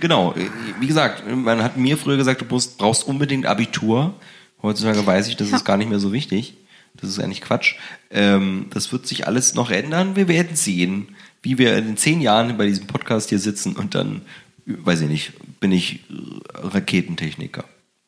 Genau. 0.00 0.34
Wie 0.80 0.86
gesagt, 0.86 1.22
man 1.30 1.62
hat 1.62 1.76
mir 1.76 1.96
früher 1.98 2.16
gesagt, 2.16 2.40
du 2.40 2.46
brauchst 2.46 3.06
unbedingt 3.06 3.46
Abitur. 3.46 4.14
Heutzutage 4.62 5.06
weiß 5.06 5.28
ich, 5.28 5.36
das 5.36 5.50
Ja. 5.50 5.56
ist 5.56 5.64
gar 5.64 5.76
nicht 5.76 5.90
mehr 5.90 5.98
so 5.98 6.12
wichtig. 6.12 6.54
Das 7.00 7.10
ist 7.10 7.18
eigentlich 7.18 7.40
Quatsch. 7.40 7.74
Ähm, 8.10 8.66
das 8.70 8.92
wird 8.92 9.06
sich 9.06 9.26
alles 9.26 9.54
noch 9.54 9.70
ändern. 9.70 10.16
Wir 10.16 10.28
werden 10.28 10.56
sehen, 10.56 11.14
wie 11.42 11.58
wir 11.58 11.76
in 11.76 11.96
zehn 11.96 12.20
Jahren 12.20 12.56
bei 12.56 12.66
diesem 12.66 12.86
Podcast 12.86 13.28
hier 13.30 13.38
sitzen 13.38 13.74
und 13.76 13.94
dann, 13.94 14.22
weiß 14.66 15.02
ich 15.02 15.08
nicht, 15.08 15.32
bin 15.60 15.72
ich 15.72 16.00
Raketentechniker. 16.54 17.64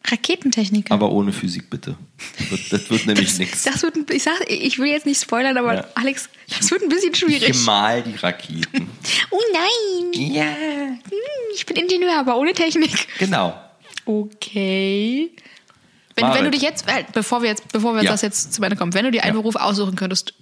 Raketentechniker. 0.09 0.94
Aber 0.94 1.11
ohne 1.11 1.33
Physik 1.33 1.68
bitte. 1.68 1.96
Das 2.38 2.51
wird, 2.51 2.72
das 2.72 2.90
wird 2.90 3.07
nämlich 3.07 3.37
nichts. 3.38 3.64
Das 3.64 3.83
wird, 3.83 3.96
ein- 3.96 4.07
ich 4.12 4.22
sag, 4.22 4.35
ich 4.49 4.79
will 4.79 4.87
jetzt 4.87 5.05
nicht 5.05 5.20
spoilern, 5.20 5.57
aber 5.59 5.75
Ja. 5.75 5.87
Alex, 5.96 6.29
das 6.57 6.70
wird 6.70 6.83
ein 6.83 6.88
bisschen 6.88 7.14
schwierig. 7.14 7.49
Ich 7.51 7.64
mal 7.64 8.03
die 8.03 8.14
Raketen. 8.14 8.88
Oh 9.31 9.40
nein, 9.53 10.12
ja. 10.33 10.44
Hm, 10.44 11.55
ich 11.55 11.66
bin 11.66 11.77
Ingenieur, 11.77 12.16
aber 12.18 12.37
ohne 12.38 12.53
Technik. 12.53 13.09
Genau. 13.18 13.59
Okay. 14.05 15.31
Wenn, 16.16 16.33
wenn 16.33 16.44
du 16.44 16.50
dich 16.50 16.62
jetzt, 16.62 16.88
äh, 16.88 17.05
bevor 17.12 17.42
wir 17.42 17.50
jetzt, 17.50 17.70
bevor 17.72 17.94
wir 17.94 18.02
Ja. 18.02 18.11
das 18.12 18.22
jetzt 18.22 18.55
zu 18.55 18.62
Ende 18.62 18.76
kommen, 18.76 18.94
wenn 18.94 19.05
du 19.05 19.11
dir 19.11 19.22
einen 19.22 19.35
Ja. 19.35 19.40
Beruf 19.40 19.57
aussuchen 19.57 19.96
könntest, 19.96 20.35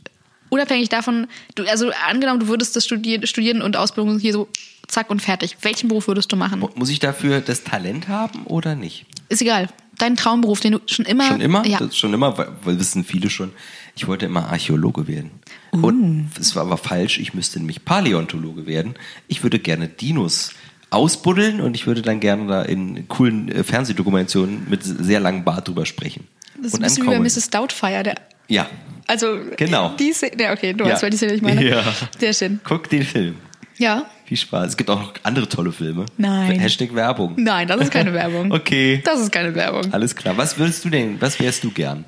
unabhängig 0.51 0.89
davon, 0.89 1.27
du, 1.57 1.65
also 1.65 1.91
angenommen, 2.09 2.41
du 2.41 2.49
würdest 2.49 2.77
das 2.77 2.85
studieren, 2.85 3.27
studieren 3.27 3.61
und 3.61 3.77
Ausbildung 3.77 4.19
hier 4.19 4.33
so 4.33 4.49
zack 4.87 5.11
und 5.11 5.21
fertig. 5.21 5.57
Welchen 5.63 5.89
Beruf 5.89 6.07
würdest 6.07 6.31
du 6.31 6.37
machen? 6.37 6.65
Muss 6.77 6.91
ich 6.91 7.01
dafür 7.01 7.41
das 7.41 7.65
Talent 7.65 8.09
haben 8.09 8.45
oder 8.45 8.77
nicht? 8.77 9.07
Ist 9.29 9.43
egal. 9.43 9.69
Dein 9.99 10.17
Traumberuf, 10.17 10.61
den 10.61 10.73
du 10.73 10.81
schon 10.87 11.05
immer. 11.05 11.27
Schon 11.29 11.41
immer? 11.41 11.65
Ja. 11.67 11.79
Schon 11.93 12.13
immer, 12.15 12.37
weil, 12.37 12.49
weil 12.65 12.79
wissen 12.81 13.05
viele 13.05 13.31
schon. 13.31 13.53
Ich 13.97 14.09
wollte 14.09 14.27
immer 14.27 14.49
Archäologe 14.49 15.07
werden. 15.07 15.31
Uh. 15.73 15.87
Und 15.87 16.31
es 16.39 16.57
war 16.57 16.63
aber 16.63 16.77
falsch. 16.77 17.19
Ich 17.19 17.33
müsste 17.33 17.61
nämlich 17.61 17.85
Paläontologe 17.85 18.67
werden. 18.67 18.97
Ich 19.29 19.45
würde 19.45 19.61
gerne 19.61 19.89
Dinos 19.89 20.51
ausbuddeln 20.95 21.61
und 21.61 21.75
ich 21.75 21.87
würde 21.87 22.03
dann 22.03 22.21
gerne 22.21 22.47
da 22.47 22.63
in 22.63 23.07
coolen 23.09 23.49
äh, 23.51 23.65
Fernsehdokumentationen 23.65 24.67
mit 24.69 24.83
sehr 24.83 25.21
langem 25.21 25.45
Bart 25.45 25.69
drüber 25.69 25.87
sprechen. 25.87 26.27
Das 26.57 26.67
ist 26.67 26.75
und 26.75 26.81
ein 26.81 26.83
bisschen 26.85 27.05
wie 27.05 27.11
bei. 27.11 27.19
Mrs. 27.21 27.51
Doubtfire. 27.51 28.03
Der, 28.03 28.15
Ja, 28.49 28.67
also, 29.07 29.39
Genau. 29.57 29.91
Die 29.99 30.13
Szene, 30.13 30.53
okay, 30.53 30.73
du 30.73 30.85
Ja. 30.85 30.93
weißt, 30.93 31.03
welche 31.03 31.17
Szene 31.19 31.35
ich 31.35 31.43
meine. 31.43 31.63
Ja. 31.69 31.83
Sehr 32.19 32.33
schön. 32.33 32.61
guck 32.65 32.89
den 32.89 33.03
Film. 33.03 33.37
Ja. 33.77 34.05
Viel 34.27 34.37
Spaß. 34.39 34.69
Es 34.69 34.77
gibt 34.77 34.89
auch 34.89 35.01
noch 35.01 35.13
andere 35.25 35.49
tolle 35.49 35.73
Filme. 35.73 36.07
Nein. 36.17 36.59
Hashtag 36.61 36.95
Werbung. 36.95 37.35
Nein, 37.37 37.67
das 37.69 37.81
ist 37.81 37.91
keine 37.91 38.13
Werbung. 38.15 38.53
Okay. 38.53 39.03
Das 39.05 39.21
ist 39.21 39.33
keine 39.33 39.55
Werbung. 39.55 39.93
Alles 39.93 40.15
klar. 40.15 40.37
Was 40.39 40.57
würdest 40.59 40.85
du 40.85 40.91
denn, 40.91 41.21
was 41.21 41.39
wärst 41.41 41.65
du 41.65 41.71
gern? 41.73 42.05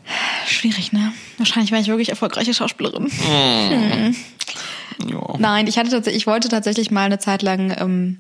Schwierig, 0.47 0.93
ne? 0.93 1.13
Wahrscheinlich 1.39 1.73
wäre 1.73 1.83
ich 1.83 1.89
wirklich 1.89 2.09
erfolgreiche 2.09 2.55
Schauspielerin. 2.55 3.11
Ja. 5.11 5.35
Nein, 5.39 5.67
ich 5.67 5.77
hatte 5.79 5.91
tatsächlich, 5.91 6.23
ich 6.23 6.27
wollte 6.27 6.49
tatsächlich 6.49 6.91
mal 6.91 7.05
eine 7.05 7.19
Zeit 7.19 7.43
lang 7.43 7.75
ähm, 7.79 8.19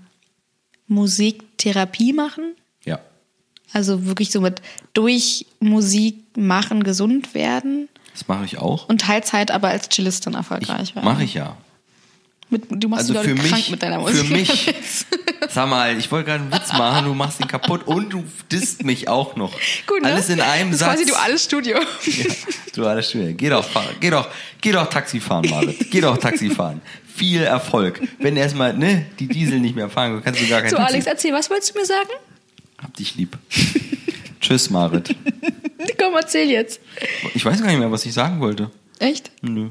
Musiktherapie 0.89 2.13
machen. 2.13 2.55
Ja. 2.85 3.01
Also 3.73 4.07
wirklich 4.07 4.31
so 4.31 4.41
mit 4.41 4.63
durch 4.95 5.47
Musik 5.61 6.17
machen 6.37 6.85
gesund 6.85 7.35
werden 7.35 7.89
Das 8.13 8.29
mache 8.29 8.45
ich 8.45 8.59
auch. 8.59 8.89
und 8.89 9.01
Teilzeit 9.01 9.51
aber 9.51 9.69
als 9.69 9.89
Cellistin 9.89 10.35
erfolgreich 10.35 10.95
werden. 10.95 11.05
Mache 11.05 11.25
ich 11.25 11.35
ja. 11.35 11.57
Mit, 12.49 12.63
du 12.71 12.89
machst 12.89 13.11
Also 13.11 13.15
die 13.15 13.19
Leute 13.31 13.43
für 13.43 13.49
krank 13.49 13.57
mich, 13.63 13.71
mit 13.73 13.83
deiner 13.83 13.99
Musik. 13.99 14.25
für 14.25 14.33
mich. 14.33 14.75
Sag 15.49 15.69
mal, 15.69 15.99
ich 15.99 16.11
wollte 16.13 16.31
gerade 16.31 16.45
einen 16.45 16.53
Witz 16.53 16.73
machen, 16.75 17.05
du 17.07 17.13
machst 17.15 17.41
ihn 17.41 17.49
kaputt 17.49 17.87
und 17.89 18.11
du 18.13 18.23
disst 18.53 18.85
mich 18.85 19.09
auch 19.09 19.35
noch. 19.35 19.53
Gut, 19.89 20.01
ne? 20.03 20.13
Alles 20.13 20.29
in 20.29 20.41
einem 20.41 20.71
das 20.71 20.79
Satz. 20.81 20.91
quasi 20.95 21.07
duales 21.07 21.43
Studio. 21.45 21.77
Ja, 22.05 22.25
duales 22.73 23.09
Studio. 23.09 23.35
Geh 23.37 23.49
doch, 23.49 23.65
fahr- 23.65 23.85
geh 23.99 24.11
doch, 24.11 24.29
geh 24.61 24.71
doch 24.71 24.89
Taxi 24.89 25.19
fahren, 25.19 25.45
Marit. 25.51 25.91
Geh 25.91 26.01
doch 26.01 26.17
Taxi 26.19 26.49
fahren. 26.51 26.81
Viel 27.17 27.43
Erfolg. 27.43 28.03
Wenn 28.19 28.37
erstmal, 28.37 28.77
ne, 28.77 29.07
die 29.19 29.27
Diesel 29.27 29.59
nicht 29.61 29.75
mehr 29.75 29.89
fahren, 29.89 30.21
kannst 30.23 30.41
du 30.41 30.47
gar 30.49 30.61
kein 30.61 30.71
So. 30.71 30.77
Alex, 30.77 31.07
erzähl, 31.07 31.33
was 31.33 31.49
wolltest 31.49 31.75
du 31.75 31.79
mir 31.79 31.87
sagen? 31.87 32.11
Hab 32.83 32.95
dich 32.95 33.15
lieb. 33.17 33.39
Tschüss, 34.41 34.69
Marit. 34.71 35.17
Komm, 35.99 36.15
erzähl 36.15 36.51
jetzt. 36.51 36.81
Ich 37.35 37.45
weiß 37.45 37.61
gar 37.61 37.69
nicht 37.69 37.79
mehr, 37.79 37.91
was 37.91 38.05
ich 38.05 38.13
sagen 38.13 38.41
wollte. 38.41 38.71
Echt? 38.99 39.31
Nö. 39.41 39.71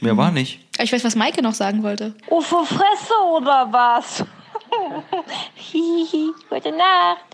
Mehr 0.00 0.16
war 0.16 0.30
nicht. 0.30 0.60
Ich 0.78 0.92
weiß, 0.92 1.04
was 1.04 1.16
Maike 1.16 1.40
noch 1.40 1.54
sagen 1.54 1.82
wollte. 1.82 2.14
Ufo 2.28 2.64
Fresse 2.64 3.14
oder 3.34 3.68
was? 3.70 4.24
Hihi, 5.54 6.32
gute 6.50 6.70
Nacht. 6.70 7.33